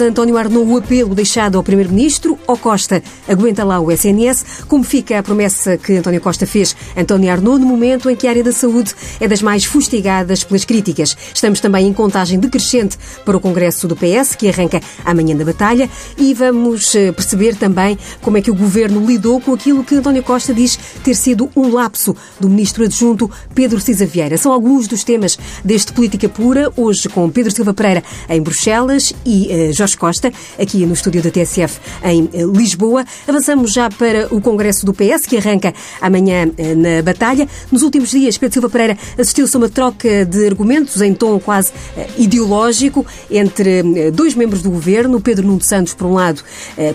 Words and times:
A 0.00 0.04
António 0.04 0.36
Arnaud 0.36 0.70
o 0.70 0.76
apelo 0.76 1.14
deixado 1.14 1.58
ao 1.58 1.62
Primeiro-Ministro, 1.64 2.38
ou 2.46 2.56
Costa 2.56 3.02
aguenta 3.26 3.64
lá 3.64 3.80
o 3.80 3.90
SNS. 3.90 4.44
Como 4.68 4.84
fica 4.84 5.18
a 5.18 5.22
promessa 5.22 5.76
que 5.76 5.96
António 5.96 6.20
Costa 6.20 6.46
fez 6.46 6.76
António 6.96 7.32
Arnaud 7.32 7.58
no 7.58 7.66
momento 7.66 8.08
em 8.08 8.14
que 8.14 8.26
a 8.26 8.30
área 8.30 8.44
da 8.44 8.52
saúde 8.52 8.94
é 9.18 9.26
das 9.26 9.42
mais 9.42 9.64
fustigadas 9.64 10.44
pelas 10.44 10.64
críticas? 10.64 11.16
Estamos 11.34 11.58
também 11.58 11.86
em 11.86 11.92
contagem 11.92 12.38
decrescente 12.38 12.96
para 13.24 13.36
o 13.36 13.40
Congresso 13.40 13.88
do 13.88 13.96
PS, 13.96 14.36
que 14.36 14.48
arranca 14.48 14.80
amanhã 15.04 15.34
da 15.34 15.44
batalha, 15.44 15.90
e 16.16 16.32
vamos 16.32 16.94
eh, 16.94 17.10
perceber 17.10 17.56
também 17.56 17.98
como 18.22 18.36
é 18.36 18.42
que 18.42 18.50
o 18.50 18.54
Governo 18.54 19.04
lidou 19.04 19.40
com 19.40 19.54
aquilo 19.54 19.82
que 19.82 19.96
António 19.96 20.22
Costa 20.22 20.54
diz 20.54 20.78
ter 21.02 21.14
sido 21.14 21.50
um 21.56 21.72
lapso 21.72 22.14
do 22.38 22.48
Ministro 22.48 22.84
Adjunto 22.84 23.30
Pedro 23.54 23.80
Cisa 23.80 24.06
Vieira. 24.06 24.38
São 24.38 24.52
alguns 24.52 24.86
dos 24.86 25.02
temas 25.02 25.38
deste 25.64 25.92
Política 25.92 26.28
Pura, 26.28 26.72
hoje 26.76 27.08
com 27.08 27.28
Pedro 27.30 27.50
Silva 27.52 27.74
Pereira 27.74 28.04
em 28.28 28.40
Bruxelas 28.40 29.12
e 29.26 29.48
uh, 29.48 29.72
Jorge 29.72 29.87
Costa, 29.94 30.32
aqui 30.58 30.84
no 30.84 30.94
estúdio 30.94 31.22
da 31.22 31.30
TSF 31.30 31.80
em 32.04 32.24
uh, 32.24 32.52
Lisboa. 32.52 33.04
Avançamos 33.26 33.72
já 33.72 33.88
para 33.88 34.32
o 34.34 34.40
Congresso 34.40 34.84
do 34.84 34.92
PS, 34.92 35.26
que 35.26 35.36
arranca 35.36 35.74
amanhã 36.00 36.46
uh, 36.46 36.76
na 36.76 37.02
batalha. 37.02 37.48
Nos 37.70 37.82
últimos 37.82 38.10
dias, 38.10 38.36
Pedro 38.38 38.54
Silva 38.54 38.70
Pereira 38.70 38.98
assistiu-se 39.18 39.56
a 39.56 39.58
uma 39.58 39.68
troca 39.68 40.24
de 40.24 40.46
argumentos 40.46 41.00
em 41.00 41.14
tom 41.14 41.38
quase 41.38 41.72
ideológico 42.16 43.06
entre 43.30 44.10
dois 44.12 44.34
membros 44.34 44.62
do 44.62 44.70
governo, 44.70 45.20
Pedro 45.20 45.46
Nuno 45.46 45.62
Santos, 45.62 45.94
por 45.94 46.06
um 46.06 46.14
lado, 46.14 46.42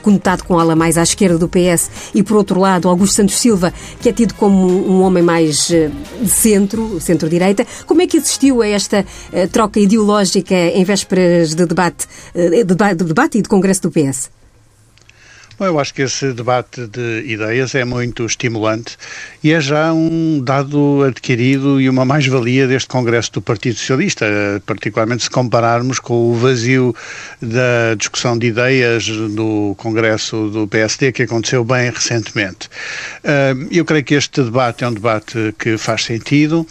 conotado 0.02 0.44
com 0.44 0.58
a 0.58 0.62
ala 0.62 0.76
mais 0.76 0.98
à 0.98 1.04
esquerda 1.04 1.38
do 1.38 1.48
PS, 1.48 1.90
e 2.14 2.24
por 2.24 2.38
outro 2.38 2.60
lado, 2.60 2.90
Augusto 2.90 3.16
Santos 3.16 3.36
Silva, 3.36 3.74
que 4.00 4.10
é 4.10 4.14
tido 4.14 4.34
como 4.36 4.68
um 4.68 5.02
homem 5.02 5.24
mais 5.24 5.68
de 5.68 5.92
centro, 6.28 7.00
centro-direita. 7.00 7.66
Como 7.86 8.02
é 8.02 8.08
que 8.08 8.18
assistiu 8.18 8.62
a 8.62 8.68
esta 8.68 9.06
troca 9.52 9.80
ideológica 9.80 10.56
em 10.56 10.84
vésperas 10.84 11.54
de 11.56 11.66
debate, 11.66 12.08
de 12.92 13.06
debate 13.06 13.38
e 13.38 13.42
de 13.42 13.48
congresso 13.48 13.84
do 13.84 13.92
PS? 13.92 14.30
Bom, 15.58 15.66
eu 15.66 15.80
acho 15.80 15.94
que 15.94 16.02
esse 16.02 16.34
debate 16.34 16.88
de 16.88 17.26
ideias 17.28 17.76
é 17.76 17.86
muito 17.86 18.26
estimulante 18.26 18.98
e 19.44 19.54
é 19.54 19.62
já 19.62 19.94
um 19.94 20.42
dado 20.44 21.04
adquirido 21.04 21.80
e 21.80 21.88
uma 21.88 22.04
mais-valia 22.04 22.68
deste 22.68 22.90
Congresso 22.90 23.34
do 23.34 23.42
Partido 23.42 23.78
Socialista, 23.78 24.26
particularmente 24.66 25.24
se 25.24 25.30
compararmos 25.30 26.00
com 26.00 26.32
o 26.32 26.34
vazio 26.34 26.96
da 27.40 27.94
discussão 27.96 28.36
de 28.36 28.48
ideias 28.48 29.06
do 29.08 29.76
Congresso 29.78 30.50
do 30.50 30.68
PSD 30.68 31.12
que 31.12 31.24
aconteceu 31.24 31.64
bem 31.64 31.92
recentemente. 31.92 32.68
Eu 33.70 33.86
creio 33.86 34.04
que 34.04 34.16
este 34.16 34.42
debate 34.44 34.84
é 34.84 34.88
um 34.88 34.94
debate 34.94 35.54
que 35.60 35.78
faz 35.78 36.04
sentido. 36.04 36.66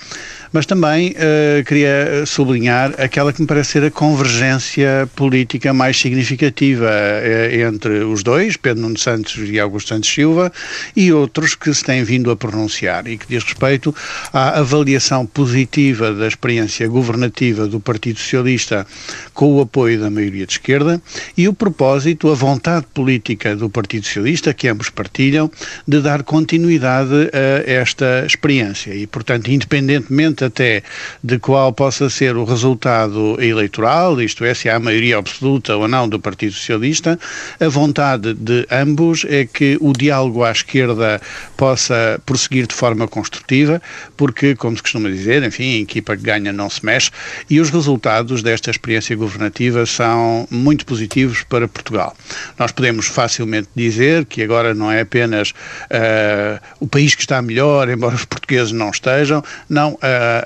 Mas 0.53 0.67
também 0.67 1.13
uh, 1.13 1.65
queria 1.65 2.27
sublinhar 2.27 2.95
aquela 2.99 3.33
que 3.33 3.41
me 3.41 3.47
parece 3.47 3.71
ser 3.71 3.85
a 3.85 3.91
convergência 3.91 5.09
política 5.17 5.73
mais 5.73 5.99
significativa 5.99 6.87
uh, 6.87 7.55
entre 7.69 8.05
os 8.05 8.23
dois, 8.23 8.57
Pedro 8.59 8.83
Nuno 8.83 8.99
Santos 8.99 9.37
e 9.49 9.59
Augusto 9.59 9.89
Santos 9.89 10.13
Silva, 10.13 10.53
e 10.95 11.11
outros 11.11 11.55
que 11.55 11.73
se 11.73 11.83
têm 11.83 12.05
vindo 12.05 12.31
a 12.31 12.37
pronunciar 12.37 13.07
e 13.09 13.17
que 13.17 13.27
diz 13.27 13.43
respeito 13.43 13.95
à 14.33 14.61
avaliação 14.61 15.25
positiva 15.25 16.13
da 16.13 16.29
experiência 16.29 16.87
governativa 16.87 17.67
do 17.67 17.81
Partido 17.81 18.19
Socialista 18.19 18.87
com 19.33 19.55
o 19.55 19.61
apoio 19.63 19.99
da 19.99 20.11
maioria 20.11 20.45
de 20.45 20.53
esquerda 20.53 21.01
e 21.37 21.49
o 21.49 21.55
propósito, 21.55 22.31
a 22.31 22.35
vontade 22.35 22.87
política 22.93 23.57
do 23.57 23.71
Partido 23.71 24.05
Socialista, 24.05 24.53
que 24.53 24.69
ambos 24.69 24.91
partilham, 24.91 25.51
de 25.89 26.01
dar 26.01 26.23
continuidade 26.23 27.31
a 27.33 27.71
esta 27.71 28.25
experiência. 28.27 28.95
E, 28.95 29.07
portanto, 29.07 29.51
independentemente 29.51 30.42
até 30.47 30.83
de 31.23 31.39
qual 31.39 31.73
possa 31.73 32.09
ser 32.11 32.37
o 32.37 32.45
resultado 32.45 33.41
eleitoral, 33.41 34.21
isto 34.21 34.45
é, 34.45 34.55
se 34.55 34.69
há 34.69 34.79
maioria 34.79 35.19
absoluta 35.19 35.77
ou 35.77 35.89
não 35.89 36.09
do 36.09 36.19
Partido 36.19 36.53
Socialista, 36.53 37.19
a 37.61 37.69
vontade 37.69 38.35
de 38.35 38.67
ambos 38.71 39.25
é 39.29 39.45
que 39.45 39.77
o 39.81 39.93
diálogo 39.93 40.45
à 40.45 40.53
esquerda 40.53 41.21
possa 41.57 42.21
prosseguir 42.25 42.67
de 42.67 42.75
forma 42.75 43.07
construtiva, 43.09 43.81
porque, 44.17 44.55
como 44.55 44.77
se 44.77 44.83
costuma 44.83 45.09
dizer, 45.09 45.43
enfim, 45.43 45.79
a 45.79 45.81
equipa 45.83 46.17
que 46.17 46.23
ganha 46.23 46.53
não 46.53 46.69
se 46.69 46.85
mexe, 46.85 47.11
e 47.49 47.61
os 47.61 47.71
resultados 47.71 48.43
desta 48.43 48.71
experiência 48.71 49.15
governativa 49.17 49.85
são 49.87 50.47
muito 50.51 50.85
positivos 50.87 51.43
para 51.43 51.69
Portugal. 51.69 52.17
Nós 52.59 52.73
podemos 52.73 53.07
facilmente 53.07 53.69
dizer 53.75 54.25
que 54.27 54.43
agora 54.43 54.75
não 54.75 54.91
é 54.91 55.01
apenas 55.01 55.51
uh, 55.51 56.61
o 56.81 56.87
país 56.87 57.15
que 57.15 57.23
está 57.23 57.41
melhor, 57.41 57.89
embora 57.89 58.15
os 58.15 58.25
portugueses 58.25 58.73
não 58.73 58.91
estejam, 58.91 59.43
não, 59.69 59.93
uh, 59.95 59.99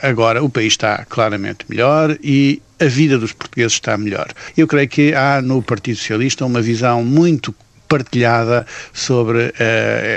agora 0.02 0.42
o 0.42 0.48
país 0.48 0.72
está 0.72 1.04
claramente 1.08 1.64
melhor 1.68 2.16
e 2.22 2.62
a 2.78 2.86
vida 2.86 3.18
dos 3.18 3.32
portugueses 3.32 3.74
está 3.74 3.96
melhor. 3.96 4.28
Eu 4.56 4.66
creio 4.66 4.88
que 4.88 5.14
há 5.14 5.40
no 5.40 5.62
Partido 5.62 5.96
Socialista 5.96 6.44
uma 6.44 6.60
visão 6.60 7.04
muito 7.04 7.54
partilhada 7.88 8.66
sobre 8.92 9.38
uh, 9.38 9.52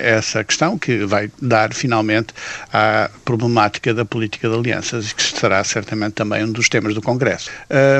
essa 0.03 0.43
questão, 0.43 0.77
que 0.77 1.05
vai 1.05 1.31
dar 1.41 1.73
finalmente 1.73 2.33
à 2.71 3.09
problemática 3.23 3.93
da 3.93 4.05
política 4.05 4.49
de 4.49 4.55
alianças, 4.55 5.13
que 5.13 5.21
será 5.21 5.63
certamente 5.63 6.13
também 6.13 6.43
um 6.43 6.51
dos 6.51 6.69
temas 6.69 6.93
do 6.93 7.01
Congresso. 7.01 7.49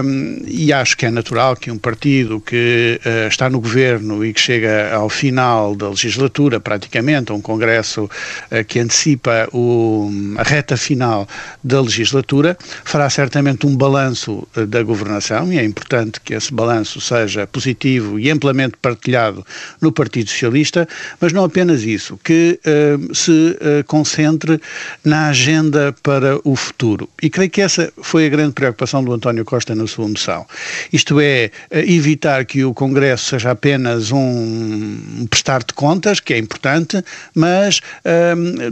Um, 0.04 0.44
e 0.48 0.74
acho 0.74 0.98
que 0.98 1.06
é 1.06 1.12
natural 1.12 1.56
que 1.56 1.72
um 1.72 1.78
partido 1.78 2.42
que 2.42 3.00
uh, 3.06 3.28
está 3.28 3.50
no 3.50 3.60
governo 3.60 4.26
e 4.26 4.34
que 4.34 4.42
chega 4.42 4.94
ao 4.94 5.10
final 5.10 5.76
da 5.76 5.90
legislatura, 5.90 6.60
praticamente, 6.60 7.32
a 7.32 7.36
um 7.36 7.42
Congresso 7.42 8.04
uh, 8.06 8.66
que 8.68 8.80
antecipa 8.80 9.48
o, 9.54 10.12
a 10.38 10.44
reta 10.44 10.78
final 10.78 11.28
da 11.64 11.82
legislatura, 11.82 12.58
fará 12.84 13.10
certamente 13.10 13.66
um 13.66 13.76
balanço 13.76 14.48
da 14.68 14.82
governação, 14.84 15.52
e 15.52 15.58
é 15.58 15.64
importante 15.64 16.20
que 16.22 16.34
esse 16.34 16.54
balanço 16.54 17.00
seja 17.00 17.48
positivo 17.48 18.20
e 18.20 18.30
amplamente 18.30 18.76
partilhado 18.82 19.46
no 19.82 19.92
Partido 19.92 20.30
Socialista, 20.30 20.88
mas 21.20 21.34
não 21.34 21.44
apenas 21.44 21.84
isso, 21.84 22.20
que 22.24 22.60
uh, 22.66 23.16
se 23.16 23.32
uh, 23.32 23.84
concentre 23.86 24.60
na 25.04 25.30
agenda 25.30 25.96
para 26.04 26.40
o 26.44 26.56
futuro. 26.56 27.10
E 27.22 27.30
creio 27.30 27.50
que 27.50 27.62
essa 27.62 27.92
foi 28.02 28.26
a 28.26 28.30
grande 28.30 28.54
preocupação 28.54 29.04
do 29.04 29.14
António 29.14 29.46
Costa 29.46 29.76
na 29.76 29.88
sua 29.88 30.08
moção. 30.08 30.46
Isto 30.92 31.20
é, 31.20 31.52
uh, 31.72 31.78
evitar 31.78 32.46
que 32.46 32.64
o 32.64 32.74
Congresso 32.74 33.30
seja 33.32 33.52
apenas 33.52 34.12
um 34.12 35.28
prestar 35.30 35.64
de 35.64 35.74
contas, 35.74 36.20
que 36.20 36.34
é 36.34 36.38
importante, 36.38 37.04
mas 37.36 37.82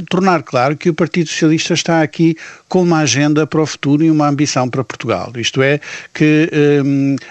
tornar 0.09 0.43
claro 0.43 0.75
que 0.75 0.89
o 0.89 0.93
Partido 0.93 1.29
Socialista 1.29 1.73
está 1.73 2.01
aqui 2.01 2.35
com 2.67 2.83
uma 2.83 2.99
agenda 2.99 3.47
para 3.47 3.61
o 3.61 3.65
futuro 3.65 4.03
e 4.03 4.11
uma 4.11 4.27
ambição 4.27 4.69
para 4.69 4.83
Portugal. 4.83 5.31
Isto 5.37 5.61
é, 5.61 5.79
que 6.13 6.49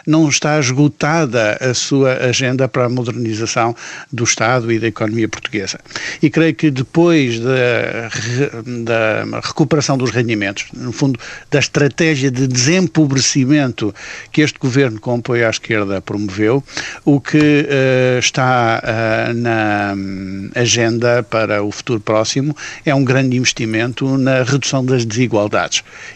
não 0.07 0.29
está 0.29 0.59
esgotada 0.59 1.59
a 1.61 1.75
sua 1.75 2.15
agenda 2.15 2.67
para 2.69 2.87
a 2.87 2.89
modernização 2.89 3.75
do 4.13 4.25
Estado 4.25 4.73
e 4.73 4.79
da 4.79 4.87
economia 4.87 5.29
portuguesa. 5.29 5.79
E 6.23 6.31
creio 6.31 6.55
que 6.55 6.71
depois 6.71 7.39
da, 7.41 8.11
da 8.85 9.41
recuperação 9.41 9.99
dos 9.99 10.11
rendimentos, 10.11 10.67
no 10.73 10.93
fundo, 10.93 11.19
da 11.51 11.59
estratégia 11.59 12.31
de 12.31 12.47
desempobrecimento 12.47 13.95
que 14.33 14.41
este 14.41 14.59
governo, 14.59 15.01
com 15.01 15.17
apoio 15.17 15.47
à 15.47 15.51
esquerda, 15.51 16.01
promoveu, 16.01 16.63
o 17.05 17.21
que 17.21 17.37
uh, 17.37 18.19
está 18.19 18.83
uh, 18.83 19.35
na 19.35 19.95
agenda 20.55 21.23
para 21.23 21.63
o 21.63 21.71
futuro 21.71 22.01
próximo 22.01 22.57
é 22.85 22.95
um 22.95 23.05
grande 23.05 23.37
investimento 23.37 24.17
na 24.17 24.43
redução 24.43 24.85
das 24.85 25.05
desigualdades. 25.05 25.26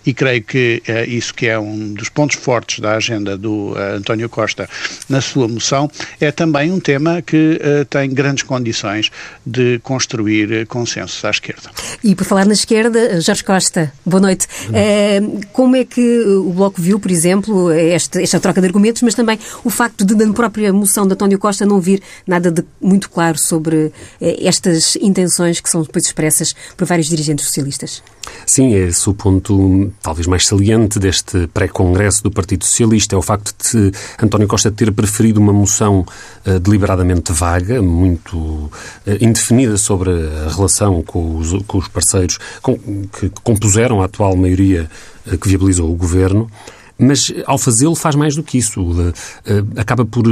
E 0.05 0.13
creio 0.13 0.43
que 0.43 0.83
uh, 0.89 1.09
isso 1.09 1.35
que 1.35 1.47
é 1.47 1.59
um 1.59 1.95
dos 1.95 2.09
pontos 2.09 2.37
fortes 2.37 2.81
da 2.81 2.97
agenda 2.97 3.37
do 3.37 3.75
António 3.77 4.29
Costa 4.29 4.69
na 5.09 5.21
sua 5.21 5.49
moção 5.49 5.91
é 6.21 6.31
também 6.31 6.71
um 6.71 6.81
tema 6.81 7.23
que 7.23 7.61
uh, 7.61 7.85
tem 7.85 8.11
grandes 8.11 8.45
condições 8.45 9.11
de 9.45 9.79
construir 9.81 10.53
eh, 10.53 10.65
consensos 10.65 11.25
à 11.25 11.31
esquerda. 11.31 11.71
E 12.03 12.15
por 12.15 12.25
falar 12.25 12.47
na 12.47 12.53
esquerda, 12.53 13.21
Jorge 13.21 13.45
Costa, 13.45 13.93
boa 14.05 14.21
noite. 14.21 14.47
Como 15.53 15.77
é 15.77 15.85
que 15.85 16.21
o 16.21 16.53
Bloco 16.53 16.81
viu, 16.81 16.99
por 16.99 17.11
exemplo, 17.11 17.71
esta, 17.71 18.23
esta 18.23 18.39
troca 18.41 18.61
de 18.61 18.67
argumentos, 18.67 19.03
mas 19.03 19.15
também 19.15 19.39
o 19.65 19.71
facto 19.71 20.05
de, 20.05 20.15
na 20.15 20.33
própria 20.33 20.73
moção 20.73 21.07
de 21.07 21.15
António 21.15 21.39
Costa, 21.39 21.67
não 21.67 21.81
vir 21.81 22.03
nada 22.27 22.51
de 22.51 22.65
muito 22.81 23.11
claro 23.11 23.39
sobre 23.39 23.93
estas 24.21 24.97
intenções 24.97 25.61
que 25.61 25.69
são 25.69 25.83
depois 25.83 26.05
expressas 26.07 26.55
por 26.77 26.87
vários 26.87 27.09
dirigentes 27.09 27.47
socialistas? 27.47 28.03
Sim, 28.47 28.75
é 28.75 28.93
o 29.09 29.15
ponto 29.15 29.93
talvez 30.03 30.27
mais 30.27 30.47
saliente 30.47 30.99
deste 30.99 31.47
pré-congresso 31.49 32.23
do 32.23 32.31
Partido 32.31 32.65
Socialista, 32.65 33.15
é 33.15 33.19
o 33.19 33.23
facto 33.23 33.55
de 33.73 33.93
António 34.23 34.49
Costa 34.49 34.71
ter 34.71 34.93
preferido 34.93 35.41
uma 35.41 35.53
moção 35.53 36.05
uh, 36.47 36.61
deliberadamente 36.61 37.33
vaga, 37.33 37.81
muito 37.81 38.37
uh, 38.37 38.71
indefinida 39.21 39.77
sobre 39.77 40.11
a 40.11 40.53
relação 40.53 41.03
com 41.03 41.37
os, 41.37 41.53
com 41.67 41.79
os 41.79 41.89
parceiros 41.89 42.39
com, 42.61 42.77
que 43.07 43.31
compuseram 43.43 44.03
a 44.03 44.07
atual 44.07 44.37
maioria 44.37 44.91
uh, 45.27 45.39
que 45.39 45.49
viabilizou 45.49 45.91
o 45.91 45.95
governo, 45.95 46.51
Mas, 47.01 47.33
ao 47.47 47.57
fazê-lo, 47.57 47.95
faz 47.95 48.15
mais 48.15 48.37
do 48.37 48.43
que 48.43 48.59
isso. 48.59 48.85
Acaba 49.77 50.05
por 50.05 50.25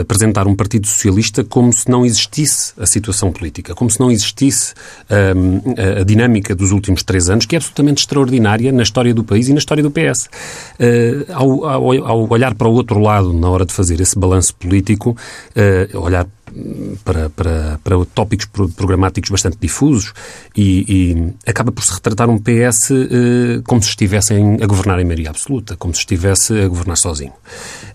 apresentar 0.00 0.46
um 0.46 0.54
Partido 0.54 0.86
Socialista 0.86 1.44
como 1.44 1.72
se 1.72 1.88
não 1.88 2.04
existisse 2.04 2.72
a 2.78 2.86
situação 2.86 3.30
política, 3.30 3.74
como 3.74 3.90
se 3.90 4.00
não 4.00 4.10
existisse 4.10 4.74
a 5.08 6.02
dinâmica 6.04 6.54
dos 6.54 6.72
últimos 6.72 7.02
três 7.02 7.30
anos, 7.30 7.46
que 7.46 7.54
é 7.54 7.58
absolutamente 7.58 8.00
extraordinária 8.00 8.72
na 8.72 8.82
história 8.82 9.14
do 9.14 9.22
país 9.22 9.48
e 9.48 9.52
na 9.52 9.58
história 9.58 9.82
do 9.82 9.90
PS. 9.90 10.28
Ao, 11.32 11.64
ao, 11.64 12.06
ao 12.06 12.28
olhar 12.28 12.54
para 12.54 12.68
o 12.68 12.72
outro 12.72 12.98
lado, 12.98 13.32
na 13.32 13.48
hora 13.48 13.64
de 13.64 13.72
fazer 13.72 14.00
esse 14.00 14.18
balanço 14.18 14.54
político, 14.56 15.16
olhar 15.94 16.26
para, 17.04 17.28
para, 17.30 17.80
para 17.82 18.04
tópicos 18.06 18.46
programáticos 18.46 19.30
bastante 19.30 19.58
difusos 19.60 20.12
e, 20.56 20.84
e 20.88 21.34
acaba 21.48 21.72
por 21.72 21.84
se 21.84 21.92
retratar 21.92 22.30
um 22.30 22.38
PS 22.38 22.90
eh, 22.90 23.60
como 23.66 23.82
se 23.82 23.90
estivessem 23.90 24.58
a 24.62 24.66
governar 24.66 24.98
em 25.00 25.04
maioria 25.04 25.30
absoluta, 25.30 25.76
como 25.76 25.94
se 25.94 26.00
estivesse 26.00 26.58
a 26.58 26.68
governar 26.68 26.96
sozinho. 26.96 27.32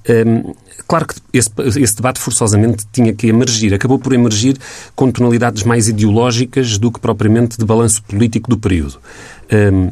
Um, 0.10 0.54
claro 0.88 1.08
que 1.08 1.16
esse, 1.34 1.50
esse, 1.80 1.96
debate 1.96 2.20
forçosamente 2.20 2.86
tinha 2.92 3.14
que 3.14 3.28
emergir, 3.28 3.74
acabou 3.74 4.00
por 4.00 4.14
emergir 4.14 4.58
com 4.96 5.12
tonalidades 5.12 5.64
mais 5.64 5.88
ideológicas 5.88 6.78
do 6.78 6.92
que 6.92 7.00
propriamente 7.00 7.58
de 7.58 7.66
balanço 7.66 8.04
político 8.04 8.50
do 8.50 8.58
período. 8.58 9.00
Um, 9.52 9.92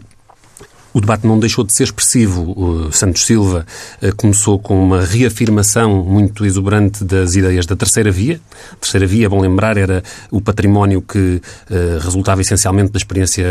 o 0.94 1.00
debate 1.00 1.28
não 1.28 1.40
deixou 1.40 1.64
de 1.64 1.76
ser 1.76 1.84
expressivo. 1.84 2.54
O 2.58 2.92
Santos 2.92 3.26
Silva 3.26 3.66
eh, 4.02 4.12
começou 4.12 4.58
com 4.58 4.82
uma 4.82 5.04
reafirmação 5.06 6.04
muito 6.04 6.46
exuberante 6.46 7.04
das 7.04 7.36
ideias 7.36 7.66
da 7.66 7.76
terceira 7.76 8.12
via. 8.12 8.40
A 8.74 8.76
terceira 8.78 9.06
via, 9.06 9.30
bom 9.30 9.40
lembrar, 9.40 9.78
era 9.78 10.04
o 10.32 10.42
património 10.42 11.02
que 11.02 11.42
uh, 11.70 12.00
resultava 12.02 12.42
essencialmente 12.42 12.92
da 12.92 12.98
experiência 12.98 13.46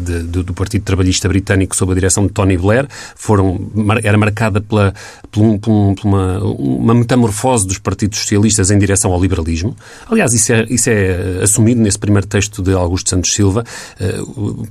de, 0.00 0.22
de, 0.24 0.42
do 0.42 0.52
Partido 0.52 0.82
Trabalhista 0.82 1.28
Britânico 1.28 1.76
sob 1.76 1.92
a 1.92 1.94
direção 1.94 2.26
de 2.26 2.32
Tony 2.32 2.56
Blair. 2.56 2.86
Foram, 3.14 3.60
era 4.02 4.18
marcada 4.18 4.60
pela, 4.60 4.92
por, 5.30 5.42
um, 5.42 5.58
por 5.58 5.94
uma, 6.04 6.38
uma 6.40 6.94
metamorfose 6.94 7.66
dos 7.66 7.78
partidos 7.78 8.18
socialistas 8.18 8.70
em 8.70 8.78
direção 8.78 9.12
ao 9.12 9.20
liberalismo. 9.20 9.76
Aliás, 10.10 10.32
isso 10.32 10.52
é, 10.52 10.66
isso 10.68 10.90
é 10.90 11.42
assumido 11.42 11.80
nesse 11.80 11.98
primeiro 11.98 12.26
texto 12.26 12.62
de 12.62 12.72
Augusto 12.72 13.10
Santos 13.10 13.32
Silva. 13.32 13.64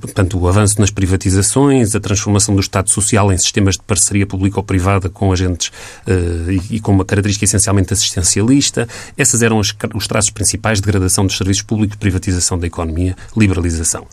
Portanto, 0.00 0.38
o 0.38 0.48
avanço 0.48 0.80
nas 0.80 0.90
privatizações, 0.90 1.94
a 1.94 2.00
transformação 2.02 2.54
do 2.54 2.60
Estado 2.60 2.90
Social 2.90 3.32
em 3.32 3.38
sistemas 3.38 3.76
de 3.76 3.82
parceria 3.82 4.26
público-privada 4.26 5.08
com 5.08 5.32
agentes 5.32 5.68
uh, 6.06 6.50
e, 6.70 6.80
com 6.80 6.92
uma 6.92 7.04
característica 7.04 7.44
essencialmente 7.44 7.92
assistencialista. 7.92 8.88
Essas 9.16 9.42
eram 9.42 9.58
os, 9.58 9.74
os 9.94 10.06
traços 10.06 10.30
principais 10.30 10.78
de 10.78 10.84
degradação 10.84 11.26
dos 11.26 11.36
serviços 11.36 11.62
públicos, 11.62 11.96
privatização 11.96 12.58
da 12.58 12.66
economia, 12.66 13.16
liberalização. 13.36 14.06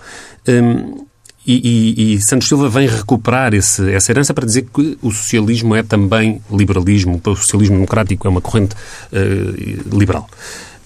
Um, 0.47 1.06
e, 1.45 1.95
e, 1.97 2.13
e, 2.13 2.21
Santos 2.21 2.47
Silva 2.47 2.69
vem 2.69 2.88
recuperar 2.88 3.53
esse, 3.53 3.92
essa 3.92 4.12
herança 4.12 4.33
para 4.33 4.45
dizer 4.45 4.68
que 4.74 4.97
o 5.01 5.12
socialismo 5.12 5.74
é 5.74 5.81
também 5.81 6.42
liberalismo, 6.51 7.19
o 7.25 7.35
socialismo 7.35 7.75
democrático 7.75 8.27
é 8.27 8.30
uma 8.30 8.42
corrente 8.42 8.75
uh, 8.75 9.97
liberal. 9.97 10.30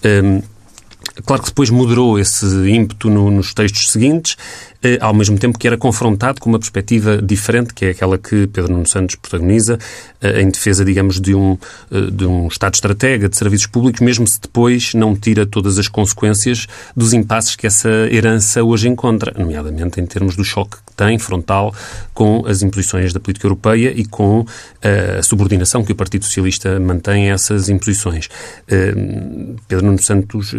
Um, 0.04 0.42
Claro 1.24 1.42
que 1.42 1.48
depois 1.48 1.70
moderou 1.70 2.18
esse 2.18 2.44
ímpeto 2.68 3.08
no, 3.08 3.30
nos 3.30 3.54
textos 3.54 3.90
seguintes, 3.90 4.36
ao 5.00 5.14
mesmo 5.14 5.38
tempo 5.38 5.58
que 5.58 5.66
era 5.66 5.76
confrontado 5.76 6.40
com 6.40 6.48
uma 6.48 6.58
perspectiva 6.58 7.20
diferente, 7.20 7.72
que 7.74 7.86
é 7.86 7.90
aquela 7.90 8.18
que 8.18 8.46
Pedro 8.46 8.72
Nuno 8.72 8.86
Santos 8.86 9.16
protagoniza, 9.16 9.78
eh, 10.20 10.42
em 10.42 10.50
defesa, 10.50 10.84
digamos, 10.84 11.20
de 11.20 11.34
um, 11.34 11.56
eh, 11.90 12.10
de 12.10 12.26
um 12.26 12.48
Estado 12.48 12.74
estratega 12.74 13.28
de 13.28 13.36
serviços 13.36 13.66
públicos, 13.66 14.00
mesmo 14.00 14.26
se 14.26 14.40
depois 14.40 14.94
não 14.94 15.14
tira 15.14 15.46
todas 15.46 15.78
as 15.78 15.88
consequências 15.88 16.66
dos 16.96 17.12
impasses 17.12 17.56
que 17.56 17.66
essa 17.66 17.88
herança 17.88 18.62
hoje 18.62 18.88
encontra, 18.88 19.32
nomeadamente 19.38 20.00
em 20.00 20.06
termos 20.06 20.36
do 20.36 20.44
choque 20.44 20.76
que 20.86 20.94
tem 20.96 21.18
frontal 21.18 21.74
com 22.12 22.44
as 22.46 22.62
imposições 22.62 23.12
da 23.12 23.20
política 23.20 23.46
europeia 23.46 23.92
e 23.94 24.04
com 24.04 24.46
a 25.18 25.22
subordinação 25.22 25.82
que 25.84 25.92
o 25.92 25.94
Partido 25.94 26.24
Socialista 26.24 26.78
mantém 26.78 27.30
a 27.30 27.34
essas 27.34 27.68
imposições. 27.68 28.28
Pedro 29.66 29.86
Nuno 29.86 30.00
Santos 30.00 30.54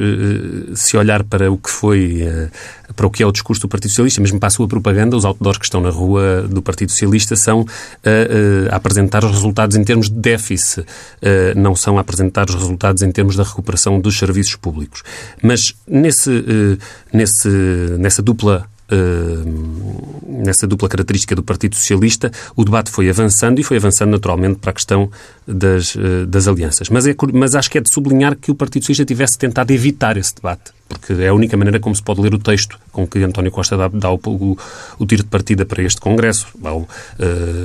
se 0.74 0.98
olhar 0.98 1.24
para 1.24 1.52
o 1.52 1.58
que 1.58 1.70
foi, 1.70 2.22
eh, 2.22 2.50
para 2.96 3.08
o 3.08 3.10
que 3.10 3.24
é 3.24 3.26
o 3.26 3.32
discurso 3.32 3.62
do 3.62 3.68
Partido 3.68 3.90
Socialista, 3.90 4.15
mesmo 4.22 4.40
para 4.40 4.48
a 4.48 4.50
sua 4.50 4.68
propaganda, 4.68 5.16
os 5.16 5.26
outdoors 5.26 5.58
que 5.58 5.66
estão 5.66 5.82
na 5.82 5.90
rua 5.90 6.48
do 6.50 6.62
Partido 6.62 6.92
Socialista 6.92 7.36
são 7.36 7.66
eh, 8.04 8.66
eh, 8.68 8.70
a 8.72 8.78
apresentar 8.78 9.24
os 9.24 9.32
resultados 9.32 9.76
em 9.76 9.84
termos 9.84 10.10
de 10.10 10.16
déficit, 10.16 10.86
não 11.56 11.76
são 11.76 11.98
a 11.98 12.02
apresentar 12.02 12.50
os 12.50 12.56
resultados 12.56 13.02
em 13.02 13.12
termos 13.12 13.36
da 13.36 13.44
recuperação 13.44 14.00
dos 14.00 14.18
serviços 14.18 14.56
públicos. 14.56 15.04
Mas 15.42 15.74
nesse, 15.88 16.44
nesse, 17.12 17.50
nessa 17.98 18.22
dupla 18.22 18.68
Uh, 18.86 20.46
nessa 20.46 20.68
dupla 20.68 20.88
característica 20.88 21.36
do 21.36 21.42
Partido 21.42 21.74
Socialista, 21.74 22.32
o 22.56 22.64
debate 22.64 22.92
foi 22.92 23.10
avançando 23.10 23.60
e 23.60 23.64
foi 23.64 23.78
avançando 23.78 24.12
naturalmente 24.12 24.60
para 24.60 24.70
a 24.70 24.74
questão 24.74 25.10
das, 25.48 25.96
uh, 25.96 26.26
das 26.28 26.48
alianças. 26.48 26.90
Mas, 26.90 27.08
é, 27.08 27.16
mas 27.34 27.56
acho 27.56 27.70
que 27.70 27.78
é 27.78 27.82
de 27.82 27.92
sublinhar 27.92 28.36
que 28.36 28.52
o 28.52 28.56
Partido 28.56 28.84
Socialista 28.84 29.06
tivesse 29.06 29.38
tentado 29.38 29.72
evitar 29.72 30.18
esse 30.18 30.36
debate 30.36 30.76
porque 30.88 31.14
é 31.14 31.30
a 31.30 31.34
única 31.34 31.58
maneira 31.58 31.80
como 31.80 31.96
se 31.96 32.02
pode 32.02 32.22
ler 32.22 32.34
o 32.34 32.40
texto 32.40 32.80
com 32.92 33.08
que 33.08 33.20
António 33.24 33.52
Costa 33.52 33.76
dá, 33.76 33.88
dá 33.88 34.12
o, 34.12 34.20
o, 34.24 34.58
o, 35.00 35.06
tiro 35.06 35.24
de 35.24 35.30
partida 35.30 35.66
para 35.66 35.82
este 35.82 36.00
Congresso, 36.00 36.48
ao 36.64 36.82
uh, 36.82 36.88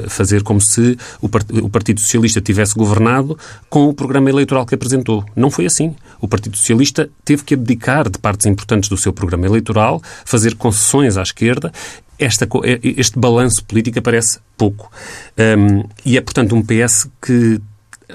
fazer 0.09 0.43
como 0.43 0.61
se 0.61 0.97
o, 1.21 1.29
o, 1.63 1.69
Partido 1.69 2.01
Socialista 2.01 2.41
tivesse 2.41 2.75
governado 2.75 3.39
com 3.69 3.89
o 3.89 3.95
programa 3.95 4.31
eleitoral 4.31 4.65
que 4.65 4.75
apresentou. 4.75 5.25
Não 5.37 5.51
foi 5.51 5.67
assim. 5.67 5.95
O 6.21 6.27
Partido 6.27 6.57
Socialista 6.57 7.11
teve 7.25 7.45
que 7.45 7.55
abdicar 7.55 8.09
de 8.09 8.19
partes 8.19 8.47
importantes 8.47 8.89
do 8.89 8.97
seu 8.97 9.13
programa 9.13 9.47
eleitoral, 9.47 10.03
fazer 10.25 10.55
concessões 10.55 11.17
à 11.17 11.23
esquerda 11.23 11.73
esta, 12.19 12.47
este 12.83 13.19
balanço 13.19 13.65
político 13.65 13.99
aparece 13.99 14.41
pouco. 14.55 14.93
Um, 15.39 15.89
e 16.05 16.19
é, 16.19 16.21
portanto, 16.21 16.55
um 16.55 16.63
PS 16.63 17.09
que 17.21 17.59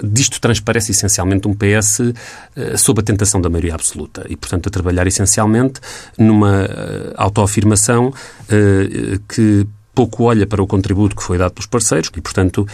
disto 0.02 0.40
transparece 0.40 0.92
essencialmente 0.92 1.48
um 1.48 1.54
PS 1.54 2.00
uh, 2.00 2.14
eh, 2.56 2.76
sob 2.76 3.00
a 3.00 3.02
tentação 3.02 3.40
da 3.40 3.48
maioria 3.48 3.74
absoluta. 3.74 4.24
E, 4.28 4.36
portanto, 4.36 4.68
a 4.68 4.70
trabalhar 4.70 5.06
essencialmente 5.06 5.80
numa 6.18 6.64
uh, 6.64 7.14
autoafirmação 7.16 8.08
uh, 8.08 9.18
que 9.28 9.66
pouco 9.96 10.24
olha 10.24 10.46
para 10.46 10.62
o 10.62 10.66
contributo 10.66 11.16
que 11.16 11.22
foi 11.22 11.38
dado 11.38 11.52
pelos 11.52 11.66
parceiros 11.66 12.10
e, 12.14 12.20
portanto, 12.20 12.68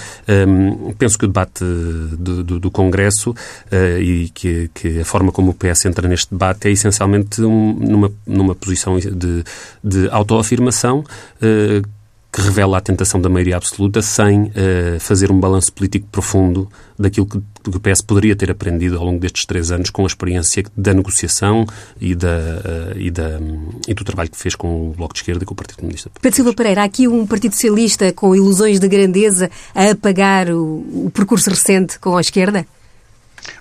um, 0.49 0.93
penso 0.95 1.17
que 1.17 1.25
o 1.25 1.29
debate 1.29 1.65
do, 1.65 2.43
do, 2.43 2.59
do 2.59 2.71
Congresso 2.71 3.31
uh, 3.31 4.01
e 4.01 4.29
que, 4.31 4.69
que, 4.75 5.01
a 5.01 5.05
forma 5.05 5.31
como 5.31 5.53
o 5.53 5.55
PS 5.55 5.87
entra 5.87 6.09
neste 6.09 6.33
debate 6.33 6.67
é 6.67 6.73
essencialmente 6.73 7.41
um, 7.41 7.75
numa, 7.75 8.13
numa 8.27 8.57
posição 8.57 8.99
de, 8.99 9.45
de 9.85 10.09
autoafirmação 10.11 11.05
uh, 11.41 11.89
que 12.33 12.41
revela 12.41 12.79
a 12.79 12.81
tentação 12.81 13.21
da 13.21 13.29
maioria 13.29 13.59
absoluta 13.59 14.01
sem 14.01 14.45
uh, 14.45 14.51
fazer 14.99 15.31
um 15.31 15.39
balanço 15.39 15.71
político 15.71 16.07
profundo 16.11 16.67
daquilo 16.99 17.27
que, 17.27 17.39
que, 17.39 17.77
o 17.77 17.79
PS 17.79 18.01
poderia 18.01 18.35
ter 18.35 18.51
aprendido 18.51 18.97
ao 18.97 19.05
longo 19.05 19.21
destes 19.21 19.45
três 19.45 19.71
anos 19.71 19.91
com 19.91 20.03
a 20.05 20.07
experiência 20.07 20.65
da 20.75 20.95
negociação 20.95 21.67
e, 22.01 22.15
da, 22.15 22.29
uh, 22.29 22.99
e, 22.99 23.11
da, 23.11 23.39
um, 23.39 23.69
e 23.87 23.93
do 23.93 24.03
trabalho 24.03 24.31
que 24.31 24.39
fez 24.39 24.55
com 24.55 24.89
o 24.89 24.95
Bloco 24.97 25.13
de 25.13 25.21
Esquerda 25.21 25.45
e 25.45 25.47
com 25.47 25.53
o 25.53 25.57
Partido 25.57 25.77
Comunista. 25.77 26.11
Pedro 26.23 26.37
Silva 26.37 26.55
Pereira, 26.55 26.81
há 26.81 26.85
aqui 26.85 27.07
um 27.07 27.27
Partido 27.27 27.53
Socialista 27.53 28.11
com 28.15 28.35
ilusões 28.35 28.81
de 28.81 28.89
grandeza 28.89 29.51
a 29.75 29.91
apagar 29.91 30.49
o, 30.49 31.07
o 31.07 31.11
percurso 31.13 31.51
recente 31.51 31.99
com 31.99 32.17
a 32.17 32.21
esquerda? 32.23 32.67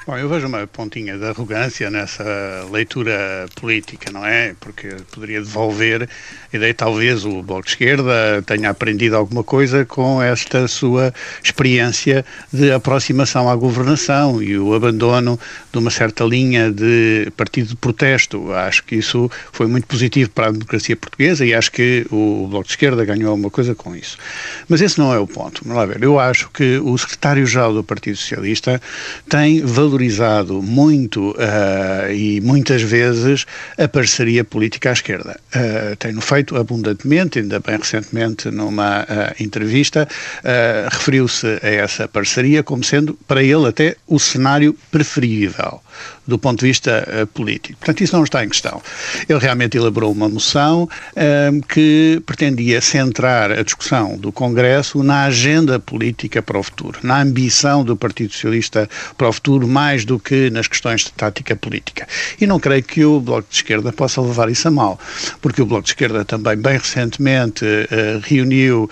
Bom, 0.08 0.18
eu 0.18 0.28
vejo 0.28 0.48
uma 0.48 0.66
pontinha 0.66 1.16
de 1.16 1.24
arrogância 1.26 1.88
nessa 1.92 2.24
leitura 2.72 3.46
política, 3.54 4.12
não 4.12 4.26
é? 4.26 4.56
Porque 4.60 4.96
poderia 5.12 5.40
devolver 5.40 6.10
a 6.52 6.56
ideia, 6.58 6.74
talvez 6.74 7.24
o 7.24 7.44
Bloco 7.44 7.66
de 7.66 7.70
Esquerda 7.70 8.42
tenha 8.44 8.72
aprendido 8.72 9.16
alguma 9.16 9.44
coisa 9.44 9.86
com 9.86 10.20
esta 10.20 10.68
sua 10.68 11.14
experiência 11.44 12.26
de 12.52 12.72
aproximação 12.72 13.48
à 13.48 13.56
governação 13.56 14.42
e 14.42 14.58
o 14.58 14.74
abandono 14.74 15.40
de 15.72 15.78
uma 15.78 15.92
certa 15.92 16.24
linha 16.24 16.72
de 16.72 17.32
partido 17.38 17.68
de 17.68 17.76
protesto. 17.76 18.52
Acho 18.54 18.84
que 18.84 18.96
isso 18.96 19.30
foi 19.54 19.68
muito 19.68 19.86
positivo 19.86 20.32
para 20.32 20.48
a 20.48 20.52
democracia 20.52 20.96
portuguesa 20.96 21.46
e 21.46 21.54
acho 21.54 21.72
que 21.72 22.08
o 22.10 22.48
Bloco 22.50 22.66
de 22.66 22.72
Esquerda 22.72 23.06
ganhou 23.06 23.30
alguma 23.30 23.52
coisa 23.52 23.76
com 23.76 23.96
isso. 23.96 24.18
Mas 24.68 24.82
esse 24.82 24.98
não 24.98 25.14
é 25.14 25.20
o 25.20 25.28
ponto. 25.28 25.62
Vamos 25.64 25.78
lá 25.78 25.86
ver. 25.86 26.02
Eu 26.02 26.20
acho 26.20 26.50
que 26.50 26.80
o 26.80 26.98
secretário-geral 26.98 27.72
do 27.72 27.84
Partido 27.84 28.18
Socialista 28.18 28.82
tem 29.30 29.62
valorizado 29.92 30.62
muito 30.62 31.32
uh, 31.32 32.12
e 32.12 32.40
muitas 32.40 32.82
vezes 32.82 33.46
a 33.78 33.88
parceria 33.88 34.44
política 34.44 34.90
à 34.90 34.94
esquerda. 34.94 35.38
Uh, 35.54 35.96
Tem-no 35.98 36.22
feito 36.22 36.56
abundantemente, 36.56 37.40
ainda 37.40 37.60
bem 37.60 37.78
recentemente 37.78 38.50
numa 38.50 39.02
uh, 39.02 39.44
entrevista, 39.44 40.08
referiu-se 40.90 41.60
a 41.62 41.68
essa 41.68 42.08
parceria 42.08 42.64
como 42.64 42.84
sendo 42.84 43.14
para 43.28 43.44
ele 43.44 43.68
até 43.68 43.96
o 44.08 44.20
cenário 44.20 44.76
preferível 44.90 45.82
do 46.26 46.38
ponto 46.38 46.60
de 46.60 46.68
vista 46.68 47.08
uh, 47.08 47.28
político. 47.28 47.80
Portanto, 47.80 48.02
isso 48.02 48.16
não 48.16 48.24
está 48.24 48.44
em 48.44 48.50
questão. 48.50 48.82
Ele 49.28 49.40
realmente 49.40 49.78
elaborou 49.78 50.12
uma 50.12 50.30
moção 50.30 50.84
uh, 50.84 51.68
que 51.68 52.22
pretendia 52.26 52.82
centrar 52.82 53.52
a 53.52 53.64
discussão 53.64 54.18
do 54.18 54.32
Congresso 54.32 55.04
na 55.04 55.26
agenda 55.26 55.80
política 55.80 56.42
para 56.42 56.60
o 56.60 56.64
futuro, 56.64 57.00
na 57.04 57.22
ambição 57.22 57.84
do 57.84 57.96
Partido 57.96 58.34
Socialista 58.34 58.90
para 59.18 59.30
o 59.30 59.34
futuro, 59.34 59.68
mais 59.68 60.06
do 60.06 60.20
que 60.20 60.50
nas 60.50 60.68
questões 60.68 61.02
de 61.02 61.12
tática 61.12 61.56
política. 61.56 62.08
E 62.40 62.46
não 62.46 62.60
creio 62.60 62.84
que 62.84 63.04
o 63.04 63.20
Bloco 63.20 63.48
de 63.50 63.56
Esquerda 63.56 63.92
possa 63.92 64.22
levar 64.22 64.50
isso 64.50 64.68
a 64.68 64.72
mal, 64.72 65.00
porque 65.42 65.62
o 65.62 65.66
Bloco 65.66 65.84
de 65.84 65.92
Esquerda 65.92 66.24
também, 66.24 66.56
bem 66.56 66.78
recentemente, 66.78 67.66
uh, 67.66 68.22
reuniu 68.24 68.90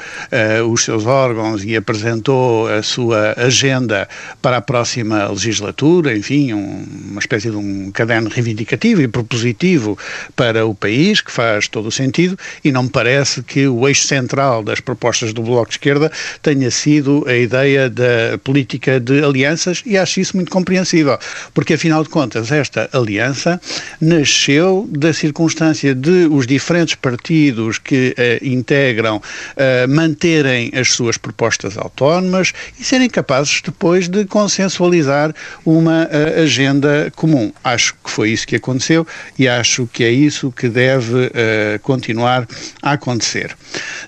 os 0.72 0.84
seus 0.84 1.06
órgãos 1.06 1.64
e 1.64 1.76
apresentou 1.76 2.68
a 2.68 2.82
sua 2.84 3.34
agenda 3.38 4.08
para 4.42 4.58
a 4.58 4.62
próxima 4.62 5.28
legislatura, 5.28 6.16
enfim, 6.16 6.54
um, 6.54 6.86
uma 7.12 7.20
espécie 7.30 7.52
de 7.52 7.58
um 7.58 7.92
caderno 7.92 8.28
reivindicativo 8.30 9.02
e 9.02 9.08
propositivo 9.08 9.98
para 10.36 10.66
o 10.66 10.74
país, 10.74 11.22
que 11.22 11.32
faz 11.32 11.68
todo 11.68 11.88
o 11.88 11.92
sentido, 11.92 12.38
e 12.64 12.72
não 12.72 12.84
me 12.84 12.90
parece 12.90 13.44
que 13.44 13.68
o 13.68 13.88
eixo 13.88 14.08
central 14.08 14.64
das 14.64 14.80
propostas 14.80 15.32
do 15.32 15.44
Bloco 15.44 15.70
de 15.70 15.76
Esquerda 15.76 16.12
tenha 16.42 16.72
sido 16.72 17.24
a 17.28 17.36
ideia 17.36 17.90
da 17.90 18.40
política 18.44 19.00
de 19.00 19.24
alianças, 19.24 19.84
e 19.86 19.98
acho 19.98 20.20
isso 20.20 20.36
muito 20.36 20.52
compreensível, 20.52 21.20
porque 21.54 21.76
afinal 21.76 22.04
de 22.04 22.10
contas 22.10 22.52
esta 22.52 22.90
aliança 22.92 23.62
nasceu 24.02 24.90
da 24.90 25.14
circunstância 25.14 25.94
de 25.94 26.28
os 26.32 26.48
diferentes 26.48 26.96
partidos 26.96 27.78
que 27.78 28.16
uh, 28.18 28.46
integram 28.46 29.18
uh, 29.18 29.88
manterem 29.88 30.72
as 30.74 30.92
suas 30.92 31.18
propostas 31.18 31.78
autónomas 31.78 32.54
e 32.80 32.84
serem 32.84 33.10
capazes 33.10 33.62
depois 33.64 34.08
de 34.08 34.26
consensualizar 34.26 35.34
uma 35.66 36.06
uh, 36.06 36.42
agenda 36.44 37.09
comum. 37.16 37.52
Acho 37.64 37.96
que 38.04 38.10
foi 38.10 38.32
isso 38.32 38.48
que 38.48 38.56
aconteceu 38.56 39.06
e 39.38 39.48
acho 39.48 39.88
que 39.88 40.04
é 40.04 40.12
isso 40.12 40.52
que 40.52 40.68
deve 40.70 41.16
uh, 41.16 41.80
continuar 41.82 42.48
a 42.82 42.94
acontecer. 42.94 43.56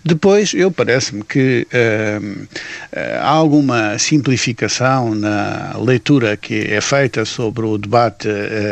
Depois, 0.04 0.54
eu 0.54 0.72
parece-me 0.72 1.24
que 1.24 1.68
uh, 1.72 2.48
há 3.22 3.30
alguma 3.30 3.98
simplificação 3.98 5.16
na 5.16 5.76
leitura 5.78 6.36
que 6.38 6.66
é 6.72 6.82
feita 6.82 7.26
sobre 7.26 7.66
o 7.66 7.78
debate 7.78 8.28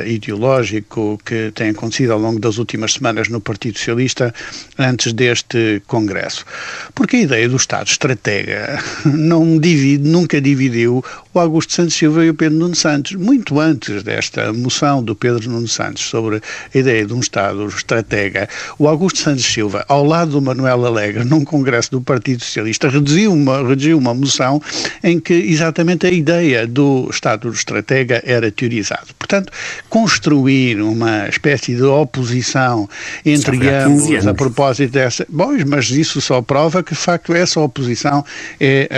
ideológico 0.06 1.20
que 1.24 1.52
tem 1.54 1.70
acontecido 1.70 2.14
ao 2.14 2.20
longo 2.20 2.40
das 2.40 2.58
últimas 2.58 2.94
semanas 2.94 3.30
no 3.30 3.40
Partido 3.40 3.78
Socialista 3.78 4.34
antes 4.78 5.14
deste 5.14 5.82
Congresso. 5.88 6.46
Porque 6.94 7.18
a 7.18 7.22
ideia 7.22 7.48
do 7.48 7.56
Estado 7.56 7.88
estratega 7.88 8.82
não 9.06 9.58
divide, 9.58 10.08
nunca 10.08 10.42
dividiu 10.42 11.04
o 11.34 11.40
Augusto 11.40 11.74
Santos 11.74 11.96
Silva 11.96 12.26
e 12.26 12.30
o 12.30 12.34
Pedro 12.34 12.58
Nuno 12.58 12.76
Santos. 12.76 13.14
Muito 13.14 13.60
antes 13.60 14.04
desta 14.04 14.19
moção 14.54 15.04
do 15.04 15.16
Pedro 15.16 15.50
Nuno 15.50 15.68
Santos 15.68 16.04
sobre 16.04 16.38
a 16.38 16.78
ideia 16.78 17.06
de 17.06 17.14
um 17.14 17.20
Estado 17.20 17.66
estratega, 17.68 18.48
o 18.78 18.88
Augusto 18.88 19.20
Santos 19.20 19.46
Silva, 19.46 19.86
ao 19.88 20.04
lado 20.04 20.32
do 20.32 20.42
Manuel 20.42 20.86
Alegre, 20.86 21.24
num 21.24 21.44
congresso 21.44 21.92
do 21.92 22.02
Partido 22.02 22.44
Socialista, 22.44 22.90
reduziu 22.90 23.34
uma, 23.34 23.68
reduziu 23.68 23.98
uma 23.98 24.14
moção 24.14 24.62
em 25.04 25.20
que 25.20 25.34
exatamente 25.34 26.08
a 26.08 26.12
ideia 26.12 26.68
do 26.68 27.08
Estado 27.12 27.50
estratega 27.50 28.22
era 28.26 28.52
teorizado. 28.52 29.08
Portanto, 29.18 29.52
construir 29.90 30.82
uma 30.82 31.28
espécie 31.28 31.76
de 31.76 31.84
oposição 31.84 32.90
entre 33.26 33.70
ambos 33.70 34.28
a 34.28 34.34
propósito 34.34 34.92
dessa. 34.92 35.26
Bom, 35.30 35.52
mas 35.68 35.90
isso 35.90 36.22
só 36.22 36.42
prova 36.42 36.82
que, 36.84 36.94
de 36.94 37.00
facto, 37.00 37.34
essa 37.34 37.60
oposição 37.60 38.24
é, 38.60 38.90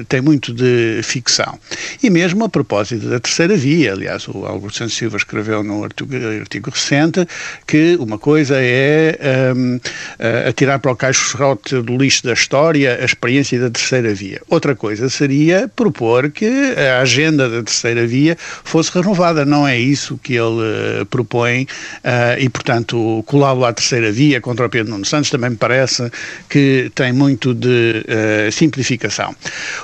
uh, 0.00 0.04
tem 0.06 0.20
muito 0.20 0.52
de 0.52 1.00
ficção. 1.02 1.58
E 2.02 2.10
mesmo 2.10 2.44
a 2.44 2.48
propósito 2.48 3.08
da 3.08 3.20
terceira 3.20 3.56
via, 3.56 3.92
aliás, 3.92 4.26
o 4.28 4.46
Augusto 4.48 4.88
Silva 4.88 5.16
escreveu 5.16 5.62
num 5.62 5.84
artigo, 5.84 6.14
artigo 6.40 6.70
recente 6.70 7.26
que 7.66 7.96
uma 7.96 8.18
coisa 8.18 8.56
é 8.58 9.18
um, 9.54 9.74
ehm, 9.74 10.48
atirar 10.48 10.78
para 10.78 10.92
o 10.92 10.96
caixote 10.96 11.80
do 11.82 11.96
lixo 11.96 12.24
da 12.24 12.32
história 12.32 12.98
a 13.00 13.04
experiência 13.04 13.60
da 13.60 13.70
terceira 13.70 14.14
via. 14.14 14.40
Outra 14.48 14.74
coisa 14.74 15.08
seria 15.08 15.70
propor 15.74 16.30
que 16.30 16.46
a 16.46 17.00
agenda 17.00 17.48
da 17.48 17.62
terceira 17.62 18.06
via 18.06 18.36
fosse 18.38 18.90
renovada. 18.92 19.44
Não 19.44 19.66
é 19.66 19.78
isso 19.78 20.18
que 20.22 20.34
ele 20.34 21.02
uh, 21.02 21.06
propõe 21.06 21.62
uh, 21.62 22.38
e, 22.38 22.48
portanto, 22.48 23.22
colá-lo 23.26 23.64
à 23.64 23.72
terceira 23.72 24.10
via 24.10 24.40
contra 24.40 24.66
o 24.66 24.68
Pedro 24.68 24.92
Nuno 24.92 25.04
Santos 25.04 25.30
também 25.30 25.50
me 25.50 25.56
parece 25.56 26.10
que 26.48 26.90
tem 26.94 27.12
muito 27.12 27.54
de 27.54 28.04
uh, 28.06 28.52
simplificação. 28.52 29.34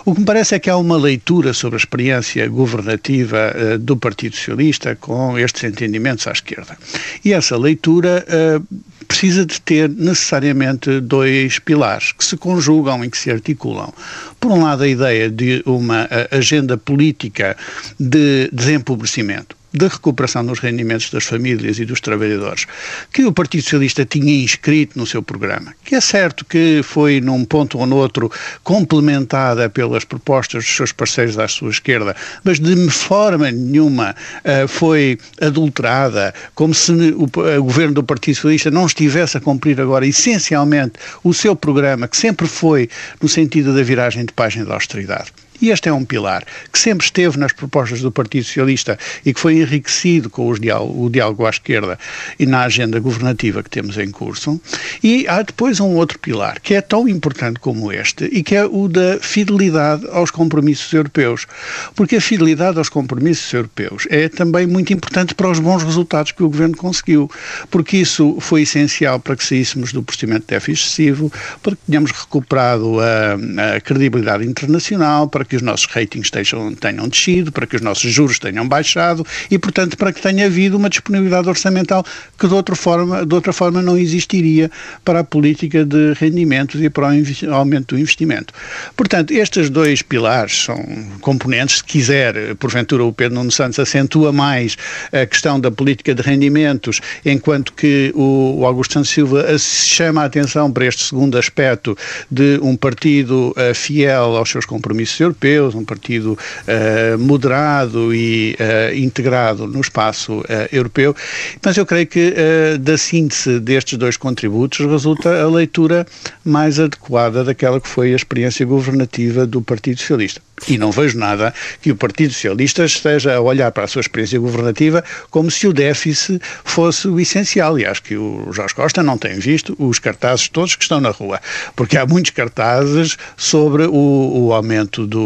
O 0.04 0.14
que 0.14 0.20
me 0.20 0.26
parece 0.26 0.54
é 0.54 0.58
que 0.58 0.70
há 0.70 0.76
uma 0.76 0.96
leitura 0.96 1.52
sobre 1.52 1.76
a 1.76 1.78
experiência 1.78 2.48
governativa 2.48 3.54
uh, 3.54 3.78
do 3.78 3.96
Partido 3.96 4.36
Socialista 4.36 4.53
com 4.96 5.38
estes 5.38 5.64
entendimentos 5.64 6.26
à 6.26 6.32
esquerda. 6.32 6.76
E 7.24 7.32
essa 7.32 7.56
leitura 7.56 8.24
uh, 8.28 8.66
precisa 9.06 9.44
de 9.44 9.60
ter 9.60 9.88
necessariamente 9.88 11.00
dois 11.00 11.58
pilares 11.58 12.12
que 12.12 12.24
se 12.24 12.36
conjugam 12.36 13.04
e 13.04 13.10
que 13.10 13.18
se 13.18 13.30
articulam. 13.30 13.92
Por 14.40 14.50
um 14.50 14.62
lado, 14.62 14.82
a 14.82 14.88
ideia 14.88 15.30
de 15.30 15.62
uma 15.66 16.08
agenda 16.30 16.76
política 16.76 17.56
de 17.98 18.48
desempobrecimento 18.52 19.56
de 19.74 19.88
recuperação 19.88 20.46
dos 20.46 20.60
rendimentos 20.60 21.10
das 21.10 21.24
famílias 21.24 21.80
e 21.80 21.84
dos 21.84 22.00
trabalhadores, 22.00 22.66
que 23.12 23.24
o 23.24 23.32
Partido 23.32 23.64
Socialista 23.64 24.04
tinha 24.04 24.42
inscrito 24.42 24.96
no 24.96 25.04
seu 25.04 25.20
programa, 25.20 25.74
que 25.84 25.96
é 25.96 26.00
certo 26.00 26.44
que 26.44 26.80
foi 26.84 27.20
num 27.20 27.44
ponto 27.44 27.78
ou 27.78 27.86
noutro 27.86 28.30
complementada 28.62 29.68
pelas 29.68 30.04
propostas 30.04 30.64
dos 30.64 30.76
seus 30.76 30.92
parceiros 30.92 31.36
à 31.38 31.48
sua 31.48 31.70
esquerda, 31.70 32.14
mas 32.44 32.60
de 32.60 32.88
forma 32.90 33.50
nenhuma 33.50 34.14
uh, 34.44 34.68
foi 34.68 35.18
adulterada, 35.40 36.32
como 36.54 36.72
se 36.72 36.92
o, 36.92 37.24
o 37.24 37.64
governo 37.64 37.94
do 37.94 38.04
Partido 38.04 38.36
Socialista 38.36 38.70
não 38.70 38.86
estivesse 38.86 39.36
a 39.36 39.40
cumprir 39.40 39.80
agora 39.80 40.06
essencialmente 40.06 40.92
o 41.24 41.34
seu 41.34 41.56
programa, 41.56 42.06
que 42.06 42.16
sempre 42.16 42.46
foi 42.46 42.88
no 43.20 43.28
sentido 43.28 43.74
da 43.74 43.82
viragem 43.82 44.24
de 44.24 44.32
página 44.32 44.64
da 44.64 44.74
austeridade. 44.74 45.32
E 45.60 45.70
este 45.70 45.88
é 45.88 45.92
um 45.92 46.04
pilar 46.04 46.44
que 46.72 46.78
sempre 46.78 47.04
esteve 47.04 47.38
nas 47.38 47.52
propostas 47.52 48.00
do 48.00 48.10
Partido 48.10 48.44
Socialista 48.44 48.98
e 49.24 49.32
que 49.32 49.40
foi 49.40 49.58
enriquecido 49.60 50.28
com 50.28 50.52
diálogo, 50.54 51.04
o 51.04 51.10
diálogo 51.10 51.46
à 51.46 51.50
esquerda 51.50 51.98
e 52.38 52.46
na 52.46 52.62
agenda 52.62 52.98
governativa 53.00 53.62
que 53.62 53.70
temos 53.70 53.96
em 53.98 54.10
curso. 54.10 54.60
E 55.02 55.26
há 55.28 55.42
depois 55.42 55.80
um 55.80 55.94
outro 55.94 56.18
pilar 56.18 56.60
que 56.60 56.74
é 56.74 56.80
tão 56.80 57.08
importante 57.08 57.60
como 57.60 57.92
este 57.92 58.24
e 58.26 58.42
que 58.42 58.54
é 58.54 58.64
o 58.64 58.88
da 58.88 59.18
fidelidade 59.20 60.06
aos 60.10 60.30
compromissos 60.30 60.92
europeus. 60.92 61.46
Porque 61.94 62.16
a 62.16 62.20
fidelidade 62.20 62.78
aos 62.78 62.88
compromissos 62.88 63.52
europeus 63.52 64.06
é 64.10 64.28
também 64.28 64.66
muito 64.66 64.92
importante 64.92 65.34
para 65.34 65.48
os 65.48 65.58
bons 65.58 65.82
resultados 65.82 66.32
que 66.32 66.42
o 66.42 66.48
Governo 66.48 66.76
conseguiu. 66.76 67.30
Porque 67.70 67.96
isso 67.98 68.36
foi 68.40 68.62
essencial 68.62 69.20
para 69.20 69.36
que 69.36 69.44
saíssemos 69.44 69.92
do 69.92 70.02
procedimento 70.02 70.42
de 70.42 70.48
déficit 70.48 70.84
excessivo, 70.84 71.32
para 71.62 71.76
que 71.76 71.82
tenhamos 71.86 72.10
recuperado 72.10 72.98
a, 73.00 73.76
a 73.76 73.80
credibilidade 73.80 74.44
internacional, 74.44 75.28
para 75.28 75.43
que 75.44 75.54
que 75.54 75.56
os 75.56 75.62
nossos 75.62 75.86
ratings 75.86 76.30
tenham, 76.30 77.08
descido, 77.08 77.52
para 77.52 77.66
que 77.66 77.76
os 77.76 77.82
nossos 77.82 78.10
juros 78.10 78.38
tenham 78.40 78.66
baixado 78.66 79.24
e, 79.48 79.56
portanto, 79.56 79.96
para 79.96 80.12
que 80.12 80.20
tenha 80.20 80.46
havido 80.46 80.76
uma 80.76 80.90
disponibilidade 80.90 81.48
orçamental 81.48 82.04
que 82.36 82.48
de 82.48 82.54
outra 82.54 82.74
forma, 82.74 83.24
de 83.24 83.34
outra 83.34 83.52
forma 83.52 83.80
não 83.80 83.96
existiria 83.96 84.70
para 85.04 85.20
a 85.20 85.24
política 85.24 85.84
de 85.84 86.12
rendimentos 86.14 86.82
e 86.82 86.90
para 86.90 87.08
o 87.08 87.54
aumento 87.54 87.94
do 87.94 88.00
investimento. 88.00 88.52
Portanto, 88.96 89.32
estes 89.32 89.70
dois 89.70 90.02
pilares 90.02 90.64
são 90.64 90.76
componentes, 91.20 91.76
se 91.76 91.84
quiser, 91.84 92.56
porventura 92.56 93.04
o 93.04 93.12
Pedro 93.12 93.36
Nuno 93.36 93.52
Santos 93.52 93.78
acentua 93.78 94.32
mais 94.32 94.76
a 95.12 95.24
questão 95.26 95.60
da 95.60 95.70
política 95.70 96.14
de 96.14 96.22
rendimentos, 96.22 97.00
enquanto 97.24 97.72
que 97.74 98.12
o 98.14 98.64
Augusto 98.66 98.94
Santos 98.94 99.10
Silva 99.10 99.56
chama 99.58 100.22
a 100.22 100.24
atenção 100.24 100.72
para 100.72 100.86
este 100.86 101.04
segundo 101.04 101.38
aspecto 101.38 101.96
de 102.30 102.58
um 102.62 102.76
partido 102.76 103.54
uh, 103.56 103.74
fiel 103.74 104.36
aos 104.36 104.50
seus 104.50 104.64
compromissos 104.64 105.20
europeus, 105.20 105.33
europeus, 105.34 105.74
um 105.74 105.84
partido 105.84 106.38
uh, 106.38 107.18
moderado 107.18 108.14
e 108.14 108.56
uh, 108.58 108.96
integrado 108.96 109.66
no 109.66 109.80
espaço 109.80 110.38
uh, 110.38 110.44
europeu, 110.72 111.14
mas 111.62 111.76
eu 111.76 111.84
creio 111.84 112.06
que 112.06 112.34
da 112.80 112.96
síntese 112.96 113.58
destes 113.58 113.98
dois 113.98 114.16
contributos 114.16 114.86
resulta 114.86 115.42
a 115.42 115.48
leitura 115.48 116.06
mais 116.44 116.78
adequada 116.78 117.44
daquela 117.44 117.80
que 117.80 117.88
foi 117.88 118.12
a 118.12 118.16
experiência 118.16 118.64
governativa 118.64 119.46
do 119.46 119.60
Partido 119.60 119.98
Socialista. 119.98 120.40
E 120.68 120.78
não 120.78 120.92
vejo 120.92 121.18
nada 121.18 121.52
que 121.82 121.90
o 121.90 121.96
Partido 121.96 122.32
Socialista 122.32 122.84
esteja 122.84 123.34
a 123.34 123.40
olhar 123.40 123.70
para 123.72 123.84
a 123.84 123.88
sua 123.88 124.00
experiência 124.00 124.38
governativa 124.38 125.04
como 125.28 125.50
se 125.50 125.66
o 125.66 125.72
déficit 125.72 126.40
fosse 126.64 127.08
o 127.08 127.18
essencial. 127.18 127.78
E 127.78 127.84
acho 127.84 128.02
que 128.02 128.16
o 128.16 128.50
Jorge 128.52 128.74
Costa 128.74 129.02
não 129.02 129.18
tem 129.18 129.38
visto 129.38 129.74
os 129.78 129.98
cartazes 129.98 130.48
todos 130.48 130.76
que 130.76 130.84
estão 130.84 131.00
na 131.00 131.10
rua, 131.10 131.40
porque 131.74 131.98
há 131.98 132.06
muitos 132.06 132.30
cartazes 132.30 133.16
sobre 133.36 133.84
o, 133.84 134.46
o 134.46 134.52
aumento 134.52 135.06
do 135.06 135.23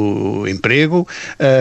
emprego 0.49 1.07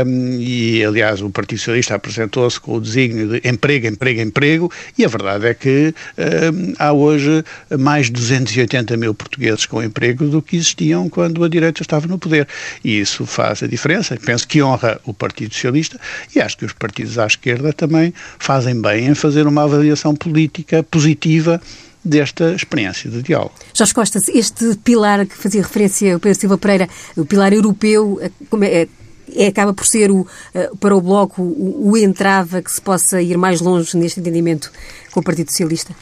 um, 0.06 0.38
e, 0.40 0.84
aliás, 0.84 1.22
o 1.22 1.30
Partido 1.30 1.60
Socialista 1.60 1.96
apresentou-se 1.96 2.60
com 2.60 2.76
o 2.76 2.82
desígnio 2.82 3.28
de 3.28 3.48
emprego, 3.48 3.88
emprego, 3.88 4.22
emprego 4.22 4.72
e 4.98 5.06
a 5.06 5.08
verdade 5.08 5.48
é 5.48 5.54
que 5.54 5.94
um, 6.18 6.74
há 6.78 6.94
hoje 6.94 7.44
mais 7.80 8.08
de 8.08 8.14
280 8.14 8.98
mil 8.98 9.14
portugueses 9.14 9.66
com 9.66 9.82
emprego 9.82 10.26
do 10.28 10.42
que 10.42 10.56
existiam 10.56 11.10
quando 11.10 11.44
a 11.44 11.50
direita 11.50 11.82
estava 11.82 12.08
no 12.08 12.18
poder 12.18 12.48
e 12.84 13.00
isso 13.00 13.26
faz 13.26 13.64
a 13.64 13.68
diferença. 13.68 14.18
Penso 14.24 14.48
que 14.48 14.62
honra 14.62 15.00
o 15.06 15.14
Partido 15.14 15.54
Socialista 15.54 16.00
e 16.36 16.40
acho 16.40 16.58
que 16.58 16.66
os 16.66 16.74
partidos 16.74 17.18
à 17.18 17.26
esquerda 17.26 17.74
também 17.74 18.14
fazem 18.40 18.80
bem 18.80 19.08
em 19.08 19.16
fazer 19.16 19.48
uma 19.48 19.64
avaliação 19.64 20.16
política 20.16 20.84
positiva 20.84 21.62
desta 22.08 22.54
experiência 22.54 23.10
de 23.10 23.22
diálogo. 23.22 23.54
Jorge 23.74 23.94
Costa, 23.94 24.20
este 24.34 24.76
pilar 24.84 25.26
que 25.26 25.36
fazia 25.36 25.62
referência 25.62 26.16
o 26.16 26.20
Pedro 26.20 26.40
Silva 26.40 26.58
Pereira, 26.58 26.90
o 27.16 27.26
pilar 27.26 27.54
europeu, 27.54 28.20
é, 28.22 28.32
é, 28.66 28.88
é, 29.36 29.48
acaba 29.48 29.74
por 29.74 29.86
ser 29.86 30.10
o, 30.10 30.26
eh, 30.54 30.70
para 30.80 30.96
o 30.96 31.02
Bloco 31.02 31.42
o, 31.42 31.92
o 31.92 31.98
entrave 31.98 32.58
a 32.58 32.62
que 32.62 32.72
se 32.72 32.82
possa 32.82 33.22
ir 33.22 33.38
mais 33.38 33.60
longe 33.60 33.98
neste 33.98 34.20
entendimento 34.20 34.72
com 35.12 35.20
o 35.20 35.24
Partido 35.24 35.50
Socialista? 35.50 35.94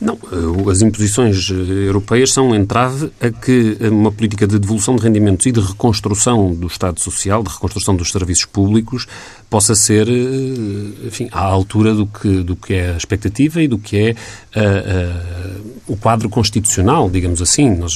Não, 0.00 0.14
eh, 0.14 0.70
as 0.70 0.80
imposições 0.80 1.50
eh, 1.50 1.54
europeias 1.88 2.32
são 2.32 2.50
um 2.50 2.54
entrave 2.54 3.12
a 3.20 3.30
que 3.30 3.76
uma 3.90 4.12
política 4.12 4.46
de 4.46 4.58
devolução 4.58 4.96
de 4.96 5.02
rendimentos 5.02 5.44
e 5.46 5.52
de 5.52 5.60
reconstrução 5.60 6.54
do 6.54 6.68
Estado 6.68 7.00
Social, 7.00 7.42
de 7.42 7.50
reconstrução 7.50 7.94
dos 7.96 8.10
serviços 8.10 8.46
públicos, 8.46 9.06
possa 9.50 9.74
ser 9.74 10.08
eh, 10.08 11.06
enfim, 11.06 11.28
à 11.32 11.40
altura 11.40 11.94
do 11.94 12.06
que, 12.06 12.42
do 12.42 12.54
que 12.54 12.74
é 12.74 12.90
a 12.90 12.96
expectativa 12.96 13.62
e 13.62 13.68
do 13.68 13.78
que 13.78 13.96
é 13.96 14.10
uh, 14.10 15.60
uh, 15.60 15.74
o 15.86 15.96
quadro 15.96 16.28
constitucional, 16.28 17.08
digamos 17.08 17.40
assim. 17.40 17.74
Nós, 17.74 17.94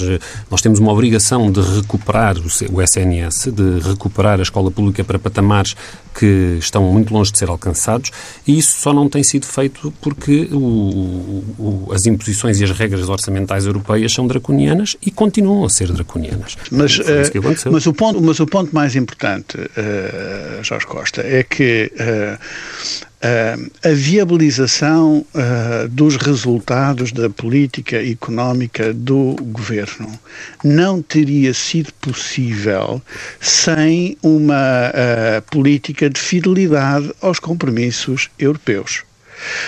nós 0.51 0.63
temos 0.63 0.79
uma 0.79 0.93
obrigação 0.93 1.53
de 1.53 1.61
recuperar 1.61 2.37
o, 2.39 2.83
SNS, 2.83 3.53
de 3.53 3.81
recuperar 3.87 4.41
a 4.41 4.43
escola 4.43 4.71
pública 4.71 5.05
para 5.05 5.19
patamares 5.19 5.77
que 6.15 6.57
estão 6.59 6.85
muito 6.85 7.13
longe 7.13 7.33
de 7.33 7.39
ser 7.39 7.49
alcançados 7.49 8.11
e 8.47 8.59
isso 8.59 8.79
só 8.81 8.93
não 8.93 9.09
tem 9.09 9.23
sido 9.23 9.47
feito 9.47 9.93
porque 10.01 10.49
o, 10.53 11.43
o, 11.59 11.89
as 11.93 12.05
imposições 12.05 12.61
e 12.61 12.65
as 12.65 12.71
regras 12.71 13.09
orçamentais 13.09 13.65
europeias 13.67 14.13
são 14.13 14.27
draconianas 14.27 14.97
e 15.05 15.11
continuam 15.11 15.65
a 15.65 15.71
ser 15.71 15.91
draconianas. 15.93 16.57
Mas, 16.71 16.99
uh, 16.99 17.03
mas, 17.71 17.87
o, 17.87 17.93
ponto, 17.93 18.23
mas 18.23 18.41
o 18.41 18.47
ponto 18.47 18.75
mais 18.75 18.97
importante, 18.97 19.59
Jorge 20.63 20.87
Costa, 20.87 21.23
é 21.23 21.42
que 21.43 21.91
uh, 21.95 22.39
uh, 23.23 23.71
a 23.85 23.93
viabilização 23.93 25.25
uh, 25.35 25.89
dos 25.89 26.17
resultados 26.17 27.13
da 27.13 27.31
política 27.31 27.97
económica 28.05 28.93
do 28.93 29.37
governo 29.41 30.19
não 30.65 31.01
teria 31.01 31.55
sido 31.55 31.93
possível 31.95 33.01
sem 33.41 34.17
uma 34.23 34.93
política 35.51 36.09
de 36.09 36.21
fidelidade 36.21 37.13
aos 37.21 37.39
compromissos 37.39 38.29
europeus. 38.39 39.03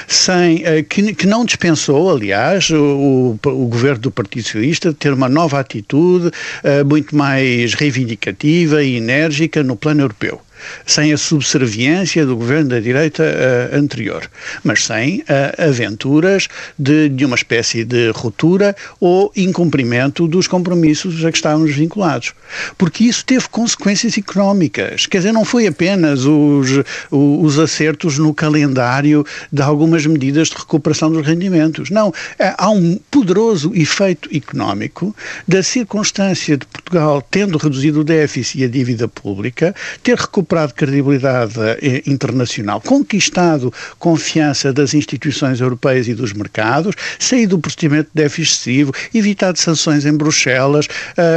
Sem, 0.06 0.62
que, 0.88 1.14
que, 1.14 1.26
não 1.26 1.44
dispensou, 1.44 2.08
aliás, 2.08 2.70
o, 2.70 3.36
o, 3.44 3.66
governo 3.66 4.02
do 4.02 4.10
Partido 4.10 4.44
Socialista 4.44 4.90
de 4.90 4.94
ter 4.94 5.12
uma 5.12 5.28
nova 5.28 5.58
atitude 5.58 6.28
uh, 6.28 6.84
muito 6.88 7.16
mais 7.16 7.74
reivindicativa 7.74 8.84
e 8.84 8.96
enérgica 8.96 9.64
no 9.64 9.74
plano 9.74 10.02
europeu 10.02 10.40
sem 10.86 11.12
a 11.12 11.18
subserviência 11.18 12.24
do 12.26 12.36
governo 12.36 12.70
da 12.70 12.80
direita 12.80 13.22
uh, 13.22 13.76
anterior, 13.76 14.28
mas 14.62 14.84
sem 14.84 15.20
uh, 15.20 15.68
aventuras 15.68 16.48
de, 16.78 17.08
de 17.08 17.24
uma 17.24 17.36
espécie 17.36 17.84
de 17.84 18.10
ruptura 18.10 18.74
ou 19.00 19.32
incumprimento 19.36 20.26
dos 20.26 20.46
compromissos 20.46 21.24
a 21.24 21.30
que 21.30 21.38
estávamos 21.38 21.74
vinculados. 21.74 22.32
Porque 22.76 23.04
isso 23.04 23.24
teve 23.24 23.48
consequências 23.48 24.16
económicas. 24.16 25.06
Quer 25.06 25.18
dizer, 25.18 25.32
não 25.32 25.44
foi 25.44 25.66
apenas 25.66 26.24
os, 26.24 26.68
os 27.10 27.58
acertos 27.58 28.18
no 28.18 28.32
calendário 28.34 29.24
de 29.52 29.62
algumas 29.62 30.06
medidas 30.06 30.48
de 30.48 30.56
recuperação 30.56 31.10
dos 31.10 31.26
rendimentos. 31.26 31.90
Não. 31.90 32.12
Eh, 32.38 32.54
há 32.56 32.70
um 32.70 32.98
poderoso 33.10 33.72
efeito 33.74 34.28
económico 34.34 35.14
da 35.46 35.62
circunstância 35.62 36.56
de 36.56 36.66
Portugal, 36.66 37.22
tendo 37.30 37.58
reduzido 37.58 38.00
o 38.00 38.04
déficit 38.04 38.60
e 38.60 38.64
a 38.64 38.68
dívida 38.68 39.08
pública, 39.08 39.74
ter 40.02 40.16
recuperado 40.18 40.53
recuperado 40.54 40.74
credibilidade 40.74 41.60
eh, 41.82 42.02
internacional, 42.06 42.80
conquistado 42.80 43.72
confiança 43.98 44.72
das 44.72 44.94
instituições 44.94 45.60
europeias 45.60 46.06
e 46.08 46.14
dos 46.14 46.32
mercados, 46.32 46.94
saído 47.18 47.56
do 47.56 47.60
procedimento 47.60 48.10
de 48.14 48.22
déficit 48.22 48.54
excessivo, 48.54 48.92
evitado 49.12 49.58
sanções 49.58 50.06
em 50.06 50.12
Bruxelas 50.12 50.86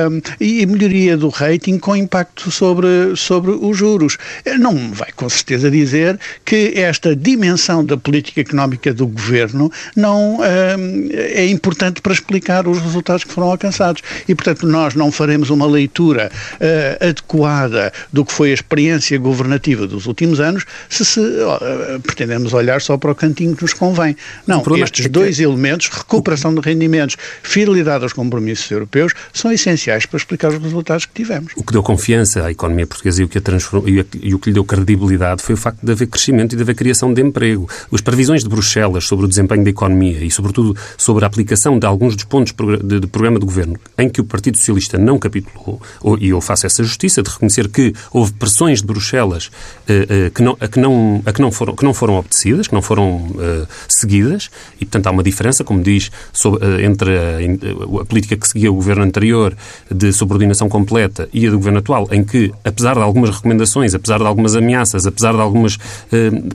um, 0.10 0.22
e 0.40 0.66
melhoria 0.66 1.18
do 1.18 1.30
rating 1.30 1.78
com 1.78 1.96
impacto 1.96 2.52
sobre, 2.52 3.16
sobre 3.16 3.52
os 3.52 3.78
juros. 3.78 4.18
Eh, 4.46 4.58
não 4.58 4.92
vai 4.94 5.12
com 5.16 5.28
certeza 5.30 5.70
dizer 5.72 6.20
que 6.46 6.74
esta 6.76 7.16
dimensão 7.16 7.84
da 7.84 7.98
política 7.98 8.42
económica 8.42 8.94
do 8.94 9.08
governo 9.08 9.72
não 9.96 10.38
um, 10.38 11.10
é 11.12 11.46
importante 11.48 12.02
para 12.02 12.14
explicar 12.14 12.68
os 12.68 12.80
resultados 12.80 13.24
que 13.24 13.32
foram 13.32 13.50
alcançados. 13.50 14.02
E, 14.28 14.36
portanto, 14.36 14.68
nós 14.68 14.94
não 14.94 15.12
faremos 15.12 15.50
uma 15.50 15.66
leitura 15.66 16.32
uh, 16.56 17.10
adequada 17.10 17.92
do 18.12 18.26
que 18.26 18.34
foi 18.34 18.52
a 18.52 18.54
experiência 18.54 19.07
experiência 19.08 19.18
governativa 19.18 19.88
dos 19.88 20.06
últimos 20.06 20.40
anos 20.40 20.66
se, 20.90 21.06
se 21.06 21.20
uh, 21.20 22.00
pretendemos 22.02 22.54
olhar 22.54 22.82
só 22.82 22.98
para 22.98 23.12
o 23.12 23.16
cantinho 23.16 23.56
que 23.56 23.62
nos 23.62 23.74
convém. 23.74 24.16
Não, 24.46 24.64
estes 24.78 25.06
é 25.06 25.10
dois 25.10 25.38
que... 25.38 25.44
elementos, 25.44 25.88
recuperação 25.88 26.54
de 26.54 26.62
rendimentos, 26.62 27.16
fidelidade 27.42 28.04
aos 28.04 28.14
compromissos 28.14 28.70
europeus, 28.70 29.14
são 29.34 29.52
essenciais 29.52 30.06
para 30.06 30.18
explicar 30.18 30.52
os 30.52 30.62
resultados 30.62 31.06
que 31.06 31.14
tivemos. 31.14 31.54
O 31.56 31.64
que 31.64 31.72
deu 31.72 31.84
confiança 31.84 32.46
à 32.46 32.52
economia 32.52 32.86
portuguesa 32.86 33.22
e 33.22 33.26
o 33.26 33.28
que, 33.28 33.38
a 33.38 33.42
transform... 33.42 33.88
e, 33.88 34.00
a... 34.00 34.06
e 34.22 34.34
o 34.34 34.40
que 34.40 34.50
lhe 34.50 34.54
deu 34.54 34.66
credibilidade 34.66 35.42
foi 35.42 35.56
o 35.56 35.58
facto 35.58 35.84
de 35.84 35.92
haver 35.92 36.08
crescimento 36.08 36.54
e 36.54 36.56
de 36.56 36.62
haver 36.62 36.76
criação 36.76 37.14
de 37.14 37.22
emprego. 37.22 37.70
As 37.92 38.02
previsões 38.02 38.44
de 38.44 38.50
Bruxelas 38.50 39.06
sobre 39.06 39.26
o 39.26 39.28
desempenho 39.28 39.64
da 39.64 39.70
economia 39.70 40.24
e, 40.24 40.32
sobretudo, 40.32 40.76
sobre 40.98 41.24
a 41.24 41.28
aplicação 41.28 41.80
de 41.80 41.86
alguns 41.86 42.16
dos 42.16 42.26
pontos 42.26 42.54
de, 42.84 43.00
de 43.00 43.08
programa 43.08 43.40
de 43.40 43.46
governo 43.46 43.80
em 43.98 44.10
que 44.10 44.22
o 44.22 44.24
Partido 44.24 44.58
Socialista 44.58 44.98
não 44.98 45.18
capitulou, 45.18 45.82
ou, 46.02 46.18
e 46.18 46.30
eu 46.30 46.42
faço 46.42 46.66
essa 46.66 46.84
justiça 46.84 47.22
de 47.22 47.30
reconhecer 47.30 47.68
que 47.70 47.94
houve 48.12 48.34
pressões 48.34 48.82
Bruxelas 48.88 49.46
uh, 49.46 50.28
uh, 50.28 50.32
que, 50.32 50.42
não, 50.42 50.58
a 50.60 50.68
que, 50.68 50.80
não, 50.80 51.22
a 51.26 51.34
que, 51.34 51.42
não 51.42 51.52
foram, 51.52 51.76
que 51.76 51.84
não 51.84 51.94
foram 51.94 52.16
obedecidas, 52.16 52.68
que 52.68 52.74
não 52.74 52.82
foram 52.82 53.18
uh, 53.18 53.68
seguidas, 53.88 54.50
e, 54.80 54.86
portanto, 54.86 55.08
há 55.08 55.12
uma 55.12 55.24
diferença, 55.24 55.64
como 55.64 55.82
diz, 55.84 56.12
sobre, 56.34 56.84
entre 56.84 57.12
a, 57.18 58.02
a, 58.02 58.06
política 58.06 58.36
que 58.36 58.48
seguia 58.48 58.72
o 58.72 58.76
governo 58.76 59.04
anterior 59.04 59.56
de 59.92 60.12
subordinação 60.12 60.70
completa 60.70 61.30
e 61.34 61.46
a 61.46 61.50
do 61.50 61.58
governo 61.58 61.80
atual, 61.80 62.08
em 62.12 62.24
que, 62.24 62.52
apesar 62.64 62.96
de 62.96 63.02
algumas 63.02 63.30
recomendações, 63.30 63.94
apesar 63.94 64.18
de 64.18 64.26
algumas 64.26 64.56
ameaças, 64.56 65.06
apesar 65.06 65.34
de 65.34 65.42
algumas 65.42 65.78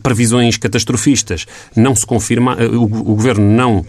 previsões 0.02 0.56
catastrofistas, 0.56 1.46
não 1.76 1.94
se 1.94 2.06
confirma, 2.06 2.56
o, 2.56 2.84
o 2.84 3.14
governo 3.14 3.44
não 3.44 3.84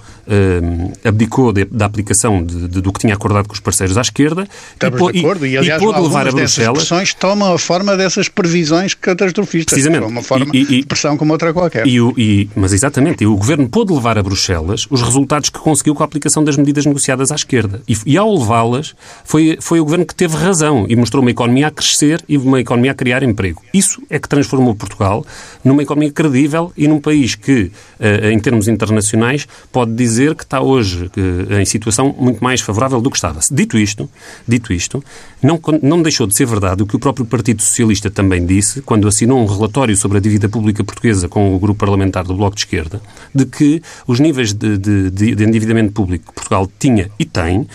abdicou 1.03 1.51
de, 1.51 1.65
da 1.65 1.86
aplicação 1.86 2.43
de, 2.43 2.67
de, 2.67 2.82
do 2.82 2.91
que 2.91 2.99
tinha 2.99 3.13
acordado 3.13 3.47
com 3.47 3.53
os 3.53 3.60
parceiros 3.60 3.97
à 3.97 4.01
esquerda 4.01 4.47
Estamos 4.73 5.10
e, 5.10 5.13
de 5.13 5.19
acordo. 5.19 5.45
E, 5.45 5.58
aliás, 5.58 5.82
e 5.82 5.86
pôde 5.86 5.99
levar 5.99 6.27
a 6.27 6.32
Bruxelas. 6.32 6.91
As 6.91 7.13
tomam 7.13 7.53
a 7.53 7.60
forma 7.60 7.95
dessas 7.95 8.27
previsões 8.34 8.93
catastrofistas. 8.93 9.74
Precisamente. 9.74 10.06
Uma 10.06 10.24
forma 10.24 10.48
e, 10.54 10.62
e, 10.62 10.82
de 10.82 10.86
pressão 10.86 11.17
como 11.17 11.34
outra 11.34 11.54
qualquer. 11.54 11.88
E 11.88 12.00
e, 12.17 12.50
mas 12.56 12.74
exatamente, 12.74 13.24
e 13.24 13.28
o 13.28 13.36
Governo 13.36 13.67
pôde 13.69 13.93
levar 13.93 14.17
a 14.17 14.24
Bruxelas 14.24 14.88
os 14.89 15.02
resultados 15.02 15.50
que 15.50 15.60
conseguiu 15.60 15.96
com 15.96 16.04
a 16.04 16.06
aplicação 16.06 16.43
das 16.43 16.58
medidas 16.58 16.86
negociadas 16.86 17.32
à 17.32 17.36
esquerda. 17.36 17.82
E, 17.88 17.96
e 18.06 18.17
ao 18.17 18.34
levá-las, 18.36 18.96
foi, 19.24 19.58
foi 19.62 19.80
o 19.80 19.84
Governo 19.84 20.06
que 20.06 20.15
teve 20.15 20.36
razão 20.36 20.86
e 20.89 20.96
mostrou 20.96 21.22
uma 21.22 21.32
economia 21.32 21.67
a 21.67 21.72
crescer 21.72 22.24
e 22.28 22.38
uma 22.38 22.60
economia 22.60 22.91
a 22.91 22.96
criar 22.96 23.24
emprego. 23.24 23.62
Isso 23.74 24.02
é 24.10 24.19
que 24.19 24.28
transformou 24.28 24.76
Portugal 24.76 25.26
numa 25.63 25.84
economia 25.84 26.12
credível 26.12 26.72
e 26.78 26.88
num 26.88 27.00
país 27.00 27.36
que, 27.36 27.72
eh, 28.00 28.32
em 28.32 28.39
termos 28.39 28.67
internacionais, 28.67 29.48
pode 29.72 29.93
dizer 29.93 30.36
que 30.36 30.43
está 30.43 30.62
hoje 30.62 31.10
eh, 31.17 31.62
em 31.62 31.65
situação 31.65 32.15
muito 32.17 32.43
mais 32.43 32.62
favorável 32.62 33.02
do 33.02 33.10
que 33.10 33.17
estava. 33.17 33.39
Dito 33.52 33.78
isto, 33.78 34.10
dito 34.48 34.74
isto 34.74 35.04
não, 35.41 35.60
não 35.82 36.02
deixou 36.02 36.26
de 36.26 36.36
ser 36.36 36.46
verdade 36.46 36.84
o 36.84 36.88
que 36.88 36.96
o 36.96 37.00
próprio 37.00 37.26
Partido 37.26 37.62
Socialista 37.62 38.10
também 38.10 38.23
disse, 38.46 38.82
quando 38.82 39.08
assinou 39.08 39.42
um 39.42 39.46
relatório 39.46 39.96
sobre 39.96 40.18
a 40.18 40.22
dívida 40.22 40.50
pública 40.50 40.84
portuguesa 40.84 41.28
com 41.28 41.56
o 41.56 41.60
grupo 41.60 41.80
parlamentar 41.80 42.24
do 42.24 42.36
Bloco 42.36 42.56
de 42.56 42.62
Esquerda, 42.62 43.02
de 43.34 43.46
que 43.46 43.82
os 44.08 44.20
níveis 44.20 44.54
de, 44.54 44.78
de, 44.78 45.10
de 45.10 45.44
endividamento 45.44 45.92
público 45.92 46.28
que 46.28 46.34
Portugal 46.34 46.70
tinha 46.80 47.10
e 47.18 47.26
tem 47.26 47.68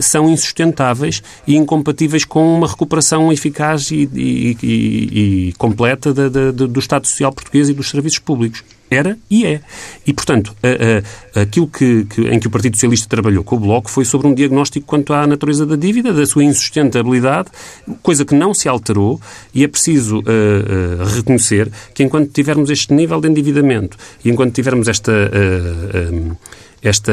são 0.00 0.28
insustentáveis 0.28 1.22
e 1.46 1.56
incompatíveis 1.56 2.24
com 2.24 2.56
uma 2.56 2.68
recuperação 2.68 3.32
eficaz 3.32 3.90
e, 3.90 4.08
e, 4.14 4.56
e, 4.62 5.48
e 5.48 5.52
completa 5.54 6.12
da, 6.12 6.28
da, 6.28 6.50
do 6.50 6.78
Estado 6.78 7.06
Social 7.06 7.32
português 7.32 7.68
e 7.68 7.74
dos 7.74 7.90
serviços 7.90 8.18
públicos. 8.18 8.62
Era 8.90 9.18
e 9.30 9.46
é. 9.46 9.60
E, 10.06 10.12
portanto, 10.12 10.54
aquilo 11.34 11.66
que, 11.66 12.04
que, 12.04 12.20
em 12.22 12.38
que 12.38 12.46
o 12.46 12.50
Partido 12.50 12.76
Socialista 12.76 13.08
trabalhou 13.08 13.42
com 13.42 13.56
o 13.56 13.58
Bloco 13.58 13.90
foi 13.90 14.04
sobre 14.04 14.26
um 14.26 14.34
diagnóstico 14.34 14.86
quanto 14.86 15.12
à 15.12 15.26
natureza 15.26 15.66
da 15.66 15.74
dívida, 15.74 16.12
da 16.12 16.24
sua 16.26 16.44
insustentabilidade, 16.44 17.48
coisa 18.02 18.24
que 18.24 18.34
não 18.34 18.52
se 18.54 18.68
alterou 18.68 19.20
e 19.54 19.64
é 19.64 19.68
preciso 19.68 20.18
uh, 20.18 20.20
uh, 20.20 21.04
reconhecer 21.16 21.70
que 21.94 22.02
enquanto 22.02 22.30
tivermos 22.30 22.70
este 22.70 22.92
nível 22.92 23.20
de 23.20 23.28
endividamento 23.28 23.96
e 24.24 24.30
enquanto 24.30 24.54
tivermos 24.54 24.86
esta... 24.86 25.12
Esta, 26.84 27.12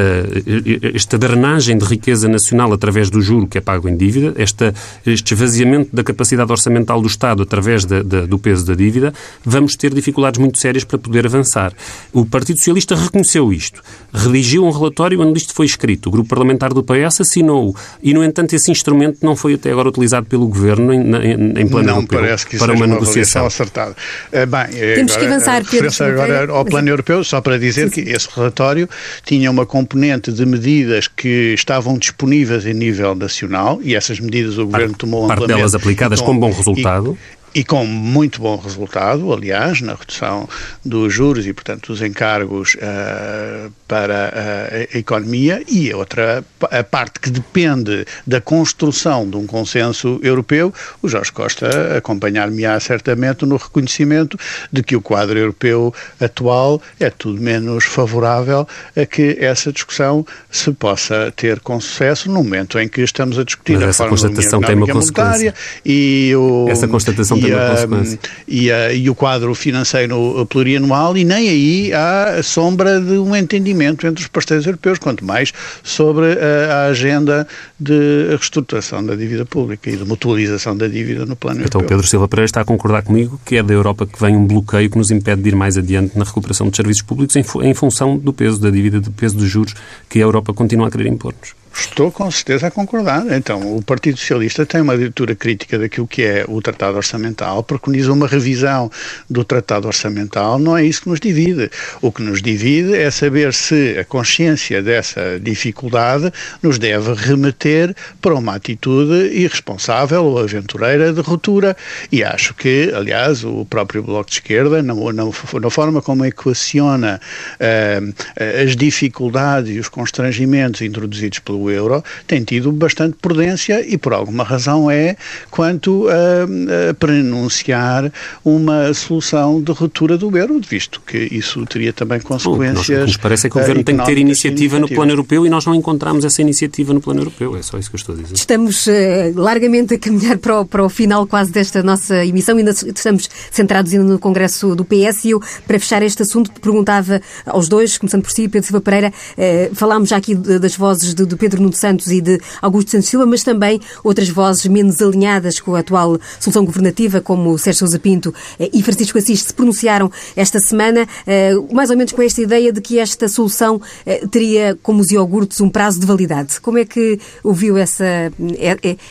esta 0.94 1.16
drenagem 1.16 1.78
de 1.78 1.84
riqueza 1.84 2.28
nacional 2.28 2.72
através 2.72 3.08
do 3.08 3.22
juro 3.22 3.46
que 3.46 3.56
é 3.56 3.60
pago 3.60 3.88
em 3.88 3.96
dívida, 3.96 4.34
esta, 4.36 4.74
este 5.06 5.32
esvaziamento 5.32 5.88
da 5.94 6.04
capacidade 6.04 6.50
orçamental 6.52 7.00
do 7.00 7.08
Estado 7.08 7.42
através 7.42 7.84
da, 7.84 8.02
da, 8.02 8.26
do 8.26 8.38
peso 8.38 8.66
da 8.66 8.74
dívida, 8.74 9.14
vamos 9.44 9.74
ter 9.74 9.94
dificuldades 9.94 10.38
muito 10.38 10.58
sérias 10.58 10.84
para 10.84 10.98
poder 10.98 11.26
avançar. 11.26 11.72
O 12.12 12.26
Partido 12.26 12.58
Socialista 12.58 12.94
reconheceu 12.94 13.52
isto, 13.52 13.82
redigiu 14.12 14.64
um 14.64 14.70
relatório 14.70 15.20
onde 15.20 15.38
isto 15.38 15.54
foi 15.54 15.66
escrito. 15.66 16.08
O 16.08 16.12
Grupo 16.12 16.28
Parlamentar 16.28 16.74
do 16.74 16.82
PS 16.82 17.22
assinou 17.22 17.74
e, 18.02 18.12
no 18.12 18.22
entanto, 18.22 18.54
esse 18.54 18.70
instrumento 18.70 19.18
não 19.22 19.34
foi 19.34 19.54
até 19.54 19.70
agora 19.70 19.88
utilizado 19.88 20.26
pelo 20.26 20.46
Governo 20.46 20.92
em, 20.92 21.00
em, 21.00 21.60
em 21.60 21.68
plano 21.68 21.88
não 21.88 21.94
europeu 21.96 22.20
parece 22.20 22.46
que 22.46 22.58
para 22.58 22.72
uma, 22.72 22.84
uma 22.84 22.94
negociação 22.94 23.46
acertada. 23.46 23.96
Eh, 24.30 24.46
bem, 24.46 24.66
Temos 24.66 25.12
agora, 25.12 25.26
que 25.26 25.34
avançar, 25.34 25.64
Pedro. 25.64 26.22
agora 26.22 26.52
ao 26.52 26.64
plano 26.64 26.88
europeu, 26.88 27.24
só 27.24 27.40
para 27.40 27.58
dizer 27.58 27.88
sim, 27.88 27.94
sim. 27.94 28.04
que 28.04 28.10
esse 28.10 28.28
relatório 28.34 28.88
tinha 29.24 29.50
uma 29.50 29.61
componente 29.66 30.32
de 30.32 30.44
medidas 30.44 31.08
que 31.08 31.54
estavam 31.54 31.98
disponíveis 31.98 32.66
em 32.66 32.74
nível 32.74 33.14
nacional 33.14 33.80
e 33.82 33.94
essas 33.94 34.20
medidas 34.20 34.58
o 34.58 34.66
Governo 34.66 34.94
tomou 34.94 35.26
parte 35.26 35.42
amplamente. 35.42 35.48
Parte 35.48 35.58
delas 35.58 35.74
aplicadas 35.74 36.20
com, 36.20 36.26
com 36.26 36.38
bom 36.38 36.52
resultado. 36.52 37.18
E, 37.54 37.64
com 37.64 37.84
muito 37.84 38.40
bom 38.40 38.56
resultado, 38.56 39.30
aliás, 39.30 39.82
na 39.82 39.94
redução 39.94 40.48
dos 40.82 41.12
juros 41.12 41.46
e, 41.46 41.52
portanto, 41.52 41.88
dos 41.88 42.00
encargos 42.00 42.74
uh, 42.76 43.70
para 43.86 44.28
a, 44.28 44.96
a, 44.96 44.98
economia 44.98 45.62
e 45.68 45.92
a 45.92 45.96
outra 45.98 46.42
a 46.70 46.82
parte 46.82 47.20
que 47.20 47.28
depende 47.28 48.06
da 48.26 48.40
construção 48.40 49.28
de 49.28 49.36
um 49.36 49.46
consenso 49.46 50.18
europeu, 50.22 50.72
o 51.02 51.08
Jorge 51.08 51.30
Costa 51.30 51.98
acompanhar-me-á 51.98 52.80
certamente 52.80 53.44
no 53.44 53.56
reconhecimento 53.56 54.38
de 54.72 54.82
que 54.82 54.96
o 54.96 55.02
quadro 55.02 55.38
europeu 55.38 55.94
atual 56.18 56.80
é 56.98 57.10
tudo 57.10 57.38
menos 57.38 57.84
favorável 57.84 58.66
a 58.96 59.04
que 59.04 59.36
essa 59.38 59.70
discussão 59.70 60.24
se 60.50 60.72
possa 60.72 61.30
ter 61.36 61.60
com 61.60 61.78
sucesso 61.78 62.30
no 62.30 62.42
momento 62.42 62.78
em 62.78 62.88
que 62.88 63.02
estamos 63.02 63.38
a 63.38 63.44
discutir 63.44 63.74
Mas 63.74 63.82
a 63.82 63.86
essa 63.88 63.98
forma 64.04 64.10
constatação 64.10 64.60
tem 64.62 64.74
uma 64.74 64.86
consequência. 64.86 65.54
e 65.84 66.32
o, 66.34 66.66
essa 66.70 66.88
constatação 66.88 67.41
e, 67.48 67.52
a, 67.52 68.18
e, 68.48 68.72
a, 68.72 68.92
e, 68.92 69.10
o 69.10 69.14
quadro 69.14 69.54
financeiro 69.54 70.46
plurianual 70.48 71.16
e 71.16 71.24
nem 71.24 71.48
aí 71.48 71.92
há 71.92 72.42
sombra 72.42 73.00
de 73.00 73.18
um 73.18 73.34
entendimento 73.34 74.06
entre 74.06 74.22
os 74.22 74.28
parceiros 74.28 74.66
europeus, 74.66 74.98
quanto 74.98 75.24
mais 75.24 75.52
sobre 75.82 76.26
a, 76.32 76.74
a 76.74 76.86
agenda 76.86 77.46
de 77.78 78.28
reestruturação 78.30 79.04
da 79.04 79.14
dívida 79.14 79.44
pública 79.44 79.90
e 79.90 79.96
de 79.96 80.04
mutualização 80.04 80.76
da 80.76 80.86
dívida 80.86 81.26
no 81.26 81.36
plano 81.36 81.60
então, 81.60 81.80
europeu. 81.80 81.80
Então 81.80 81.88
Pedro 81.88 82.06
Silva 82.06 82.28
Pereira 82.28 82.46
está 82.46 82.60
a 82.60 82.64
concordar 82.64 83.02
comigo 83.02 83.40
que 83.44 83.56
é 83.56 83.62
da 83.62 83.74
Europa 83.74 84.06
que 84.06 84.20
vem 84.20 84.36
um 84.36 84.46
bloqueio 84.46 84.90
que 84.90 84.98
nos 84.98 85.10
impede 85.10 85.42
de 85.42 85.48
ir 85.48 85.56
mais 85.56 85.76
adiante 85.76 86.16
na 86.16 86.24
recuperação 86.24 86.68
dos 86.68 86.76
serviços 86.76 87.02
públicos 87.02 87.36
em, 87.36 87.44
em 87.62 87.74
função 87.74 88.16
do 88.16 88.32
peso 88.32 88.60
da 88.60 88.70
dívida, 88.70 89.00
do 89.00 89.10
peso 89.10 89.36
dos 89.36 89.48
juros 89.48 89.74
que 90.08 90.18
a 90.18 90.22
Europa 90.22 90.52
continua 90.52 90.88
a 90.88 90.90
querer 90.90 91.08
impor-nos. 91.08 91.61
Estou 91.74 92.12
com 92.12 92.30
certeza 92.30 92.66
a 92.66 92.70
concordar. 92.70 93.24
Então, 93.32 93.76
o 93.76 93.82
Partido 93.82 94.18
Socialista 94.18 94.66
tem 94.66 94.80
uma 94.80 94.92
leitura 94.92 95.34
crítica 95.34 95.78
daquilo 95.78 96.06
que 96.06 96.22
é 96.22 96.44
o 96.46 96.60
Tratado 96.60 96.96
Orçamental, 96.96 97.62
preconiza 97.62 98.12
uma 98.12 98.26
revisão 98.26 98.90
do 99.28 99.44
Tratado 99.44 99.86
Orçamental, 99.86 100.58
não 100.58 100.76
é 100.76 100.84
isso 100.84 101.02
que 101.02 101.08
nos 101.08 101.20
divide. 101.20 101.70
O 102.00 102.12
que 102.12 102.22
nos 102.22 102.42
divide 102.42 102.94
é 102.94 103.10
saber 103.10 103.54
se 103.54 103.98
a 103.98 104.04
consciência 104.04 104.82
dessa 104.82 105.40
dificuldade 105.40 106.32
nos 106.62 106.78
deve 106.78 107.14
remeter 107.14 107.94
para 108.20 108.34
uma 108.34 108.54
atitude 108.54 109.34
irresponsável 109.34 110.24
ou 110.24 110.38
aventureira 110.38 111.12
de 111.12 111.20
ruptura. 111.20 111.76
E 112.10 112.22
acho 112.22 112.54
que, 112.54 112.92
aliás, 112.94 113.44
o 113.44 113.64
próprio 113.64 114.02
Bloco 114.02 114.30
de 114.30 114.36
Esquerda, 114.36 114.82
na, 114.82 114.94
na, 114.94 115.24
na 115.60 115.70
forma 115.70 116.02
como 116.02 116.24
equaciona 116.24 117.20
uh, 117.54 118.14
as 118.62 118.76
dificuldades 118.76 119.74
e 119.74 119.78
os 119.78 119.88
constrangimentos 119.88 120.82
introduzidos 120.82 121.38
pelo 121.38 121.61
o 121.62 121.70
euro, 121.70 122.02
tem 122.26 122.42
tido 122.42 122.72
bastante 122.72 123.16
prudência 123.20 123.84
e 123.86 123.96
por 123.96 124.12
alguma 124.12 124.44
razão 124.44 124.90
é 124.90 125.16
quanto 125.50 126.08
a, 126.08 126.90
a 126.90 126.94
pronunciar 126.94 128.12
uma 128.44 128.92
solução 128.94 129.60
de 129.60 129.72
ruptura 129.72 130.16
do 130.16 130.36
euro, 130.36 130.60
visto 130.60 131.00
que 131.06 131.28
isso 131.30 131.64
teria 131.66 131.92
também 131.92 132.20
consequências. 132.20 132.88
Bom, 132.88 133.06
nos 133.06 133.16
parece 133.16 133.46
é 133.46 133.50
que 133.50 133.56
o 133.56 133.60
governo 133.60 133.84
tem 133.84 133.96
que 133.96 134.04
ter 134.04 134.18
iniciativa 134.18 134.78
no 134.78 134.88
plano 134.88 135.12
europeu 135.12 135.46
e 135.46 135.50
nós 135.50 135.66
não 135.66 135.74
encontramos 135.74 136.24
essa 136.24 136.40
iniciativa 136.40 136.92
no 136.94 137.00
plano 137.00 137.20
europeu. 137.20 137.56
É 137.56 137.62
só 137.62 137.78
isso 137.78 137.90
que 137.90 137.96
eu 137.96 137.98
estou 137.98 138.14
a 138.14 138.18
dizer. 138.18 138.34
Estamos 138.34 138.86
uh, 138.86 138.90
largamente 139.36 139.94
a 139.94 139.98
caminhar 139.98 140.38
para 140.38 140.60
o, 140.60 140.64
para 140.64 140.84
o 140.84 140.88
final 140.88 141.26
quase 141.26 141.52
desta 141.52 141.82
nossa 141.82 142.24
emissão. 142.24 142.56
Ainda 142.56 142.70
estamos 142.70 143.28
centrados 143.50 143.92
ainda 143.92 144.04
no 144.04 144.18
Congresso 144.18 144.74
do 144.74 144.84
PS 144.84 145.24
e 145.24 145.30
eu, 145.30 145.42
para 145.66 145.78
fechar 145.78 146.02
este 146.02 146.22
assunto, 146.22 146.50
perguntava 146.60 147.20
aos 147.46 147.68
dois, 147.68 147.98
começando 147.98 148.22
por 148.22 148.30
si, 148.30 148.48
Pedro 148.48 148.66
Silva 148.66 148.80
Pereira, 148.80 149.12
uh, 149.12 149.74
falámos 149.74 150.08
já 150.08 150.16
aqui 150.16 150.34
das 150.34 150.76
vozes 150.76 151.14
do, 151.14 151.26
do 151.26 151.36
Pedro 151.36 151.51
Nuno 151.60 151.72
Santos 151.72 152.08
e 152.10 152.20
de 152.20 152.40
Augusto 152.60 152.90
Santos 152.90 153.08
Silva, 153.08 153.26
mas 153.26 153.42
também 153.42 153.80
outras 154.02 154.28
vozes 154.28 154.66
menos 154.66 155.00
alinhadas 155.00 155.60
com 155.60 155.74
a 155.74 155.80
atual 155.80 156.18
solução 156.40 156.64
governativa, 156.64 157.20
como 157.20 157.56
Sérgio 157.58 157.80
Sousa 157.80 157.98
Pinto 157.98 158.34
eh, 158.58 158.70
e 158.72 158.82
Francisco 158.82 159.18
Assis, 159.18 159.42
se 159.42 159.54
pronunciaram 159.54 160.10
esta 160.36 160.58
semana, 160.60 161.06
eh, 161.26 161.54
mais 161.72 161.90
ou 161.90 161.96
menos 161.96 162.12
com 162.12 162.22
esta 162.22 162.40
ideia 162.40 162.72
de 162.72 162.80
que 162.80 162.98
esta 162.98 163.28
solução 163.28 163.80
eh, 164.06 164.26
teria, 164.30 164.78
como 164.82 165.00
os 165.00 165.10
iogurtes, 165.10 165.60
um 165.60 165.68
prazo 165.68 166.00
de 166.00 166.06
validade. 166.06 166.60
Como 166.60 166.78
é 166.78 166.84
que 166.84 167.18
ouviu 167.42 167.76
essa, 167.76 168.32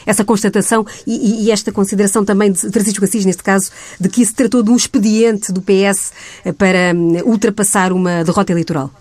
essa 0.05 0.23
constatação 0.23 0.85
e, 1.05 1.45
e 1.45 1.51
esta 1.51 1.71
consideração 1.71 2.23
também 2.23 2.51
de 2.51 2.59
Francisco 2.71 3.03
Assis, 3.03 3.25
neste 3.25 3.43
caso, 3.43 3.71
de 3.99 4.09
que 4.09 4.21
isso 4.21 4.33
tratou 4.33 4.63
de 4.63 4.71
um 4.71 4.75
expediente 4.75 5.51
do 5.51 5.61
PS 5.61 6.11
para 6.57 6.93
hum, 6.95 7.17
ultrapassar 7.25 7.91
uma 7.91 8.23
derrota 8.23 8.51
eleitoral? 8.51 8.91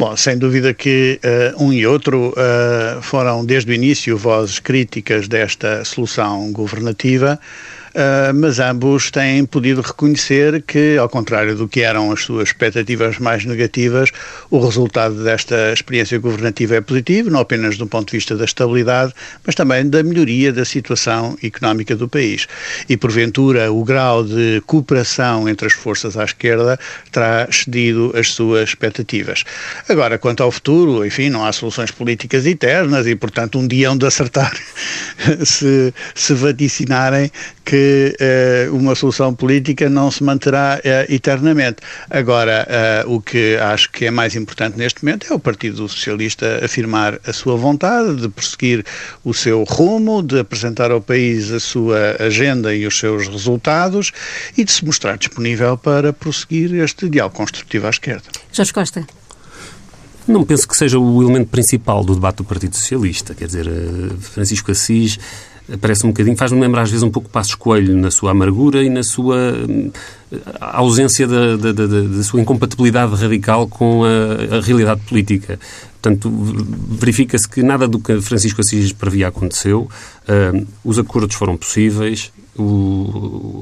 Bom, 0.00 0.16
sem 0.16 0.38
dúvida 0.38 0.72
que 0.72 1.20
uh, 1.22 1.62
um 1.62 1.74
e 1.74 1.86
outro 1.86 2.30
uh, 2.30 3.02
foram 3.02 3.44
desde 3.44 3.70
o 3.70 3.74
início 3.74 4.16
vozes 4.16 4.58
críticas 4.58 5.28
desta 5.28 5.84
solução 5.84 6.50
governativa. 6.52 7.38
Uh, 7.90 8.32
mas 8.34 8.60
ambos 8.60 9.10
têm 9.10 9.44
podido 9.44 9.80
reconhecer 9.80 10.62
que, 10.62 10.96
ao 10.96 11.08
contrário 11.08 11.56
do 11.56 11.66
que 11.66 11.80
eram 11.80 12.12
as 12.12 12.22
suas 12.22 12.48
expectativas 12.50 13.18
mais 13.18 13.44
negativas, 13.44 14.12
o 14.48 14.60
resultado 14.60 15.24
desta 15.24 15.72
experiência 15.72 16.16
governativa 16.18 16.76
é 16.76 16.80
positivo, 16.80 17.30
não 17.30 17.40
apenas 17.40 17.76
do 17.76 17.88
ponto 17.88 18.10
de 18.10 18.16
vista 18.16 18.36
da 18.36 18.44
estabilidade, 18.44 19.12
mas 19.44 19.56
também 19.56 19.88
da 19.88 20.04
melhoria 20.04 20.52
da 20.52 20.64
situação 20.64 21.36
económica 21.42 21.96
do 21.96 22.08
país. 22.08 22.46
E, 22.88 22.96
porventura, 22.96 23.72
o 23.72 23.82
grau 23.82 24.22
de 24.22 24.62
cooperação 24.66 25.48
entre 25.48 25.66
as 25.66 25.72
forças 25.72 26.16
à 26.16 26.24
esquerda 26.24 26.78
terá 27.10 27.48
excedido 27.50 28.12
as 28.14 28.30
suas 28.32 28.68
expectativas. 28.68 29.42
Agora, 29.88 30.16
quanto 30.16 30.44
ao 30.44 30.52
futuro, 30.52 31.04
enfim, 31.04 31.28
não 31.28 31.44
há 31.44 31.52
soluções 31.52 31.90
políticas 31.90 32.46
eternas 32.46 33.08
e, 33.08 33.16
portanto, 33.16 33.58
um 33.58 33.66
dia 33.66 33.90
hão 33.90 33.98
de 33.98 34.06
acertar 34.06 34.52
se, 35.44 35.92
se 36.14 36.34
vaticinarem 36.34 37.32
que 37.64 37.79
uh, 38.70 38.76
uma 38.76 38.94
solução 38.94 39.34
política 39.34 39.88
não 39.88 40.10
se 40.10 40.22
manterá 40.22 40.80
uh, 40.80 41.12
eternamente. 41.12 41.78
Agora, 42.08 42.66
uh, 43.06 43.14
o 43.14 43.20
que 43.20 43.56
acho 43.56 43.90
que 43.90 44.06
é 44.06 44.10
mais 44.10 44.34
importante 44.34 44.76
neste 44.76 45.04
momento 45.04 45.26
é 45.30 45.34
o 45.34 45.38
Partido 45.38 45.88
Socialista 45.88 46.64
afirmar 46.64 47.20
a 47.26 47.32
sua 47.32 47.56
vontade 47.56 48.16
de 48.16 48.28
prosseguir 48.28 48.84
o 49.24 49.32
seu 49.34 49.64
rumo, 49.64 50.22
de 50.22 50.40
apresentar 50.40 50.90
ao 50.90 51.00
país 51.00 51.50
a 51.50 51.60
sua 51.60 52.16
agenda 52.18 52.74
e 52.74 52.86
os 52.86 52.98
seus 52.98 53.28
resultados 53.28 54.12
e 54.56 54.64
de 54.64 54.72
se 54.72 54.84
mostrar 54.84 55.16
disponível 55.16 55.76
para 55.76 56.12
prosseguir 56.12 56.74
este 56.74 57.08
diálogo 57.08 57.36
construtivo 57.36 57.86
à 57.86 57.90
esquerda. 57.90 58.24
Jorge 58.52 58.72
Costa. 58.72 59.06
Não 60.26 60.44
penso 60.44 60.68
que 60.68 60.76
seja 60.76 60.98
o 60.98 61.22
elemento 61.22 61.48
principal 61.48 62.04
do 62.04 62.14
debate 62.14 62.36
do 62.36 62.44
Partido 62.44 62.76
Socialista. 62.76 63.34
Quer 63.34 63.46
dizer, 63.46 63.66
Francisco 64.20 64.70
Assis 64.70 65.18
parece 65.80 66.06
um 66.06 66.10
bocadinho, 66.10 66.36
faz-me 66.36 66.60
lembrar 66.60 66.82
às 66.82 66.90
vezes 66.90 67.02
um 67.02 67.10
pouco 67.10 67.28
Passos 67.28 67.54
Coelho 67.54 67.96
na 67.96 68.10
sua 68.10 68.30
amargura 68.30 68.82
e 68.82 68.88
na 68.88 69.02
sua 69.02 69.36
hum, 69.68 69.90
ausência 70.60 71.26
da, 71.26 71.56
da, 71.56 71.72
da, 71.72 71.86
da 71.86 72.22
sua 72.22 72.40
incompatibilidade 72.40 73.14
radical 73.14 73.68
com 73.68 74.02
a, 74.04 74.56
a 74.56 74.60
realidade 74.60 75.00
política. 75.02 75.58
Portanto, 76.00 76.30
verifica-se 76.88 77.48
que 77.48 77.62
nada 77.62 77.86
do 77.86 77.98
que 77.98 78.20
Francisco 78.22 78.60
Assis 78.60 78.92
previa 78.92 79.28
aconteceu, 79.28 79.88
uh, 80.26 80.66
os 80.82 80.98
acordos 80.98 81.36
foram 81.36 81.56
possíveis, 81.58 82.32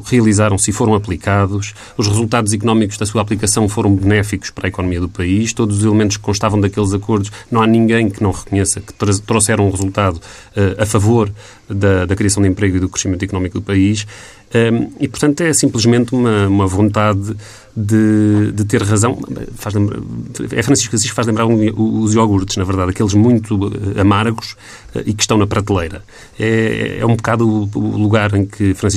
realizaram-se 0.04 0.70
e 0.70 0.72
foram 0.72 0.94
aplicados, 0.94 1.74
os 1.96 2.06
resultados 2.06 2.52
económicos 2.52 2.96
da 2.96 3.06
sua 3.06 3.22
aplicação 3.22 3.68
foram 3.68 3.94
benéficos 3.94 4.50
para 4.50 4.66
a 4.66 4.68
economia 4.68 5.00
do 5.00 5.08
país, 5.08 5.52
todos 5.52 5.78
os 5.78 5.84
elementos 5.84 6.16
que 6.16 6.22
constavam 6.22 6.60
daqueles 6.60 6.92
acordos, 6.92 7.30
não 7.50 7.62
há 7.62 7.66
ninguém 7.66 8.08
que 8.10 8.22
não 8.22 8.30
reconheça 8.30 8.80
que 8.80 8.92
trouxeram 9.20 9.66
um 9.66 9.70
resultado 9.70 10.16
uh, 10.16 10.82
a 10.82 10.86
favor 10.86 11.30
da, 11.68 12.06
da, 12.06 12.16
criação 12.16 12.42
de 12.42 12.48
emprego 12.48 12.76
e 12.76 12.80
do 12.80 12.88
crescimento 12.88 13.22
económico 13.22 13.58
do 13.58 13.62
país. 13.62 14.06
Um, 14.54 14.90
e, 14.98 15.06
portanto, 15.06 15.42
é 15.42 15.52
simplesmente 15.52 16.14
uma, 16.14 16.48
uma 16.48 16.66
vontade 16.66 17.36
de, 17.76 18.50
de, 18.52 18.64
ter 18.64 18.82
razão. 18.82 19.18
Faz 19.54 19.74
é 19.76 20.62
Francisco 20.62 20.96
Assis 20.96 21.10
que 21.10 21.14
faz 21.14 21.26
lembrar 21.26 21.44
um, 21.44 22.02
os 22.02 22.14
iogurtes, 22.14 22.56
na 22.56 22.64
verdade, 22.64 22.90
aqueles 22.90 23.12
muito 23.12 23.70
eh, 23.96 24.00
amargos 24.00 24.56
uh, 24.94 25.02
e 25.04 25.12
que 25.12 25.22
estão 25.22 25.36
na 25.36 25.46
prateleira. 25.46 26.02
É, 26.40 26.98
é 27.00 27.06
um 27.06 27.14
bocado 27.14 27.46
o, 27.46 27.68
o 27.78 27.96
lugar 27.98 28.34
em 28.34 28.46
que 28.46 28.72
Francisco 28.72 28.87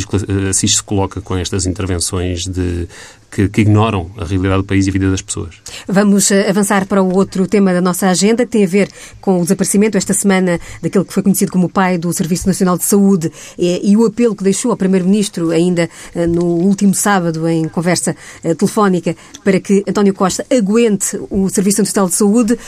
Assis 0.49 0.75
se 0.75 0.83
coloca 0.83 1.21
com 1.21 1.35
estas 1.37 1.65
intervenções 1.65 2.41
de 2.43 2.87
que, 3.31 3.47
que, 3.47 3.61
ignoram 3.61 4.11
a 4.17 4.25
realidade 4.25 4.61
do 4.61 4.65
país 4.65 4.85
e 4.85 4.89
a 4.89 4.93
vida 4.93 5.09
das 5.09 5.21
pessoas. 5.21 5.55
Vamos 5.87 6.29
eh, 6.31 6.49
avançar 6.49 6.85
para 6.85 7.01
o 7.01 7.15
outro 7.15 7.47
tema 7.47 7.73
da 7.73 7.79
nossa 7.79 8.09
agenda, 8.09 8.45
que 8.45 8.51
tem 8.51 8.65
a 8.65 8.67
ver 8.67 8.89
com 9.21 9.39
o 9.39 9.43
desaparecimento 9.43 9.97
esta 9.97 10.13
semana 10.13 10.59
daquele 10.81 11.05
que 11.05 11.13
foi 11.13 11.23
conhecido 11.23 11.51
como 11.51 11.67
o 11.67 11.69
pai 11.69 11.97
do 11.97 12.11
Serviço 12.11 12.45
Nacional 12.45 12.77
de 12.77 12.83
Saúde 12.83 13.31
e, 13.57 13.91
e 13.91 13.95
o 13.95 14.05
apelo 14.05 14.35
que 14.35 14.43
deixou 14.43 14.71
ao 14.71 14.77
Primeiro-Ministro 14.77 15.51
ainda 15.51 15.89
eh, 16.13 16.27
no 16.27 16.43
último 16.43 16.93
sábado 16.93 17.47
em 17.47 17.69
conversa 17.69 18.15
eh, 18.43 18.53
telefónica 18.53 19.15
para 19.45 19.59
que 19.61 19.83
António 19.87 20.13
Costa 20.13 20.45
aguente 20.51 21.17
o 21.29 21.47
Serviço 21.49 21.79
Nacional 21.79 22.09
de 22.09 22.15
Saúde. 22.15 22.59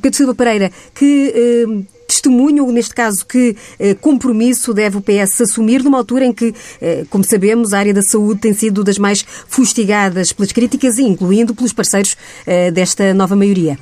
Pedro 0.00 0.16
Silva 0.16 0.34
Pereira, 0.34 0.70
que 0.94 1.86
testemunho, 2.06 2.70
neste 2.70 2.94
caso, 2.94 3.26
que 3.26 3.56
eh, 3.78 3.94
compromisso 3.94 4.72
deve 4.72 4.96
o 4.96 5.00
PS 5.00 5.42
assumir 5.42 5.82
numa 5.82 5.98
altura 5.98 6.24
em 6.24 6.32
que, 6.32 6.54
eh, 6.80 7.04
como 7.10 7.24
sabemos, 7.24 7.72
a 7.72 7.78
área 7.78 7.94
da 7.94 8.02
saúde 8.02 8.40
tem 8.40 8.54
sido 8.54 8.84
das 8.84 8.98
mais 8.98 9.24
fustigadas 9.48 10.32
pelas 10.32 10.52
críticas, 10.52 10.98
incluindo 10.98 11.54
pelos 11.54 11.72
parceiros 11.72 12.16
eh, 12.46 12.70
desta 12.70 13.12
nova 13.12 13.34
maioria? 13.34 13.78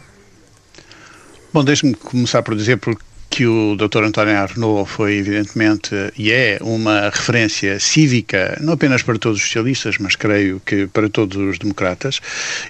Bom, 1.53 1.63
deixe-me 1.63 1.95
começar 1.95 2.43
por 2.43 2.57
dizer 2.57 2.79
porque 2.79 3.03
que 3.35 3.49
o 3.49 3.75
Dr. 3.75 4.05
António 4.05 4.39
Arnaud 4.39 4.89
foi, 4.89 5.15
evidentemente, 5.15 5.91
e 6.17 6.31
é 6.31 6.57
uma 6.61 7.11
referência 7.11 7.81
cívica, 7.81 8.57
não 8.61 8.75
apenas 8.75 9.03
para 9.03 9.19
todos 9.19 9.39
os 9.39 9.45
socialistas, 9.45 9.99
mas 9.99 10.15
creio 10.15 10.63
que 10.65 10.87
para 10.87 11.09
todos 11.09 11.37
os 11.37 11.59
democratas. 11.59 12.21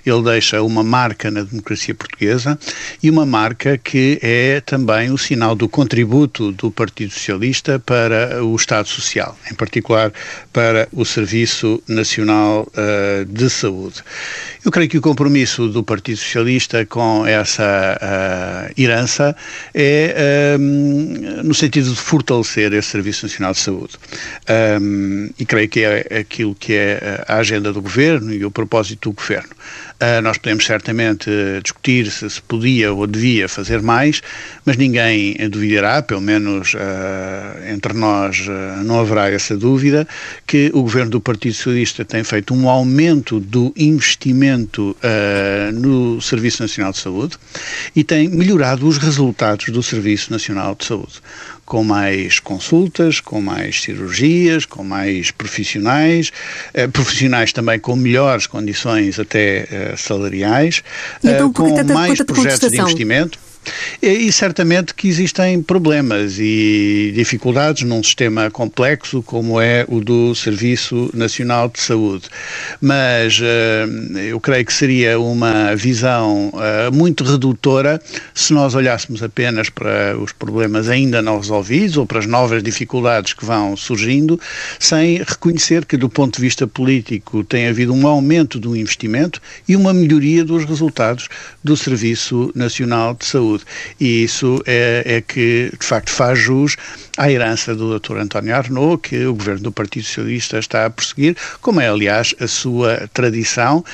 Ele 0.06 0.22
deixa 0.22 0.62
uma 0.62 0.82
marca 0.82 1.30
na 1.30 1.42
democracia 1.42 1.94
portuguesa 1.94 2.58
e 3.02 3.10
uma 3.10 3.26
marca 3.26 3.76
que 3.76 4.18
é 4.22 4.62
também 4.62 5.10
o 5.10 5.18
sinal 5.18 5.54
do 5.54 5.68
contributo 5.68 6.50
do 6.50 6.70
Partido 6.70 7.12
Socialista 7.12 7.78
para 7.78 8.42
o 8.42 8.56
Estado 8.56 8.88
Social, 8.88 9.36
em 9.50 9.54
particular 9.54 10.14
para 10.50 10.88
o 10.92 11.04
Serviço 11.04 11.82
Nacional 11.86 12.66
uh, 12.68 13.24
de 13.26 13.50
Saúde. 13.50 14.02
Eu 14.64 14.72
creio 14.72 14.88
que 14.88 14.96
o 14.96 15.02
compromisso 15.02 15.68
do 15.68 15.84
Partido 15.84 16.16
Socialista 16.16 16.86
com 16.86 17.26
essa 17.26 17.98
uh, 18.00 18.80
herança 18.80 19.36
é. 19.74 20.52
Uh, 20.52 20.53
um, 20.58 21.42
no 21.42 21.54
sentido 21.54 21.90
de 21.90 21.96
fortalecer 21.96 22.72
esse 22.72 22.88
Serviço 22.88 23.26
Nacional 23.26 23.52
de 23.52 23.58
Saúde. 23.58 23.96
Um, 24.80 25.30
e 25.38 25.44
creio 25.44 25.68
que 25.68 25.80
é 25.80 26.18
aquilo 26.20 26.54
que 26.54 26.74
é 26.74 27.24
a 27.26 27.36
agenda 27.36 27.72
do 27.72 27.82
Governo 27.82 28.32
e 28.32 28.44
o 28.44 28.50
propósito 28.50 29.10
do 29.10 29.14
Governo. 29.14 29.50
Uh, 29.94 30.20
nós 30.22 30.38
podemos 30.38 30.66
certamente 30.66 31.30
discutir 31.62 32.10
se 32.10 32.28
se 32.28 32.42
podia 32.42 32.92
ou 32.92 33.06
devia 33.06 33.48
fazer 33.48 33.80
mais, 33.80 34.20
mas 34.64 34.76
ninguém 34.76 35.36
duvidará, 35.48 36.02
pelo 36.02 36.20
menos 36.20 36.74
uh, 36.74 37.72
entre 37.72 37.92
nós 37.92 38.40
uh, 38.40 38.82
não 38.84 38.98
haverá 38.98 39.30
essa 39.30 39.56
dúvida, 39.56 40.06
que 40.46 40.70
o 40.74 40.82
governo 40.82 41.12
do 41.12 41.20
Partido 41.20 41.54
Socialista 41.54 42.04
tem 42.04 42.24
feito 42.24 42.52
um 42.52 42.68
aumento 42.68 43.38
do 43.38 43.72
investimento 43.76 44.96
no 45.74 46.20
Serviço 46.20 46.62
Nacional 46.62 46.92
de 46.92 46.98
Saúde 46.98 47.36
e 47.94 48.02
tem 48.02 48.28
melhorado 48.28 48.86
os 48.86 48.98
resultados 48.98 49.66
do 49.68 49.82
Serviço 49.82 50.32
Nacional 50.32 50.74
de 50.74 50.84
Saúde 50.86 51.20
com 51.64 51.82
mais 51.82 52.38
consultas, 52.38 53.20
com 53.20 53.40
mais 53.40 53.82
cirurgias, 53.82 54.66
com 54.66 54.84
mais 54.84 55.30
profissionais, 55.30 56.30
eh, 56.74 56.86
profissionais 56.86 57.52
também 57.52 57.78
com 57.78 57.96
melhores 57.96 58.46
condições 58.46 59.18
até 59.18 59.66
eh, 59.70 59.94
salariais, 59.96 60.82
então, 61.22 61.50
eh, 61.50 61.52
com 61.52 61.94
mais 61.94 62.22
projetos 62.22 62.70
de 62.70 62.80
investimento. 62.80 63.38
E, 64.02 64.08
e, 64.08 64.32
certamente 64.32 64.94
que 64.94 65.08
existem 65.08 65.62
problemas 65.62 66.38
e 66.38 67.12
dificuldades 67.14 67.82
num 67.82 68.02
sistema 68.02 68.50
complexo 68.50 69.22
como 69.22 69.60
é 69.60 69.84
o 69.88 70.00
do 70.00 70.34
Serviço 70.34 71.10
Nacional 71.14 71.68
de 71.68 71.80
Saúde. 71.80 72.28
Mas 72.80 73.40
uh, 73.40 74.18
eu 74.18 74.40
creio 74.40 74.64
que 74.64 74.72
seria 74.72 75.18
uma 75.18 75.74
visão 75.74 76.48
uh, 76.48 76.92
muito 76.92 77.24
redutora 77.24 78.00
se 78.34 78.52
nós 78.52 78.74
olhássemos 78.74 79.22
apenas 79.22 79.68
para 79.68 80.16
os 80.18 80.32
problemas 80.32 80.88
ainda 80.88 81.22
não 81.22 81.38
resolvidos 81.38 81.96
ou 81.96 82.06
para 82.06 82.18
as 82.18 82.26
novas 82.26 82.62
dificuldades 82.62 83.32
que 83.32 83.44
vão 83.44 83.76
surgindo, 83.76 84.38
sem 84.78 85.18
reconhecer 85.18 85.84
que, 85.84 85.96
do 85.96 86.08
ponto 86.08 86.36
de 86.36 86.40
vista 86.42 86.66
político, 86.66 87.44
tem 87.44 87.68
havido 87.68 87.92
um 87.92 88.06
aumento 88.06 88.58
do 88.58 88.76
investimento 88.76 89.40
e 89.68 89.76
uma 89.76 89.94
melhoria 89.94 90.44
dos 90.44 90.64
resultados 90.64 91.28
do 91.62 91.76
Serviço 91.76 92.50
Nacional 92.54 93.14
de 93.14 93.24
Saúde 93.24 93.53
saúde. 93.54 93.64
E 94.00 94.24
isso 94.24 94.62
é, 94.66 95.02
é 95.06 95.20
que, 95.20 95.70
de 95.78 95.86
facto, 95.86 96.10
faz 96.10 96.38
jus 96.38 96.76
à 97.16 97.30
herança 97.30 97.74
do 97.74 97.98
Dr. 97.98 98.16
António 98.16 98.54
Arnaud, 98.54 98.98
que 98.98 99.24
o 99.24 99.34
governo 99.34 99.62
do 99.62 99.72
Partido 99.72 100.04
Socialista 100.04 100.58
está 100.58 100.86
a 100.86 100.90
perseguir, 100.90 101.36
como 101.60 101.80
é, 101.80 101.88
aliás, 101.88 102.34
a 102.40 102.48
sua 102.48 103.08
tradição, 103.12 103.84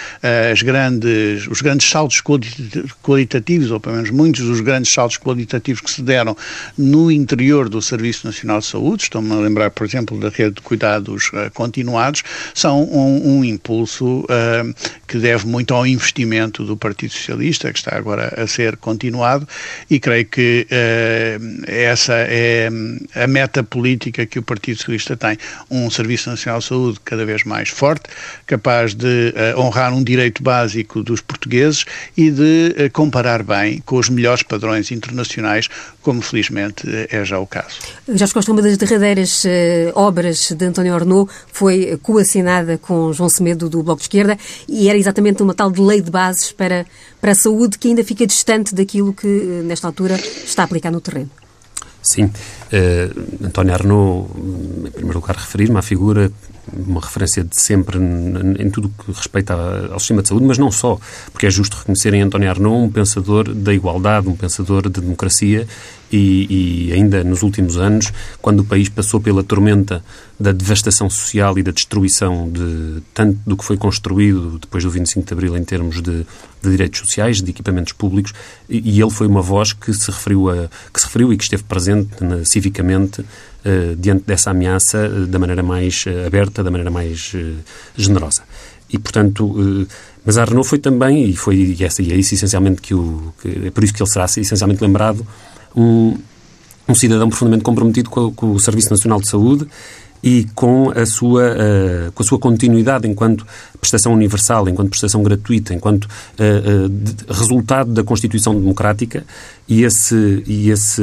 as 0.51 0.63
grandes, 0.63 1.47
os 1.47 1.61
grandes 1.61 1.89
saltos 1.89 2.23
qualitativos, 3.03 3.71
ou 3.71 3.79
pelo 3.79 3.97
menos 3.97 4.11
muitos 4.11 4.47
dos 4.47 4.61
grandes 4.61 4.93
saltos 4.93 5.19
qualitativos 5.19 5.83
que 5.83 5.91
se 5.91 6.03
deram 6.03 6.37
no 6.79 7.11
interior 7.11 7.69
do 7.69 7.83
Serviço 7.83 8.27
Nacional 8.27 8.61
de 8.61 8.67
Saúde, 8.67 9.03
estou-me 9.03 9.33
a 9.33 9.37
lembrar, 9.37 9.71
por 9.71 9.87
exemplo, 9.87 10.19
da 10.19 10.31
rede 10.31 10.57
de 10.57 10.63
cuidados 10.63 11.29
uh, 11.29 11.51
continuados, 11.53 12.23
são 12.55 12.83
um, 12.85 13.39
um 13.39 13.45
impulso 13.45 14.21
uh, 14.21 14.75
que 15.07 15.19
deve 15.19 15.47
muito 15.47 15.75
ao 15.75 15.87
investimento 15.87 16.65
do 16.65 16.77
Partido 16.77 17.13
Socialista, 17.13 17.71
que 17.71 17.79
está 17.79 17.97
agora 17.97 18.33
a 18.41 18.47
ser 18.47 18.79
continuado, 18.79 19.47
e 19.91 19.99
creio 20.01 20.25
que 20.25 20.67
essa 21.67 22.15
é 22.15 22.71
a 23.15 23.27
meta 23.27 23.63
política 23.63 24.27
que 24.27 24.39
o 24.39 24.43
Partido 24.43 24.79
Socialista 24.79 25.17
tem. 25.17 25.37
Um 25.71 25.91
Serviço 25.91 26.31
Nacional 26.31 26.61
de 26.61 26.67
Saúde 26.67 27.01
cada 27.05 27.25
vez 27.25 27.45
mais 27.45 27.69
forte, 27.69 28.09
capaz 28.47 28.95
de 28.95 29.35
uh, 29.57 29.61
honrar 29.61 29.93
um 29.93 30.03
direito 30.03 30.43
básico 30.43 31.03
dos 31.03 31.21
portugueses 31.21 31.85
e 32.17 32.31
de 32.31 32.75
uh, 32.79 32.91
comparar 32.93 33.43
bem 33.43 33.81
com 33.85 33.97
os 33.97 34.09
melhores 34.09 34.43
padrões 34.43 34.91
internacionais, 34.91 35.69
como 36.03 36.23
felizmente 36.23 36.87
é 37.11 37.25
já 37.25 37.39
o 37.39 37.47
caso. 37.47 37.79
Já 38.09 38.27
Costa, 38.29 38.53
uma 38.53 38.63
das 38.63 38.77
derradeiras 38.77 39.45
obras 39.95 40.53
de 40.53 40.65
António 40.65 40.95
Arnaud 40.95 41.31
foi 41.53 41.99
coassinada 42.03 42.79
com 42.79 43.13
João 43.13 43.29
Semedo 43.29 43.69
do 43.69 43.83
Bloco 43.83 43.99
de 43.99 44.05
Esquerda 44.05 44.39
e 44.69 44.89
era 44.89 44.97
exatamente 44.97 45.43
uma 45.43 45.53
tal 45.53 45.71
de 45.71 45.81
lei 45.81 46.01
de 46.01 46.11
bases 46.11 46.53
para, 46.53 46.87
para 47.21 47.33
a 47.33 47.35
saúde 47.35 47.79
que 47.79 47.89
ainda 47.89 48.05
fica 48.05 48.27
distante 48.27 48.75
daquilo 48.75 49.13
que, 49.13 49.27
nesta 49.27 49.87
altura, 49.87 50.17
está 50.17 50.63
a 50.63 50.65
aplicar 50.65 50.91
no 50.91 51.01
terreno. 51.01 51.31
Sim. 52.03 52.25
Uh, 52.25 53.47
António 53.47 53.75
Arnaud, 53.75 54.29
em 54.87 54.91
primeiro 54.91 55.21
lugar, 55.21 55.37
referir-me 55.37 55.79
à 55.79 55.83
figura, 55.83 56.33
uma 56.73 57.01
referência 57.01 57.43
de 57.43 57.61
sempre 57.61 57.99
em 57.99 58.71
tudo 58.71 58.89
que 58.91 59.11
respeita 59.13 59.55
ao 59.91 59.99
sistema 59.99 60.23
de 60.23 60.29
saúde, 60.29 60.47
mas 60.47 60.59
não 60.59 60.71
só, 60.71 60.99
porque 61.33 61.47
é 61.47 61.51
justo 61.51 61.77
reconhecer 61.77 62.15
em 62.15 62.23
António 62.23 62.49
Arnaud 62.49 62.85
um 62.85 62.91
pensador 62.91 63.53
da 63.53 63.73
igualdade, 63.75 64.29
um 64.29 64.37
pensador 64.37 64.89
de 64.89 65.01
democracia 65.01 65.67
e, 66.13 66.89
e, 66.89 66.93
ainda 66.93 67.23
nos 67.23 67.43
últimos 67.43 67.77
anos, 67.77 68.13
quando 68.41 68.61
o 68.61 68.65
país 68.65 68.89
passou 68.89 69.21
pela 69.21 69.43
tormenta 69.43 70.03
da 70.39 70.53
devastação 70.53 71.09
social 71.09 71.59
e 71.59 71.63
da 71.63 71.71
destruição 71.71 72.51
de 72.51 73.03
tanto 73.15 73.39
do 73.47 73.57
que 73.57 73.65
foi 73.65 73.77
construído 73.77 74.59
depois 74.59 74.83
do 74.85 74.91
25 74.91 75.27
de 75.27 75.33
Abril 75.33 75.57
em 75.57 75.65
termos 75.65 76.01
de, 76.01 76.27
de 76.63 76.71
direitos 76.71 77.01
sociais, 77.01 77.41
de 77.41 77.51
equipamentos 77.51 77.93
públicos, 77.93 78.33
e, 78.69 79.01
ele 79.01 79.11
foi 79.11 79.27
uma 79.27 79.43
voz 79.43 79.73
que 79.73 79.93
se 79.93 80.11
referiu, 80.11 80.51
a, 80.51 80.69
que 80.93 81.01
se 81.01 81.07
referiu 81.07 81.33
e 81.33 81.37
que 81.37 81.45
esteve 81.45 81.63
presente 81.65 82.23
na, 82.23 82.45
civicamente 82.45 83.21
uh, 83.21 83.97
diante 83.99 84.25
dessa 84.25 84.51
ameaça 84.51 85.09
uh, 85.09 85.27
da 85.27 85.39
maneira 85.39 85.63
mais 85.63 86.05
uh, 86.07 86.27
aberta, 86.27 86.63
da 86.63 86.71
maneira 86.71 86.91
mais 86.91 87.35
generosa. 87.97 88.43
E, 88.93 88.99
portanto, 88.99 89.87
mas 90.25 90.37
a 90.37 90.45
Renault 90.45 90.69
foi 90.69 90.79
também, 90.79 91.29
e 91.29 91.37
foi 91.37 91.57
e 91.57 91.85
essa, 91.85 92.03
e 92.03 92.13
é 92.13 92.17
isso 92.17 92.35
essencialmente 92.35 92.83
que, 92.83 92.93
o, 92.93 93.33
que 93.41 93.67
é 93.67 93.71
por 93.71 93.85
isso 93.85 93.95
que 93.95 94.03
ele 94.03 94.11
será 94.11 94.25
essencialmente 94.25 94.83
lembrado, 94.83 95.27
um, 95.75 96.19
um 96.89 96.95
cidadão 96.95 97.29
profundamente 97.29 97.65
comprometido 97.65 98.11
com, 98.11 98.33
com, 98.33 98.53
o 98.53 98.59
Serviço 98.59 98.91
Nacional 98.91 99.21
de 99.21 99.29
Saúde 99.29 99.67
e 100.23 100.47
com 100.55 100.91
a 100.91 101.07
sua, 101.07 101.53
uh, 101.53 102.13
com 102.13 102.23
a 102.23 102.27
sua 102.27 102.39
continuidade 102.39 103.09
enquanto 103.09 103.47
prestação 103.81 104.13
universal, 104.13 104.69
enquanto 104.69 104.91
prestação 104.91 105.23
gratuita, 105.23 105.73
enquanto 105.73 106.05
uh, 106.05 106.09
uh, 106.09 107.33
resultado 107.33 107.93
da 107.93 108.05
Constituição 108.05 108.55
Democrática 108.55 109.25
e 109.67 109.83
esse, 109.85 110.43
e 110.47 110.71
esse 110.71 111.03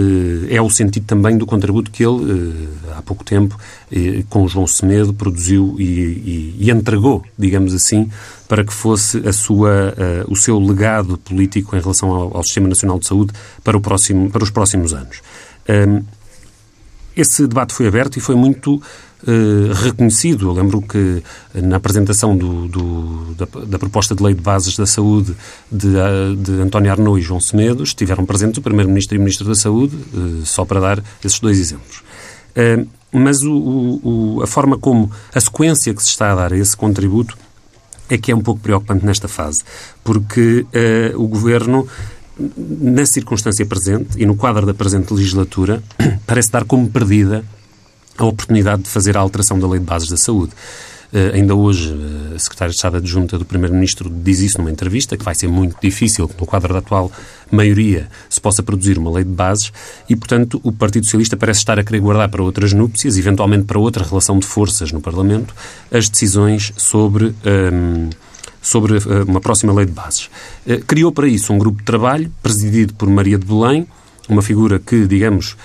é 0.50 0.62
o 0.62 0.70
sentido 0.70 1.06
também 1.06 1.38
do 1.38 1.46
contributo 1.46 1.90
que 1.90 2.04
ele, 2.04 2.68
há 2.98 3.02
pouco 3.02 3.24
tempo, 3.24 3.58
com 4.30 4.46
João 4.46 4.68
Semedo, 4.68 5.14
produziu 5.14 5.78
e, 5.80 5.84
e, 5.84 6.56
e, 6.60 6.70
entregou, 6.70 7.24
digamos 7.40 7.74
assim, 7.74 8.10
para 8.46 8.66
que 8.66 8.74
fosse 8.74 9.26
a 9.26 9.32
sua, 9.32 9.94
o 10.28 10.36
seu 10.36 10.60
legado 10.60 11.18
político 11.18 11.78
em 11.78 11.80
relação 11.80 12.12
ao, 12.12 12.36
ao 12.36 12.44
Sistema 12.44 12.68
Nacional 12.68 13.00
de 13.00 13.08
Saúde 13.08 13.32
para, 13.64 13.78
o 13.78 13.80
próximo, 13.80 14.30
para 14.30 14.44
os 14.44 14.50
próximos 14.50 14.94
anos. 14.94 15.22
Um, 15.70 16.04
esse 17.18 17.48
debate 17.48 17.74
foi 17.74 17.88
aberto 17.88 18.18
e 18.18 18.22
foi 18.22 18.36
muito 18.36 18.82
Uh, 19.24 19.74
reconhecido. 19.74 20.48
Eu 20.48 20.54
lembro 20.54 20.80
que 20.80 21.24
na 21.56 21.78
apresentação 21.78 22.38
do, 22.38 22.68
do, 22.68 23.34
da, 23.34 23.48
da, 23.66 23.80
proposta 23.80 24.14
de 24.14 24.22
lei 24.22 24.36
de 24.36 24.42
bases 24.42 24.78
da 24.78 24.86
saúde 24.86 25.36
de, 25.72 25.88
de 26.38 26.62
António 26.62 26.92
Arnaud 26.92 27.20
e 27.20 27.24
João 27.24 27.40
Semedo 27.40 27.82
estiveram 27.82 28.28
presentes 28.28 28.60
o 28.60 28.62
Primeiro-Ministro 28.62 29.16
e 29.16 29.18
o 29.18 29.22
Ministro 29.22 29.48
da 29.48 29.56
Saúde, 29.56 29.98
só 30.46 30.64
para 30.64 30.80
dar 30.80 31.04
esses 31.26 31.40
dois 31.40 31.60
exemplos. 31.60 32.04
Mas 33.12 33.42
o, 33.42 34.00
o, 34.04 34.42
a 34.44 34.48
forma 34.48 34.78
como, 34.78 35.12
a 35.34 35.42
sequência 35.42 35.96
que 35.96 36.04
se 36.04 36.10
está 36.10 36.32
a 36.32 36.36
dar 36.36 36.54
a 36.54 36.58
esse 36.58 36.78
contributo 36.78 37.36
é 38.10 38.20
que 38.20 38.32
é 38.32 38.36
um 38.36 38.42
pouco 38.42 38.62
preocupante 38.62 39.04
nesta 39.04 39.28
fase, 39.28 39.64
porque 40.04 40.64
o 41.16 41.28
Governo, 41.28 41.88
na 42.40 43.06
circunstância 43.06 43.66
presente 43.66 44.18
e 44.18 44.26
no 44.26 44.36
quadro 44.36 44.66
da 44.66 44.74
presente 44.74 45.14
legislatura, 45.14 45.82
parece 46.26 46.52
dar 46.52 46.64
como 46.64 46.90
perdida 46.90 47.44
a 48.18 48.26
oportunidade 48.26 48.84
de 48.84 48.90
fazer 48.90 49.16
a 49.18 49.20
alteração 49.20 49.60
da 49.60 49.68
Lei 49.68 49.80
de 49.80 49.86
Bases 49.86 50.10
da 50.10 50.18
Saúde. 50.18 50.54
Uh, 51.14 51.36
ainda 51.36 51.56
hoje, 51.56 51.94
uh, 51.94 52.36
a 52.36 52.40
Secretária 52.40 52.70
de 52.70 52.76
Estado 52.76 52.98
Adjunta 52.98 53.38
do 53.38 53.46
Primeiro-Ministro 53.46 54.10
diz 54.10 54.40
isso 54.40 54.58
numa 54.58 54.70
entrevista, 54.70 55.16
que 55.16 55.24
vai 55.24 55.34
ser 55.34 55.48
muito 55.48 55.78
difícil, 55.82 56.30
no 56.38 56.46
quadro 56.46 56.74
da 56.74 56.80
atual 56.80 57.10
maioria, 57.50 58.10
se 58.30 58.42
possa 58.42 58.62
produzir 58.62 58.98
uma 58.98 59.10
lei 59.10 59.24
de 59.24 59.30
bases 59.30 59.72
e, 60.10 60.18
portanto, 60.18 60.60
o 60.64 60.72
Partido 60.72 61.06
Socialista 61.06 61.38
parece 61.38 61.60
estar 61.60 61.80
a 61.80 61.84
querer 61.84 62.02
guardar 62.02 62.28
para 62.28 62.44
outras 62.44 62.74
núpcias, 62.74 63.18
eventualmente 63.18 63.64
para 63.64 63.80
outra 63.80 64.04
relação 64.04 64.38
de 64.38 64.46
forças 64.46 64.92
no 64.92 65.00
Parlamento, 65.00 65.56
as 65.92 66.10
decisões 66.10 66.74
sobre. 66.76 67.34
Um, 67.46 68.10
sobre 68.68 68.98
uh, 68.98 69.24
uma 69.28 69.40
próxima 69.40 69.74
lei 69.74 69.86
de 69.86 69.92
bases. 69.92 70.30
criou 70.86 71.12
para 71.12 71.28
isso 71.28 71.54
um 71.54 71.58
grupo 71.58 71.80
de 71.80 71.86
trabalho 71.86 72.32
presidido 72.42 72.94
por 72.94 73.10
Maria 73.10 73.38
de 73.38 73.46
Belém, 73.46 73.88
uma 74.30 74.42
figura 74.42 74.78
que, 74.78 75.08
digamos, 75.08 75.56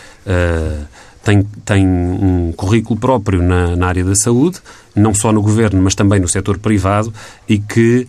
tem, 1.24 1.42
tem 1.64 1.84
um 1.84 2.52
currículo 2.52 2.98
próprio 2.98 3.42
na, 3.42 3.74
na 3.74 3.88
área 3.88 4.04
da 4.04 4.14
saúde, 4.14 4.60
não 4.94 5.12
só 5.12 5.32
no 5.32 5.42
governo, 5.42 5.82
mas 5.82 5.96
também 5.96 6.20
no 6.20 6.28
setor 6.28 6.58
privado, 6.58 7.12
e 7.48 7.58
que 7.58 8.06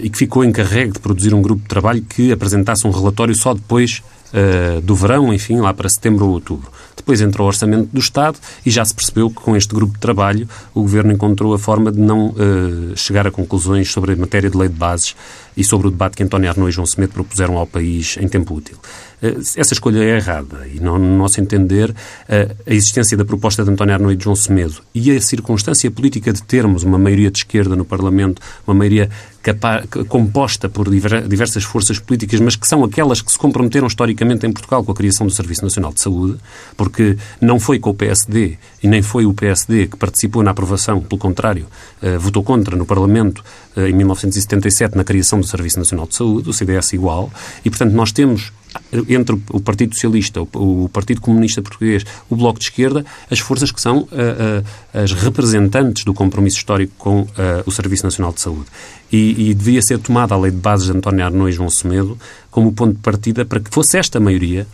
e 0.00 0.10
que 0.10 0.18
ficou 0.18 0.44
encarregue 0.44 0.92
de 0.92 0.98
produzir 0.98 1.34
um 1.34 1.42
grupo 1.42 1.62
de 1.62 1.68
trabalho 1.68 2.02
que 2.02 2.30
apresentasse 2.30 2.86
um 2.86 2.90
relatório 2.90 3.34
só 3.36 3.52
depois 3.52 4.02
do 4.84 4.94
verão, 4.94 5.34
enfim, 5.34 5.58
lá 5.58 5.74
para 5.74 5.88
setembro 5.88 6.26
ou 6.26 6.32
outubro. 6.32 6.70
Depois 7.00 7.20
entrou 7.20 7.46
o 7.46 7.48
Orçamento 7.48 7.88
do 7.92 8.00
Estado 8.00 8.38
e 8.64 8.70
já 8.70 8.84
se 8.84 8.94
percebeu 8.94 9.30
que 9.30 9.36
com 9.36 9.56
este 9.56 9.74
grupo 9.74 9.94
de 9.94 10.00
trabalho 10.00 10.48
o 10.74 10.82
Governo 10.82 11.12
encontrou 11.12 11.54
a 11.54 11.58
forma 11.58 11.90
de 11.90 11.98
não 11.98 12.34
chegar 12.94 13.26
a 13.26 13.30
conclusões 13.30 13.90
sobre 13.90 14.12
a 14.12 14.16
matéria 14.16 14.50
de 14.50 14.56
lei 14.56 14.68
de 14.68 14.74
bases 14.74 15.14
e 15.56 15.64
sobre 15.64 15.88
o 15.88 15.90
debate 15.90 16.16
que 16.16 16.22
António 16.22 16.48
Arnoux 16.48 16.68
e 16.68 16.72
João 16.72 16.86
Semedo 16.86 17.12
propuseram 17.12 17.58
ao 17.58 17.66
país 17.66 18.16
em 18.20 18.28
tempo 18.28 18.54
útil. 18.54 18.76
Eh, 19.22 19.36
essa 19.56 19.74
escolha 19.74 19.98
é 19.98 20.16
errada 20.16 20.66
e, 20.66 20.80
no 20.80 20.98
nosso 20.98 21.40
entender, 21.40 21.94
eh, 22.28 22.54
a 22.66 22.72
existência 22.72 23.16
da 23.16 23.24
proposta 23.24 23.62
de 23.64 23.70
António 23.70 23.94
Arnoux 23.94 24.12
e 24.12 24.16
de 24.16 24.24
João 24.24 24.36
Semedo 24.36 24.76
e 24.94 25.10
a 25.10 25.20
circunstância 25.20 25.90
política 25.90 26.32
de 26.32 26.42
termos 26.42 26.82
uma 26.82 26.98
maioria 26.98 27.30
de 27.30 27.38
esquerda 27.38 27.76
no 27.76 27.84
Parlamento, 27.84 28.40
uma 28.66 28.74
maioria 28.74 29.10
composta 30.08 30.68
por 30.68 30.90
diversas 30.90 31.64
forças 31.64 31.98
políticas, 31.98 32.40
mas 32.40 32.56
que 32.56 32.68
são 32.68 32.84
aquelas 32.84 33.22
que 33.22 33.32
se 33.32 33.38
comprometeram 33.38 33.86
historicamente 33.86 34.46
em 34.46 34.52
Portugal 34.52 34.84
com 34.84 34.92
a 34.92 34.94
criação 34.94 35.26
do 35.26 35.32
Serviço 35.32 35.62
Nacional 35.64 35.94
de 35.94 36.00
Saúde, 36.00 36.38
porque 36.90 37.16
não 37.40 37.60
foi 37.60 37.78
com 37.78 37.90
o 37.90 37.94
PSD 37.94 38.58
e 38.82 38.88
nem 38.88 39.00
foi 39.00 39.24
o 39.24 39.32
PSD 39.32 39.86
que 39.86 39.96
participou 39.96 40.42
na 40.42 40.50
aprovação, 40.50 41.00
pelo 41.00 41.18
contrário, 41.18 41.66
eh, 42.02 42.18
votou 42.18 42.42
contra 42.42 42.76
no 42.76 42.84
Parlamento 42.84 43.44
em 43.76 43.92
1977 43.92 44.96
na 44.96 45.04
criação 45.04 45.40
do 45.40 45.46
Serviço 45.46 45.78
Nacional 45.78 46.06
de 46.06 46.16
Saúde, 46.16 46.50
o 46.50 46.52
CDS 46.52 46.92
igual, 46.92 47.30
e 47.64 47.70
portanto 47.70 47.92
nós 47.92 48.10
temos 48.10 48.52
entre 49.08 49.40
o 49.50 49.60
Partido 49.60 49.94
Socialista, 49.94 50.40
o 50.42 50.88
Partido 50.92 51.20
Comunista 51.20 51.62
Português, 51.62 52.04
o 52.28 52.36
Bloco 52.36 52.58
de 52.58 52.66
Esquerda, 52.66 53.04
as 53.30 53.38
forças 53.38 53.70
que 53.70 53.80
são 53.80 53.98
uh, 53.98 54.04
uh, 54.04 54.64
as 54.92 55.12
representantes 55.12 56.04
do 56.04 56.14
compromisso 56.14 56.58
histórico 56.58 56.92
com 56.98 57.22
uh, 57.22 57.28
o 57.66 57.70
Serviço 57.70 58.04
Nacional 58.04 58.32
de 58.32 58.40
Saúde. 58.40 58.66
E, 59.10 59.50
e, 59.50 59.54
devia 59.54 59.82
ser 59.82 59.98
tomada 59.98 60.34
a 60.34 60.38
lei 60.38 60.52
de 60.52 60.56
bases 60.56 60.86
de 60.86 60.92
António 60.92 61.24
Arnoux 61.24 61.48
e 61.48 61.52
João 61.52 61.68
Semedo 61.68 62.16
como 62.48 62.72
ponto 62.72 62.94
de 62.94 63.00
partida 63.00 63.44
para 63.44 63.58
que 63.58 63.68
fosse 63.68 63.98
esta 63.98 64.20
maioria 64.20 64.68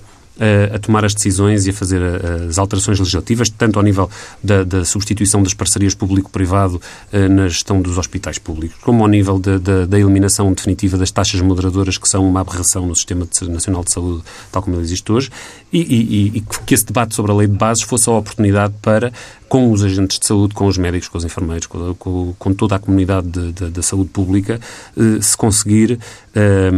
a, 0.74 0.78
tomar 0.78 1.04
as 1.04 1.14
decisões 1.14 1.66
e 1.66 1.70
a 1.70 1.72
fazer 1.72 2.00
as 2.48 2.58
alterações 2.58 2.98
legislativas, 2.98 3.48
tanto 3.48 3.78
ao 3.78 3.82
nível 3.82 4.10
da, 4.42 4.64
da 4.64 4.84
substituição 4.84 5.42
das 5.42 5.54
parcerias 5.54 5.94
público-privado 5.94 6.80
eh, 7.12 7.28
na 7.28 7.48
gestão 7.48 7.80
dos 7.80 7.98
hospitais 7.98 8.38
públicos, 8.38 8.76
como 8.82 9.02
ao 9.02 9.08
nível 9.08 9.38
da, 9.38 9.58
da, 9.58 9.86
da, 9.86 9.98
eliminação 9.98 10.52
definitiva 10.52 10.96
das 10.96 11.10
taxas 11.10 11.40
moderadoras, 11.40 11.98
que 11.98 12.08
são 12.08 12.26
uma 12.28 12.40
aberração 12.40 12.86
no 12.86 12.94
Sistema 12.94 13.26
Nacional 13.48 13.84
de 13.84 13.92
Saúde, 13.92 14.22
tal 14.52 14.62
como 14.62 14.76
ele 14.76 14.82
existe 14.82 15.10
hoje, 15.10 15.30
e, 15.72 15.80
e, 15.80 16.38
e 16.38 16.40
que 16.64 16.74
esse 16.74 16.86
debate 16.86 17.14
sobre 17.14 17.32
a 17.32 17.34
lei 17.34 17.46
de 17.46 17.56
bases 17.56 17.82
fosse 17.82 18.08
a 18.08 18.12
oportunidade 18.12 18.74
para 18.80 19.12
com 19.48 19.70
os 19.70 19.84
agentes 19.84 20.18
de 20.18 20.26
saúde, 20.26 20.54
com 20.54 20.66
os 20.66 20.76
médicos, 20.76 21.08
com 21.08 21.18
os 21.18 21.24
enfermeiros, 21.24 21.66
com, 21.66 21.94
com, 21.94 22.34
com 22.38 22.54
toda 22.54 22.76
a 22.76 22.78
comunidade 22.78 23.52
da 23.52 23.82
saúde 23.82 24.10
pública, 24.10 24.60
eh, 24.96 25.20
se 25.20 25.36
conseguir 25.36 25.98
eh, 26.34 26.70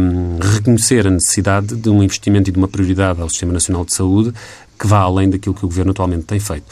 reconhecer 0.55 1.07
a 1.07 1.09
necessidade 1.09 1.75
de 1.75 1.89
um 1.89 2.03
investimento 2.03 2.49
e 2.49 2.53
de 2.53 2.57
uma 2.57 2.67
prioridade 2.67 3.21
ao 3.21 3.29
Sistema 3.29 3.53
Nacional 3.53 3.85
de 3.85 3.93
Saúde 3.93 4.33
que 4.79 4.87
vá 4.87 4.99
além 4.99 5.29
daquilo 5.29 5.53
que 5.53 5.65
o 5.65 5.67
Governo 5.67 5.91
atualmente 5.91 6.23
tem 6.23 6.39
feito. 6.39 6.63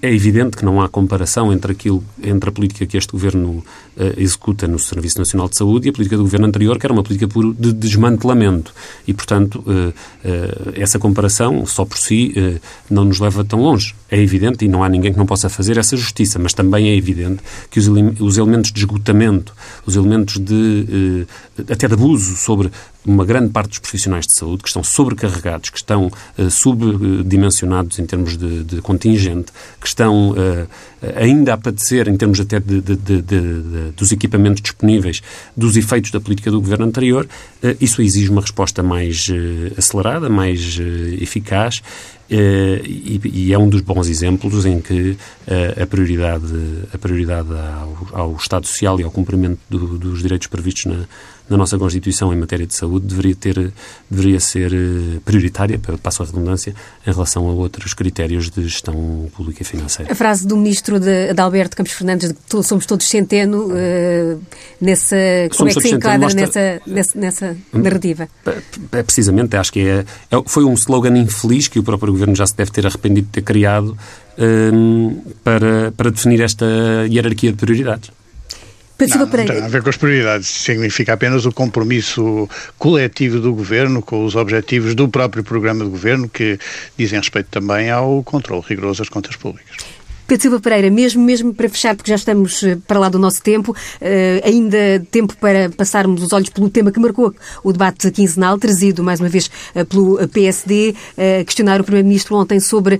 É 0.00 0.12
evidente 0.12 0.56
que 0.56 0.64
não 0.64 0.80
há 0.80 0.88
comparação 0.88 1.52
entre, 1.52 1.72
aquilo, 1.72 2.02
entre 2.22 2.50
a 2.50 2.52
política 2.52 2.86
que 2.86 2.96
este 2.96 3.12
Governo 3.12 3.50
uh, 3.50 3.64
executa 4.16 4.66
no 4.66 4.78
Serviço 4.78 5.18
Nacional 5.18 5.48
de 5.48 5.56
Saúde 5.56 5.86
e 5.86 5.90
a 5.90 5.92
política 5.92 6.16
do 6.16 6.22
Governo 6.22 6.46
anterior, 6.46 6.78
que 6.78 6.86
era 6.86 6.92
uma 6.92 7.02
política 7.02 7.28
por, 7.28 7.54
de 7.54 7.72
desmantelamento. 7.72 8.72
E, 9.06 9.14
portanto, 9.14 9.62
uh, 9.66 9.90
uh, 9.90 10.72
essa 10.74 10.98
comparação, 10.98 11.64
só 11.66 11.84
por 11.84 11.98
si, 11.98 12.34
não 12.90 13.04
nos 13.04 13.20
leva 13.20 13.44
tão 13.44 13.60
longe. 13.60 13.94
É 14.10 14.20
evidente, 14.20 14.64
e 14.64 14.68
não 14.68 14.82
há 14.82 14.88
ninguém 14.88 15.12
que 15.12 15.18
não 15.18 15.26
possa 15.26 15.48
fazer 15.48 15.78
essa 15.78 15.96
justiça, 15.96 16.38
mas 16.38 16.52
também 16.52 16.88
é 16.88 16.96
evidente 16.96 17.42
que 17.70 17.78
os, 17.78 17.88
os 18.20 18.38
elementos 18.38 18.72
de 18.72 18.80
esgotamento, 18.80 19.54
os 19.86 19.96
elementos 19.96 20.38
de, 20.38 21.26
até 21.68 21.88
de 21.88 21.94
abuso 21.94 22.36
sobre 22.36 22.70
uma 23.04 23.24
grande 23.24 23.50
parte 23.50 23.70
dos 23.70 23.78
profissionais 23.78 24.26
de 24.26 24.34
saúde, 24.34 24.62
que 24.62 24.68
estão 24.68 24.84
sobrecarregados, 24.84 25.70
que 25.70 25.78
estão 25.78 26.10
subdimensionados 26.50 27.98
em 27.98 28.06
termos 28.06 28.36
de, 28.36 28.62
de 28.64 28.80
contingente, 28.80 29.52
que 29.80 29.86
estão 29.86 30.30
uh, 30.30 30.68
ainda 31.16 31.54
a 31.54 31.56
padecer, 31.56 32.08
em 32.08 32.16
termos 32.16 32.40
até 32.40 32.60
de, 32.60 32.80
de, 32.80 33.22
dos 33.96 34.12
equipamentos 34.12 34.62
disponíveis, 34.62 35.20
dos 35.56 35.76
efeitos 35.76 36.10
da 36.10 36.20
política 36.20 36.50
do 36.50 36.60
governo 36.60 36.86
anterior, 36.86 37.26
uh, 37.62 37.76
isso 37.80 38.00
exige 38.02 38.30
uma 38.30 38.40
resposta 38.40 38.82
mais 38.82 39.28
uh, 39.28 39.72
acelerada, 39.76 40.28
mais 40.28 40.78
eficaz. 41.20 41.82
E, 42.34 43.20
e, 43.24 43.52
é 43.52 43.58
um 43.58 43.68
dos 43.68 43.82
bons 43.82 44.08
exemplos 44.08 44.64
em 44.64 44.80
que 44.80 45.18
a 45.78 45.86
prioridade, 45.86 46.46
a 46.90 46.96
prioridade 46.96 47.50
ao, 47.52 48.08
ao 48.12 48.36
Estado 48.36 48.66
Social 48.66 48.98
e 48.98 49.02
ao 49.02 49.10
cumprimento 49.10 49.58
do, 49.68 49.98
dos 49.98 50.22
direitos 50.22 50.46
previstos 50.46 50.86
na, 50.86 51.04
na 51.52 51.58
nossa 51.58 51.78
Constituição 51.78 52.32
em 52.32 52.36
matéria 52.36 52.66
de 52.66 52.74
saúde 52.74 53.06
deveria, 53.06 53.34
ter, 53.34 53.72
deveria 54.10 54.40
ser 54.40 54.72
eh, 54.72 55.20
prioritária, 55.24 55.78
passo 56.02 56.22
a 56.22 56.26
redundância, 56.26 56.74
em 57.06 57.12
relação 57.12 57.48
a 57.48 57.52
outros 57.52 57.92
critérios 57.94 58.50
de 58.50 58.62
gestão 58.62 59.30
pública 59.36 59.62
e 59.62 59.64
financeira. 59.64 60.10
A 60.10 60.14
frase 60.14 60.46
do 60.46 60.56
Ministro 60.56 60.98
de, 60.98 61.32
de 61.32 61.40
Alberto 61.40 61.76
Campos 61.76 61.92
Fernandes 61.92 62.28
de 62.28 62.34
que 62.34 62.62
somos 62.62 62.86
todos 62.86 63.06
centeno, 63.06 63.66
uh, 63.66 64.40
nessa, 64.80 65.16
como 65.56 65.68
é 65.68 65.74
que 65.74 65.80
se 65.80 65.94
enquadra 65.94 66.18
mostra... 66.18 66.40
nessa, 66.40 66.82
nessa, 66.86 67.18
nessa 67.18 67.56
narrativa? 67.72 68.28
É, 68.92 69.02
precisamente, 69.02 69.56
acho 69.56 69.72
que 69.72 69.80
é, 69.80 70.04
é, 70.30 70.42
foi 70.46 70.64
um 70.64 70.72
slogan 70.74 71.16
infeliz 71.18 71.68
que 71.68 71.78
o 71.78 71.82
próprio 71.82 72.12
Governo 72.12 72.34
já 72.34 72.46
se 72.46 72.56
deve 72.56 72.70
ter 72.70 72.86
arrependido 72.86 73.26
de 73.26 73.32
ter 73.32 73.42
criado 73.42 73.96
um, 74.38 74.44
ehm, 74.44 75.16
para, 75.44 75.92
para 75.92 76.10
definir 76.10 76.40
esta 76.40 76.66
hierarquia 77.08 77.52
de 77.52 77.58
prioridades. 77.58 78.10
Não, 79.48 79.56
não 79.56 79.60
tem 79.60 79.66
a 79.66 79.68
ver 79.68 79.82
com 79.82 79.90
as 79.90 79.96
prioridades. 79.96 80.48
Significa 80.48 81.12
apenas 81.12 81.46
o 81.46 81.52
compromisso 81.52 82.48
coletivo 82.78 83.40
do 83.40 83.54
Governo 83.54 84.02
com 84.02 84.24
os 84.24 84.36
objetivos 84.36 84.94
do 84.94 85.08
próprio 85.08 85.42
programa 85.42 85.84
de 85.84 85.90
Governo 85.90 86.28
que 86.28 86.58
dizem 86.96 87.18
respeito 87.18 87.48
também 87.50 87.90
ao 87.90 88.22
controle 88.22 88.62
rigoroso 88.66 89.00
das 89.00 89.08
contas 89.08 89.36
públicas. 89.36 89.76
Pedro 90.32 90.42
Silva 90.44 90.60
Pereira, 90.60 90.90
mesmo, 90.90 91.22
mesmo 91.22 91.52
para 91.52 91.68
fechar, 91.68 91.94
porque 91.94 92.10
já 92.10 92.14
estamos 92.14 92.62
eh, 92.62 92.78
para 92.86 92.98
lá 92.98 93.10
do 93.10 93.18
nosso 93.18 93.42
tempo, 93.42 93.72
uh, 93.72 94.48
ainda 94.48 95.06
tempo 95.10 95.36
para 95.36 95.68
passarmos 95.68 96.22
os 96.22 96.32
olhos 96.32 96.48
pelo 96.48 96.70
tema 96.70 96.90
que 96.90 96.98
marcou 96.98 97.34
o 97.62 97.70
debate 97.70 98.10
quinzenal, 98.10 98.56
trazido 98.56 99.04
mais 99.04 99.20
uma 99.20 99.28
vez 99.28 99.50
uh, 99.76 99.84
pelo 99.84 100.26
PSD, 100.28 100.94
questionar 101.44 101.82
o 101.82 101.84
Primeiro-Ministro 101.84 102.34
ontem 102.36 102.58
sobre 102.60 102.98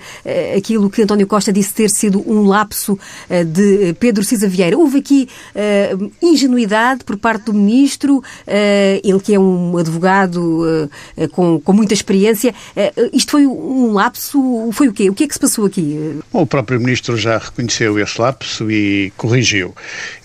aquilo 0.54 0.90
que 0.90 1.02
António 1.02 1.26
Costa 1.26 1.50
disse 1.50 1.72
ter 1.72 1.88
sido 1.88 2.22
um 2.30 2.46
lapso 2.46 2.98
de 3.46 3.94
Pedro 3.94 4.22
Cisa 4.22 4.48
Vieira. 4.48 4.76
Houve 4.76 4.98
aqui 4.98 5.28
ingenuidade 6.20 7.04
por 7.04 7.16
parte 7.16 7.46
do 7.46 7.54
Ministro, 7.54 8.22
ele 9.02 9.20
que 9.20 9.34
é 9.34 9.38
um 9.38 9.76
advogado 9.76 10.90
com, 11.32 11.60
com 11.60 11.72
muita 11.72 11.94
experiência. 11.94 12.54
isto 13.12 13.30
foi 13.30 13.46
um 13.46 13.92
lapso? 13.92 14.70
Foi 14.72 14.88
o 14.88 14.92
quê? 14.92 15.08
O 15.08 15.14
que 15.14 15.24
é 15.24 15.28
que 15.28 15.34
se 15.34 15.40
passou 15.40 15.64
aqui? 15.64 16.20
Bom, 16.32 16.42
o 16.42 16.46
próprio 16.46 16.80
Ministro 16.80 17.16
já 17.22 17.38
reconheceu 17.38 17.98
esse 17.98 18.20
lapso 18.20 18.70
e 18.70 19.12
corrigiu. 19.16 19.74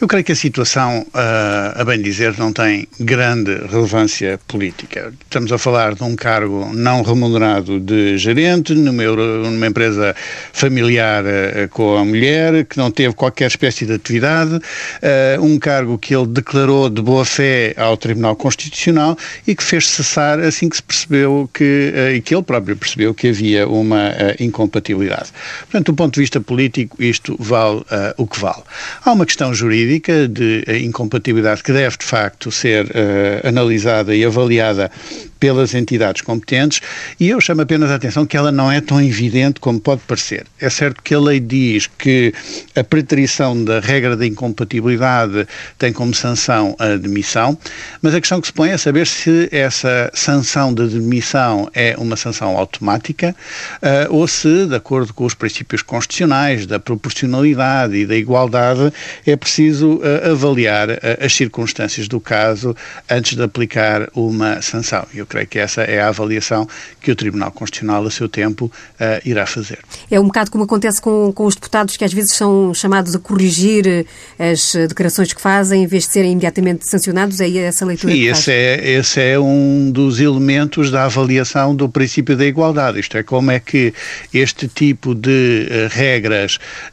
Eu 0.01 0.07
creio 0.07 0.23
que 0.23 0.31
a 0.31 0.35
situação, 0.35 1.05
a 1.13 1.83
bem 1.83 2.01
dizer, 2.01 2.37
não 2.37 2.51
tem 2.51 2.87
grande 2.99 3.51
relevância 3.69 4.39
política. 4.47 5.13
Estamos 5.23 5.51
a 5.51 5.57
falar 5.57 5.93
de 5.95 6.03
um 6.03 6.15
cargo 6.15 6.71
não 6.73 7.01
remunerado 7.01 7.79
de 7.79 8.17
gerente 8.17 8.73
numa, 8.73 9.67
empresa 9.67 10.15
familiar 10.51 11.23
eh, 11.25 11.67
com 11.67 11.97
a 11.97 12.05
mulher, 12.05 12.65
que 12.65 12.77
não 12.77 12.89
teve 12.89 13.13
qualquer 13.13 13.47
espécie 13.47 13.85
de 13.85 13.93
atividade, 13.93 14.59
eh, 15.01 15.37
um 15.39 15.59
cargo 15.59 15.97
que 15.97 16.15
ele 16.15 16.27
declarou 16.27 16.89
de 16.89 17.01
boa 17.01 17.25
fé 17.25 17.73
ao 17.77 17.95
Tribunal 17.97 18.35
Constitucional 18.35 19.17
e 19.45 19.55
que 19.55 19.63
fez 19.63 19.87
cessar 19.87 20.39
assim 20.39 20.69
que 20.69 20.77
se 20.77 20.83
percebeu 20.83 21.49
que, 21.53 21.93
e 22.15 22.21
que 22.21 22.33
ele 22.33 22.43
próprio 22.43 22.75
percebeu 22.75 23.13
que 23.13 23.27
havia 23.27 23.67
uma 23.67 24.11
incompatibilidade. 24.39 25.29
Portanto, 25.61 25.91
do 25.91 25.95
ponto 25.95 26.13
de 26.13 26.21
vista 26.21 26.39
político, 26.39 26.76
político, 26.77 27.01
isto 27.01 27.35
vale 27.39 27.79
uh, 27.79 27.85
o 28.17 28.27
que 28.27 28.39
vale. 28.39 28.61
Há 29.03 29.11
uma 29.11 29.25
questão 29.25 29.53
jurídica 29.53 30.27
de 30.27 30.63
incompatibilidade 30.83 31.63
que 31.63 31.71
deve, 31.73 31.97
de 31.97 32.05
facto, 32.05 32.51
ser 32.51 32.85
uh, 32.85 33.47
analisada 33.47 34.15
e 34.15 34.23
avaliada 34.23 34.91
pelas 35.39 35.73
entidades 35.73 36.21
competentes 36.21 36.81
e 37.19 37.29
eu 37.29 37.39
chamo 37.39 37.61
apenas 37.61 37.91
a 37.91 37.95
atenção 37.95 38.25
que 38.25 38.35
ela 38.35 38.51
não 38.51 38.71
é 38.71 38.81
tão 38.81 39.01
evidente 39.01 39.59
como 39.59 39.79
pode 39.79 40.01
parecer. 40.01 40.45
É 40.59 40.69
certo 40.69 41.01
que 41.03 41.13
a 41.13 41.19
lei 41.19 41.39
diz 41.39 41.87
que 41.87 42.33
a 42.75 42.83
preterição 42.83 43.63
da 43.63 43.79
regra 43.79 44.15
da 44.15 44.25
incompatibilidade 44.25 45.47
tem 45.77 45.93
como 45.93 46.13
sanção 46.13 46.75
a 46.79 46.95
demissão, 46.95 47.57
mas 48.01 48.13
a 48.13 48.19
questão 48.19 48.41
que 48.41 48.47
se 48.47 48.53
põe 48.53 48.71
é 48.71 48.77
saber 48.77 49.05
se 49.07 49.47
essa 49.51 50.09
sanção 50.13 50.73
de 50.73 50.87
demissão 50.87 51.69
é 51.73 51.95
uma 51.97 52.15
sanção 52.15 52.57
automática 52.57 53.35
uh, 53.81 54.13
ou 54.13 54.27
se, 54.27 54.65
de 54.65 54.75
acordo 54.75 55.13
com 55.13 55.25
os 55.25 55.33
princípios 55.33 55.81
constitucionais 55.81 56.65
da 56.67 56.79
proporcionalidade 56.79 57.95
e 57.95 58.05
da 58.05 58.15
igualdade, 58.15 58.91
é 59.25 59.35
preciso 59.35 59.95
uh, 59.95 60.31
avaliar 60.31 60.89
uh, 60.89 60.97
as 61.19 61.33
circunstâncias 61.33 62.07
do 62.07 62.19
caso 62.19 62.75
antes 63.09 63.35
de 63.35 63.43
aplicar 63.43 64.09
uma 64.13 64.61
sanção. 64.61 65.05
Eu 65.13 65.25
creio 65.25 65.47
que 65.47 65.57
essa 65.57 65.81
é 65.81 66.01
a 66.01 66.09
avaliação 66.09 66.67
que 67.01 67.11
o 67.11 67.15
Tribunal 67.15 67.51
Constitucional, 67.51 68.05
a 68.05 68.11
seu 68.11 68.29
tempo, 68.29 68.65
uh, 68.65 69.27
irá 69.27 69.45
fazer. 69.45 69.79
É 70.11 70.19
um 70.19 70.25
bocado 70.25 70.51
como 70.51 70.63
acontece 70.65 71.01
com, 71.01 71.31
com 71.33 71.45
os 71.45 71.55
deputados 71.55 71.97
que 71.97 72.03
às 72.03 72.13
vezes 72.13 72.35
são 72.35 72.73
chamados 72.73 73.15
a 73.15 73.19
corrigir 73.19 73.87
eh, 73.87 74.51
as 74.51 74.73
declarações 74.87 75.33
que 75.33 75.41
fazem 75.41 75.83
em 75.83 75.87
vez 75.87 76.05
de 76.05 76.13
serem 76.13 76.31
imediatamente 76.33 76.87
sancionados. 76.87 77.39
É 77.39 77.49
essa 77.57 77.85
leitura 77.85 78.13
Sim, 78.13 78.27
esse 78.27 78.51
é, 78.51 78.91
esse 78.91 79.21
é 79.21 79.39
um 79.39 79.89
dos 79.91 80.19
elementos 80.19 80.91
da 80.91 81.05
avaliação 81.05 81.75
do 81.75 81.87
princípio 81.89 82.35
da 82.35 82.45
igualdade. 82.45 82.99
Isto 82.99 83.17
é, 83.17 83.23
como 83.23 83.51
é 83.51 83.59
que 83.59 83.93
este 84.33 84.67
tipo 84.67 85.15
de 85.15 85.67
uh, 85.69 85.87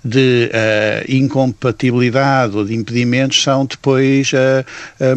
de 0.04 0.50
uh, 0.50 1.12
incompatibilidade 1.12 2.56
ou 2.56 2.64
de 2.64 2.74
impedimentos 2.74 3.42
são 3.42 3.66
depois 3.66 4.32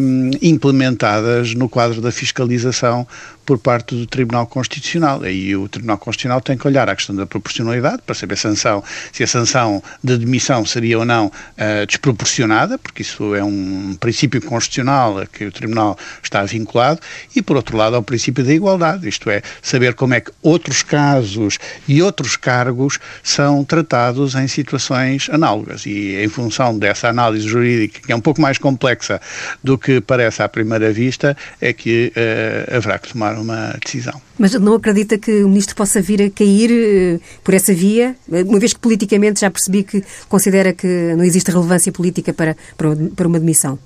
um, 0.00 0.30
implementadas 0.42 1.54
no 1.54 1.68
quadro 1.68 2.00
da 2.00 2.10
fiscalização 2.10 3.06
por 3.48 3.56
parte 3.56 3.94
do 3.94 4.06
Tribunal 4.06 4.46
Constitucional. 4.46 5.22
Aí 5.22 5.56
o 5.56 5.66
Tribunal 5.70 5.96
Constitucional 5.96 6.38
tem 6.42 6.58
que 6.58 6.66
olhar 6.66 6.86
a 6.86 6.94
questão 6.94 7.16
da 7.16 7.24
proporcionalidade 7.24 8.02
para 8.04 8.14
saber 8.14 8.36
sanção, 8.36 8.84
se 9.10 9.24
a 9.24 9.26
sanção 9.26 9.82
de 10.04 10.18
demissão 10.18 10.66
seria 10.66 10.98
ou 10.98 11.06
não 11.06 11.28
uh, 11.28 11.86
desproporcionada, 11.86 12.76
porque 12.76 13.00
isso 13.00 13.34
é 13.34 13.42
um 13.42 13.96
princípio 13.98 14.42
constitucional 14.42 15.20
a 15.20 15.26
que 15.26 15.46
o 15.46 15.50
Tribunal 15.50 15.96
está 16.22 16.44
vinculado, 16.44 17.00
e 17.34 17.40
por 17.40 17.56
outro 17.56 17.74
lado 17.74 17.96
ao 17.96 18.02
princípio 18.02 18.44
da 18.44 18.52
igualdade, 18.52 19.08
isto 19.08 19.30
é, 19.30 19.40
saber 19.62 19.94
como 19.94 20.12
é 20.12 20.20
que 20.20 20.30
outros 20.42 20.82
casos 20.82 21.58
e 21.88 22.02
outros 22.02 22.36
cargos 22.36 22.98
são 23.22 23.64
tratados 23.64 24.34
em 24.34 24.46
situações 24.46 25.30
análogas. 25.30 25.86
E 25.86 26.22
em 26.22 26.28
função 26.28 26.78
dessa 26.78 27.08
análise 27.08 27.48
jurídica, 27.48 28.00
que 28.04 28.12
é 28.12 28.14
um 28.14 28.20
pouco 28.20 28.42
mais 28.42 28.58
complexa 28.58 29.18
do 29.64 29.78
que 29.78 30.02
parece 30.02 30.42
à 30.42 30.48
primeira 30.50 30.92
vista, 30.92 31.34
é 31.62 31.72
que 31.72 32.12
uh, 32.14 32.76
haverá 32.76 32.98
que 32.98 33.10
tomar 33.10 33.37
uma 33.40 33.76
decisão. 33.84 34.20
Mas 34.38 34.54
não 34.54 34.74
acredita 34.74 35.18
que 35.18 35.42
o 35.42 35.48
Ministro 35.48 35.74
possa 35.74 36.00
vir 36.00 36.22
a 36.22 36.30
cair 36.30 36.70
eh, 36.70 37.20
por 37.42 37.54
essa 37.54 37.74
via, 37.74 38.16
uma 38.28 38.58
vez 38.58 38.72
que 38.72 38.80
politicamente 38.80 39.40
já 39.40 39.50
percebi 39.50 39.82
que 39.82 40.02
considera 40.28 40.72
que 40.72 40.86
não 41.16 41.24
existe 41.24 41.50
relevância 41.50 41.92
política 41.92 42.32
para, 42.32 42.56
para 42.76 43.28
uma 43.28 43.38
demissão? 43.38 43.78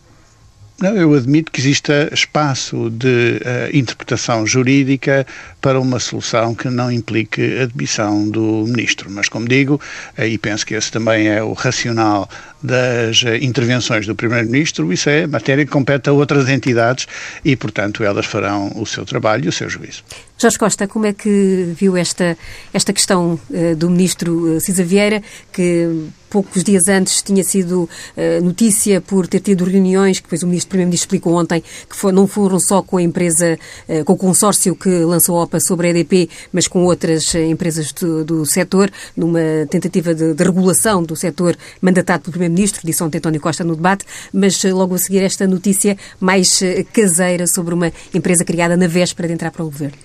Não, 0.82 0.96
eu 0.96 1.14
admito 1.14 1.52
que 1.52 1.60
exista 1.60 2.10
espaço 2.12 2.90
de 2.90 3.06
uh, 3.06 3.76
interpretação 3.76 4.44
jurídica 4.44 5.24
para 5.62 5.80
uma 5.80 6.00
solução 6.00 6.54
que 6.54 6.68
não 6.68 6.90
implique 6.90 7.60
a 7.60 7.66
demissão 7.66 8.28
do 8.28 8.64
ministro. 8.66 9.08
Mas, 9.08 9.28
como 9.28 9.48
digo, 9.48 9.80
e 10.18 10.36
penso 10.36 10.66
que 10.66 10.74
esse 10.74 10.90
também 10.90 11.28
é 11.28 11.42
o 11.42 11.52
racional 11.52 12.28
das 12.62 13.24
intervenções 13.40 14.06
do 14.06 14.14
primeiro-ministro, 14.14 14.92
isso 14.92 15.08
é 15.08 15.26
matéria 15.26 15.64
que 15.64 15.70
compete 15.70 16.08
a 16.08 16.12
outras 16.12 16.48
entidades 16.48 17.06
e, 17.44 17.56
portanto, 17.56 18.04
elas 18.04 18.26
farão 18.26 18.72
o 18.76 18.84
seu 18.84 19.04
trabalho 19.04 19.46
e 19.46 19.48
o 19.48 19.52
seu 19.52 19.68
juízo. 19.68 20.04
Jorge 20.38 20.58
Costa, 20.58 20.88
como 20.88 21.06
é 21.06 21.12
que 21.12 21.72
viu 21.76 21.96
esta, 21.96 22.36
esta 22.72 22.92
questão 22.92 23.38
do 23.76 23.90
ministro 23.90 24.60
Cisa 24.60 24.84
Vieira, 24.84 25.22
que 25.52 26.08
poucos 26.32 26.64
dias 26.64 26.88
antes 26.88 27.20
tinha 27.20 27.44
sido 27.44 27.82
uh, 27.82 28.42
notícia 28.42 29.02
por 29.02 29.26
ter 29.26 29.40
tido 29.40 29.64
reuniões, 29.64 30.18
que 30.18 30.24
depois 30.24 30.42
o 30.42 30.46
Ministro 30.46 30.70
Primeiro-Ministro 30.70 31.04
explicou 31.04 31.34
ontem, 31.34 31.62
que 31.62 32.12
não 32.12 32.26
foram 32.26 32.58
só 32.58 32.80
com 32.82 32.96
a 32.96 33.02
empresa, 33.02 33.58
com 34.06 34.14
o 34.14 34.16
consórcio 34.16 34.74
que 34.74 34.88
lançou 34.88 35.38
a 35.38 35.44
OPA 35.52 35.60
sobre 35.60 35.88
a 35.88 35.90
EDP, 35.90 36.30
mas 36.52 36.66
com 36.66 36.84
outras 36.84 37.34
uh, 37.34 37.38
empresas 37.38 37.92
do, 37.92 38.24
do 38.24 38.46
setor, 38.46 38.90
numa 39.14 39.40
tentativa 39.68 40.14
de, 40.14 40.32
de, 40.32 40.42
regulação 40.42 41.02
do 41.02 41.14
setor 41.14 41.56
mandatado 41.80 42.22
pelo 42.22 42.32
Primeiro-Ministro, 42.32 42.80
disse 42.84 43.02
ontem 43.02 43.18
António 43.18 43.40
Costa 43.40 43.62
no 43.62 43.76
debate, 43.76 44.04
mas 44.32 44.62
logo 44.64 44.94
a 44.94 44.98
seguir 44.98 45.22
esta 45.22 45.46
notícia 45.46 45.96
mais 46.18 46.60
caseira 46.92 47.46
sobre 47.46 47.74
uma 47.74 47.92
empresa 48.14 48.44
criada 48.44 48.76
na 48.76 48.86
véspera 48.86 49.28
de 49.28 49.34
entrar 49.34 49.50
para 49.50 49.62
o 49.62 49.66
Governo. 49.66 49.96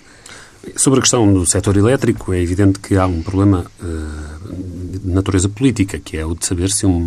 Sobre 0.76 1.00
a 1.00 1.02
questão 1.02 1.32
do 1.32 1.45
setor 1.45 1.78
elétrico, 1.78 2.34
é 2.34 2.41
evidente 2.41 2.80
que 2.80 2.98
há 2.98 3.06
um 3.06 3.22
problema 3.22 3.66
uh, 3.82 5.00
de 5.00 5.08
natureza 5.08 5.48
política, 5.48 5.98
que 6.00 6.18
é 6.18 6.26
o 6.26 6.36
de 6.36 6.45
saber 6.45 6.70
se 6.72 6.86
um 6.86 7.00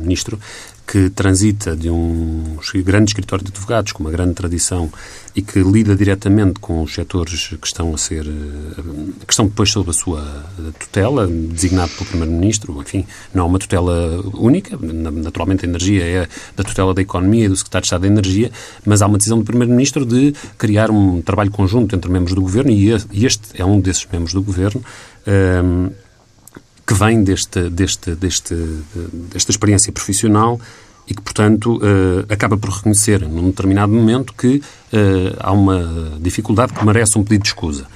ministro 0.00 0.38
que 0.90 1.08
transita 1.08 1.76
de 1.76 1.88
um 1.88 2.58
grande 2.84 3.10
escritório 3.10 3.44
de 3.44 3.52
advogados 3.52 3.92
com 3.92 4.02
uma 4.02 4.10
grande 4.10 4.34
tradição 4.34 4.90
e 5.36 5.40
que 5.40 5.60
lida 5.60 5.94
diretamente 5.94 6.58
com 6.58 6.82
os 6.82 6.92
setores 6.92 7.46
que 7.60 7.66
estão 7.66 7.94
a 7.94 7.98
ser 7.98 8.26
eh, 8.26 8.82
que 9.24 9.32
estão 9.32 9.46
depois 9.46 9.70
sob 9.70 9.88
a 9.90 9.92
sua 9.92 10.20
tutela, 10.80 11.28
designado 11.28 11.92
pelo 11.92 12.06
Primeiro-Ministro, 12.06 12.76
enfim, 12.82 13.06
não 13.32 13.46
uma 13.46 13.60
tutela 13.60 14.20
única, 14.34 14.76
naturalmente 14.76 15.64
a 15.64 15.68
energia 15.68 16.04
é 16.04 16.28
da 16.56 16.64
tutela 16.64 16.92
da 16.92 17.02
economia 17.02 17.44
e 17.44 17.48
do 17.48 17.56
Secretário 17.56 17.82
de 17.82 17.86
Estado 17.86 18.00
da 18.00 18.08
Energia, 18.08 18.50
mas 18.84 19.00
há 19.00 19.06
uma 19.06 19.16
decisão 19.16 19.38
do 19.38 19.44
Primeiro-Ministro 19.44 20.04
de 20.04 20.34
criar 20.58 20.90
um 20.90 21.22
trabalho 21.22 21.52
conjunto 21.52 21.94
entre 21.94 22.10
membros 22.10 22.34
do 22.34 22.40
Governo 22.40 22.72
e 22.72 22.90
este 23.24 23.42
é 23.54 23.64
um 23.64 23.80
desses 23.80 24.04
membros 24.12 24.32
do 24.34 24.42
Governo 24.42 24.82
um, 25.24 25.30
ehm, 25.30 25.90
que 26.90 26.94
vem 26.94 27.22
deste, 27.22 27.70
deste, 27.70 28.16
deste, 28.16 28.52
desta 29.32 29.52
experiência 29.52 29.92
profissional 29.92 30.60
e 31.06 31.14
que, 31.14 31.22
portanto, 31.22 31.76
uh, 31.76 32.26
acaba 32.28 32.56
por 32.56 32.68
reconhecer, 32.68 33.20
num 33.28 33.46
determinado 33.46 33.92
momento, 33.92 34.34
que 34.36 34.56
uh, 34.56 35.36
há 35.38 35.52
uma 35.52 36.18
dificuldade 36.20 36.72
que 36.72 36.84
merece 36.84 37.16
um 37.16 37.22
pedido 37.22 37.42
de 37.42 37.48
escusa. 37.50 37.86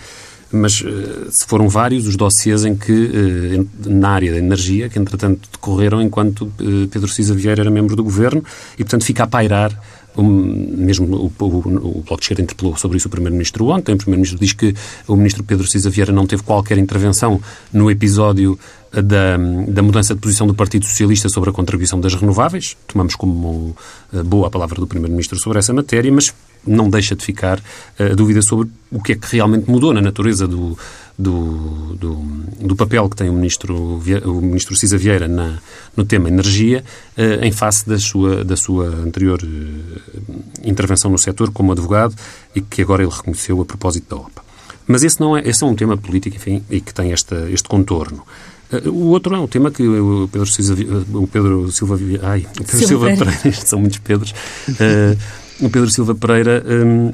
Mas 0.55 0.82
se 1.30 1.46
foram 1.46 1.68
vários 1.68 2.07
os 2.07 2.16
dossiês 2.16 2.64
em 2.64 2.74
que, 2.74 3.66
na 3.84 4.11
área 4.11 4.32
da 4.32 4.38
energia, 4.38 4.88
que 4.88 4.98
entretanto 4.98 5.48
decorreram 5.52 6.00
enquanto 6.00 6.50
Pedro 6.90 7.09
Cisa 7.09 7.34
Vieira 7.34 7.62
era 7.62 7.70
membro 7.70 7.96
do 7.96 8.05
governo, 8.05 8.42
e 8.74 8.84
portanto 8.84 9.05
fica 9.05 9.24
a 9.24 9.26
pairar 9.26 9.78
um, 10.16 10.76
mesmo 10.76 11.07
o, 11.16 11.32
o, 11.38 11.46
o 11.46 12.02
Bloco 12.02 12.16
de 12.16 12.22
Esquerda 12.22 12.42
interpelou 12.42 12.76
sobre 12.76 12.96
isso 12.96 13.09
o 13.09 13.11
Primeiro-Ministro 13.11 13.66
ontem. 13.66 13.94
O 13.94 13.98
Primeiro-Ministro 13.98 14.38
diz 14.38 14.52
que 14.52 14.74
o 15.09 15.16
Ministro 15.16 15.42
Pedro 15.42 15.66
Cisa 15.66 15.90
Vieira 15.90 16.12
não 16.12 16.26
teve 16.26 16.42
qualquer 16.42 16.78
intervenção 16.78 17.40
no 17.72 17.90
episódio 17.90 18.59
da, 18.92 19.36
da, 19.68 19.82
mudança 19.82 20.14
de 20.14 20.20
posição 20.20 20.46
do 20.46 20.55
Partido 20.55 20.86
Socialista 20.86 21.28
sobre 21.28 21.50
a 21.50 21.52
contribuição 21.52 22.00
das 22.00 22.14
renováveis. 22.14 22.76
Tomamos 22.86 23.16
como 23.16 23.76
boa 24.24 24.46
a 24.46 24.50
palavra 24.50 24.76
do 24.76 24.86
Primeiro-Ministro 24.86 25.38
sobre 25.38 25.59
essa 25.59 25.72
matéria, 25.72 26.12
mas 26.12 26.32
não 26.66 26.88
deixa 26.88 27.14
de 27.14 27.24
ficar 27.24 27.58
uh, 27.58 28.12
a 28.12 28.14
dúvida 28.14 28.42
sobre 28.42 28.68
o 28.90 29.02
que 29.02 29.12
é 29.12 29.14
que 29.16 29.36
realmente 29.36 29.70
mudou 29.70 29.92
na 29.92 30.00
natureza 30.00 30.46
do, 30.46 30.78
do, 31.18 31.96
do, 31.96 32.14
do 32.60 32.76
papel 32.76 33.08
que 33.08 33.16
tem 33.16 33.28
o 33.28 33.32
Ministro, 33.32 34.00
o 34.24 34.40
ministro 34.40 34.76
Cisa 34.76 34.96
Vieira 34.96 35.28
na, 35.28 35.58
no 35.96 36.04
tema 36.04 36.28
energia, 36.28 36.84
uh, 37.16 37.44
em 37.44 37.52
face 37.52 37.88
da 37.88 37.98
sua, 37.98 38.44
da 38.44 38.56
sua 38.56 38.86
anterior 38.86 39.40
intervenção 40.64 41.10
no 41.10 41.18
setor 41.18 41.50
como 41.50 41.72
advogado 41.72 42.14
e 42.54 42.60
que 42.60 42.82
agora 42.82 43.02
ele 43.02 43.12
reconheceu 43.12 43.60
a 43.60 43.64
propósito 43.64 44.14
da 44.14 44.22
OPA. 44.22 44.44
Mas 44.86 45.02
esse, 45.02 45.20
não 45.20 45.36
é, 45.36 45.42
esse 45.48 45.62
é 45.62 45.66
um 45.66 45.74
tema 45.74 45.96
político, 45.96 46.36
enfim, 46.36 46.62
e 46.70 46.80
que 46.80 46.92
tem 46.92 47.12
esta, 47.12 47.50
este 47.50 47.68
contorno. 47.68 48.22
Eh, 48.70 48.88
o 48.88 49.06
outro 49.06 49.34
é 49.34 49.38
um 49.38 49.46
tema 49.46 49.70
que 49.70 49.82
o 49.86 50.28
Pedro, 50.30 50.46
Silva, 50.46 51.18
o 51.18 51.26
Pedro 51.26 51.72
Silva, 51.72 51.98
ai, 52.22 52.46
o 52.60 52.64
Pedro 52.64 52.86
Silva, 52.86 53.06
Pereira, 53.06 53.32
Pereira 53.32 53.60
são 53.64 53.78
muitos 53.78 53.98
Pedros, 53.98 54.34
o 55.61 55.70
Pedro 55.70 55.90
Silva 55.90 56.14
Pereira 56.14 56.64
um, 56.66 57.12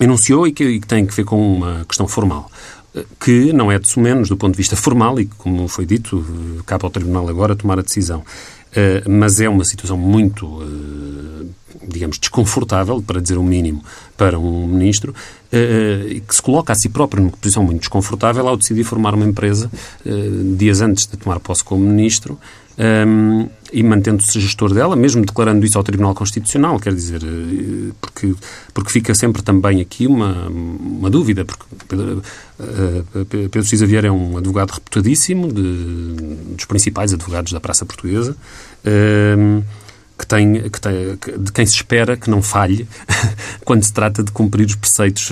enunciou 0.00 0.46
e 0.46 0.52
que, 0.52 0.64
e 0.64 0.80
que, 0.80 0.86
tem 0.86 1.06
que 1.06 1.14
ver 1.14 1.24
com 1.24 1.56
uma 1.56 1.84
questão 1.84 2.06
formal, 2.06 2.50
eh, 2.94 3.04
que 3.18 3.52
não 3.52 3.70
é 3.70 3.78
de 3.78 3.98
menos 3.98 4.28
do 4.28 4.36
ponto 4.36 4.52
de 4.52 4.58
vista 4.58 4.76
formal 4.76 5.18
e 5.20 5.26
que, 5.26 5.34
como 5.36 5.68
foi 5.68 5.86
dito, 5.86 6.24
cabe 6.66 6.84
ao 6.84 6.90
Tribunal 6.90 7.28
agora 7.28 7.56
tomar 7.56 7.78
a 7.78 7.82
decisão. 7.82 8.22
Uh, 8.70 9.10
mas 9.10 9.40
é 9.40 9.48
uma 9.48 9.64
situação 9.64 9.96
muito, 9.96 10.46
uh, 10.46 11.50
digamos, 11.88 12.18
desconfortável, 12.18 13.02
para 13.02 13.20
dizer 13.20 13.36
o 13.36 13.42
mínimo, 13.42 13.82
para 14.16 14.38
um 14.38 14.64
ministro, 14.64 15.12
uh, 15.12 16.20
que 16.20 16.32
se 16.32 16.40
coloca 16.40 16.72
a 16.72 16.76
si 16.76 16.88
próprio 16.88 17.20
numa 17.20 17.36
posição 17.36 17.64
muito 17.64 17.80
desconfortável 17.80 18.46
ao 18.46 18.56
decidir 18.56 18.84
formar 18.84 19.12
uma 19.12 19.26
empresa 19.26 19.68
dias 20.56 20.80
antes 20.80 21.06
de 21.06 21.16
tomar 21.16 21.40
posse 21.40 21.64
como 21.64 21.84
ministro 21.84 22.38
um, 22.80 23.46
e 23.72 23.82
mantendo-se 23.82 24.40
gestor 24.40 24.72
dela, 24.72 24.96
mesmo 24.96 25.24
declarando 25.24 25.64
isso 25.66 25.76
ao 25.76 25.84
Tribunal 25.84 26.14
Constitucional, 26.14 26.80
quer 26.80 26.94
dizer, 26.94 27.22
eh, 27.22 27.92
porque, 28.00 28.34
porque 28.72 28.90
fica 28.90 29.14
sempre 29.14 29.42
também 29.42 29.80
aqui 29.80 30.06
uma, 30.06 30.48
uma 30.48 31.10
dúvida, 31.10 31.44
porque 31.44 31.64
Pedro, 31.86 32.22
uh, 32.58 33.24
Pedro 33.26 33.64
Cisa 33.64 33.86
Vieira 33.86 34.08
é 34.08 34.10
um 34.10 34.36
advogado 34.38 34.70
reputadíssimo, 34.70 35.52
de, 35.52 36.14
dos 36.56 36.64
principais 36.64 37.12
advogados 37.12 37.52
da 37.52 37.60
praça 37.60 37.84
portuguesa, 37.84 38.34
uh, 38.84 39.64
que 40.18 40.26
tem, 40.26 40.68
que 40.68 40.80
tem, 40.80 41.18
de 41.38 41.52
quem 41.52 41.64
se 41.64 41.74
espera 41.74 42.16
que 42.16 42.28
não 42.28 42.42
falhe 42.42 42.88
quando 43.64 43.84
se 43.84 43.92
trata 43.92 44.22
de 44.22 44.32
cumprir 44.32 44.66
os 44.66 44.74
preceitos 44.74 45.30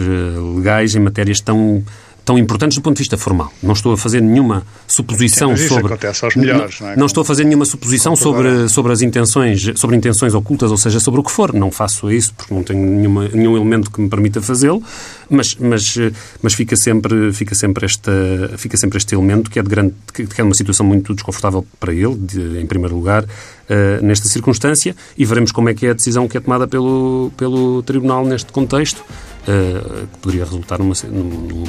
legais 0.55 0.95
em 0.95 1.01
matérias 1.01 1.41
tão 1.41 1.85
tão 2.29 2.37
importantes 2.37 2.77
do 2.77 2.83
ponto 2.83 2.97
de 2.97 2.99
vista 2.99 3.17
formal. 3.17 3.51
Não 3.63 3.73
estou 3.73 3.95
a 3.95 3.97
fazer 3.97 4.21
nenhuma 4.21 4.63
suposição 4.87 5.57
Sim, 5.57 5.67
sobre 5.67 5.87
acontece 5.87 6.23
aos 6.27 6.37
não, 6.37 6.45
é? 6.87 6.95
não 6.95 7.07
estou 7.07 7.23
a 7.23 7.25
fazer 7.25 7.43
nenhuma 7.45 7.65
suposição 7.65 8.15
sobre 8.15 8.69
sobre 8.69 8.93
as 8.93 9.01
intenções, 9.01 9.73
sobre 9.77 9.97
intenções 9.97 10.35
ocultas, 10.35 10.71
ou 10.71 10.77
seja, 10.77 11.01
sobre 11.01 11.21
o 11.21 11.25
que 11.25 11.31
for. 11.31 11.55
Não 11.55 11.71
faço 11.71 12.13
isso 12.13 12.35
porque 12.35 12.53
não 12.53 12.63
tenho 12.63 12.85
nenhuma, 12.85 13.29
nenhum 13.29 13.57
elemento 13.57 13.91
que 13.91 13.99
me 13.99 14.11
permita 14.11 14.43
fazê-lo, 14.43 14.83
mas 15.31 15.55
mas 15.55 15.97
mas 16.43 16.53
fica 16.53 16.77
sempre 16.77 17.33
fica 17.33 17.55
sempre 17.55 17.87
esta 17.87 18.13
fica 18.59 18.77
sempre 18.77 18.99
este 18.99 19.15
elemento 19.15 19.51
que 19.51 19.59
é 19.59 19.63
de 19.63 19.71
grande 19.71 19.95
que 20.13 20.39
é 20.39 20.45
uma 20.45 20.55
situação 20.55 20.85
muito 20.85 21.15
desconfortável 21.15 21.67
para 21.81 21.95
ele, 21.95 22.15
de, 22.15 22.61
em 22.61 22.67
primeiro 22.67 22.95
lugar, 22.95 23.25
uh, 23.25 24.05
nesta 24.05 24.29
circunstância 24.29 24.95
e 25.17 25.25
veremos 25.25 25.51
como 25.51 25.71
é 25.71 25.75
que 25.75 25.87
é 25.87 25.91
a 25.93 25.95
decisão 25.95 26.29
que 26.29 26.37
é 26.37 26.41
tomada 26.41 26.69
pelo 26.69 27.33
pelo 27.39 27.83
tribunal 27.85 28.27
neste 28.27 28.53
contexto. 28.53 29.03
Uh, 29.49 30.07
que 30.09 30.19
poderia 30.19 30.45
resultar 30.45 30.79
numa, 30.79 30.93
num, 31.05 31.65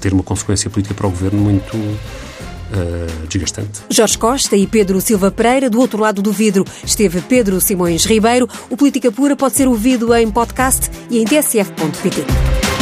ter 0.00 0.12
uma 0.12 0.24
consequência 0.24 0.68
política 0.68 0.94
para 0.94 1.06
o 1.06 1.10
governo 1.10 1.40
muito 1.40 1.76
uh, 1.76 3.26
desgastante. 3.28 3.82
Jorge 3.88 4.18
Costa 4.18 4.56
e 4.56 4.66
Pedro 4.66 5.00
Silva 5.00 5.30
Pereira, 5.30 5.70
do 5.70 5.78
outro 5.78 6.00
lado 6.00 6.20
do 6.20 6.32
vidro, 6.32 6.64
esteve 6.84 7.20
Pedro 7.20 7.60
Simões 7.60 8.04
Ribeiro. 8.04 8.48
O 8.68 8.76
Política 8.76 9.12
Pura 9.12 9.36
pode 9.36 9.56
ser 9.56 9.68
ouvido 9.68 10.12
em 10.12 10.28
podcast 10.28 10.90
e 11.08 11.18
em 11.18 11.24
tsf.pt. 11.24 12.81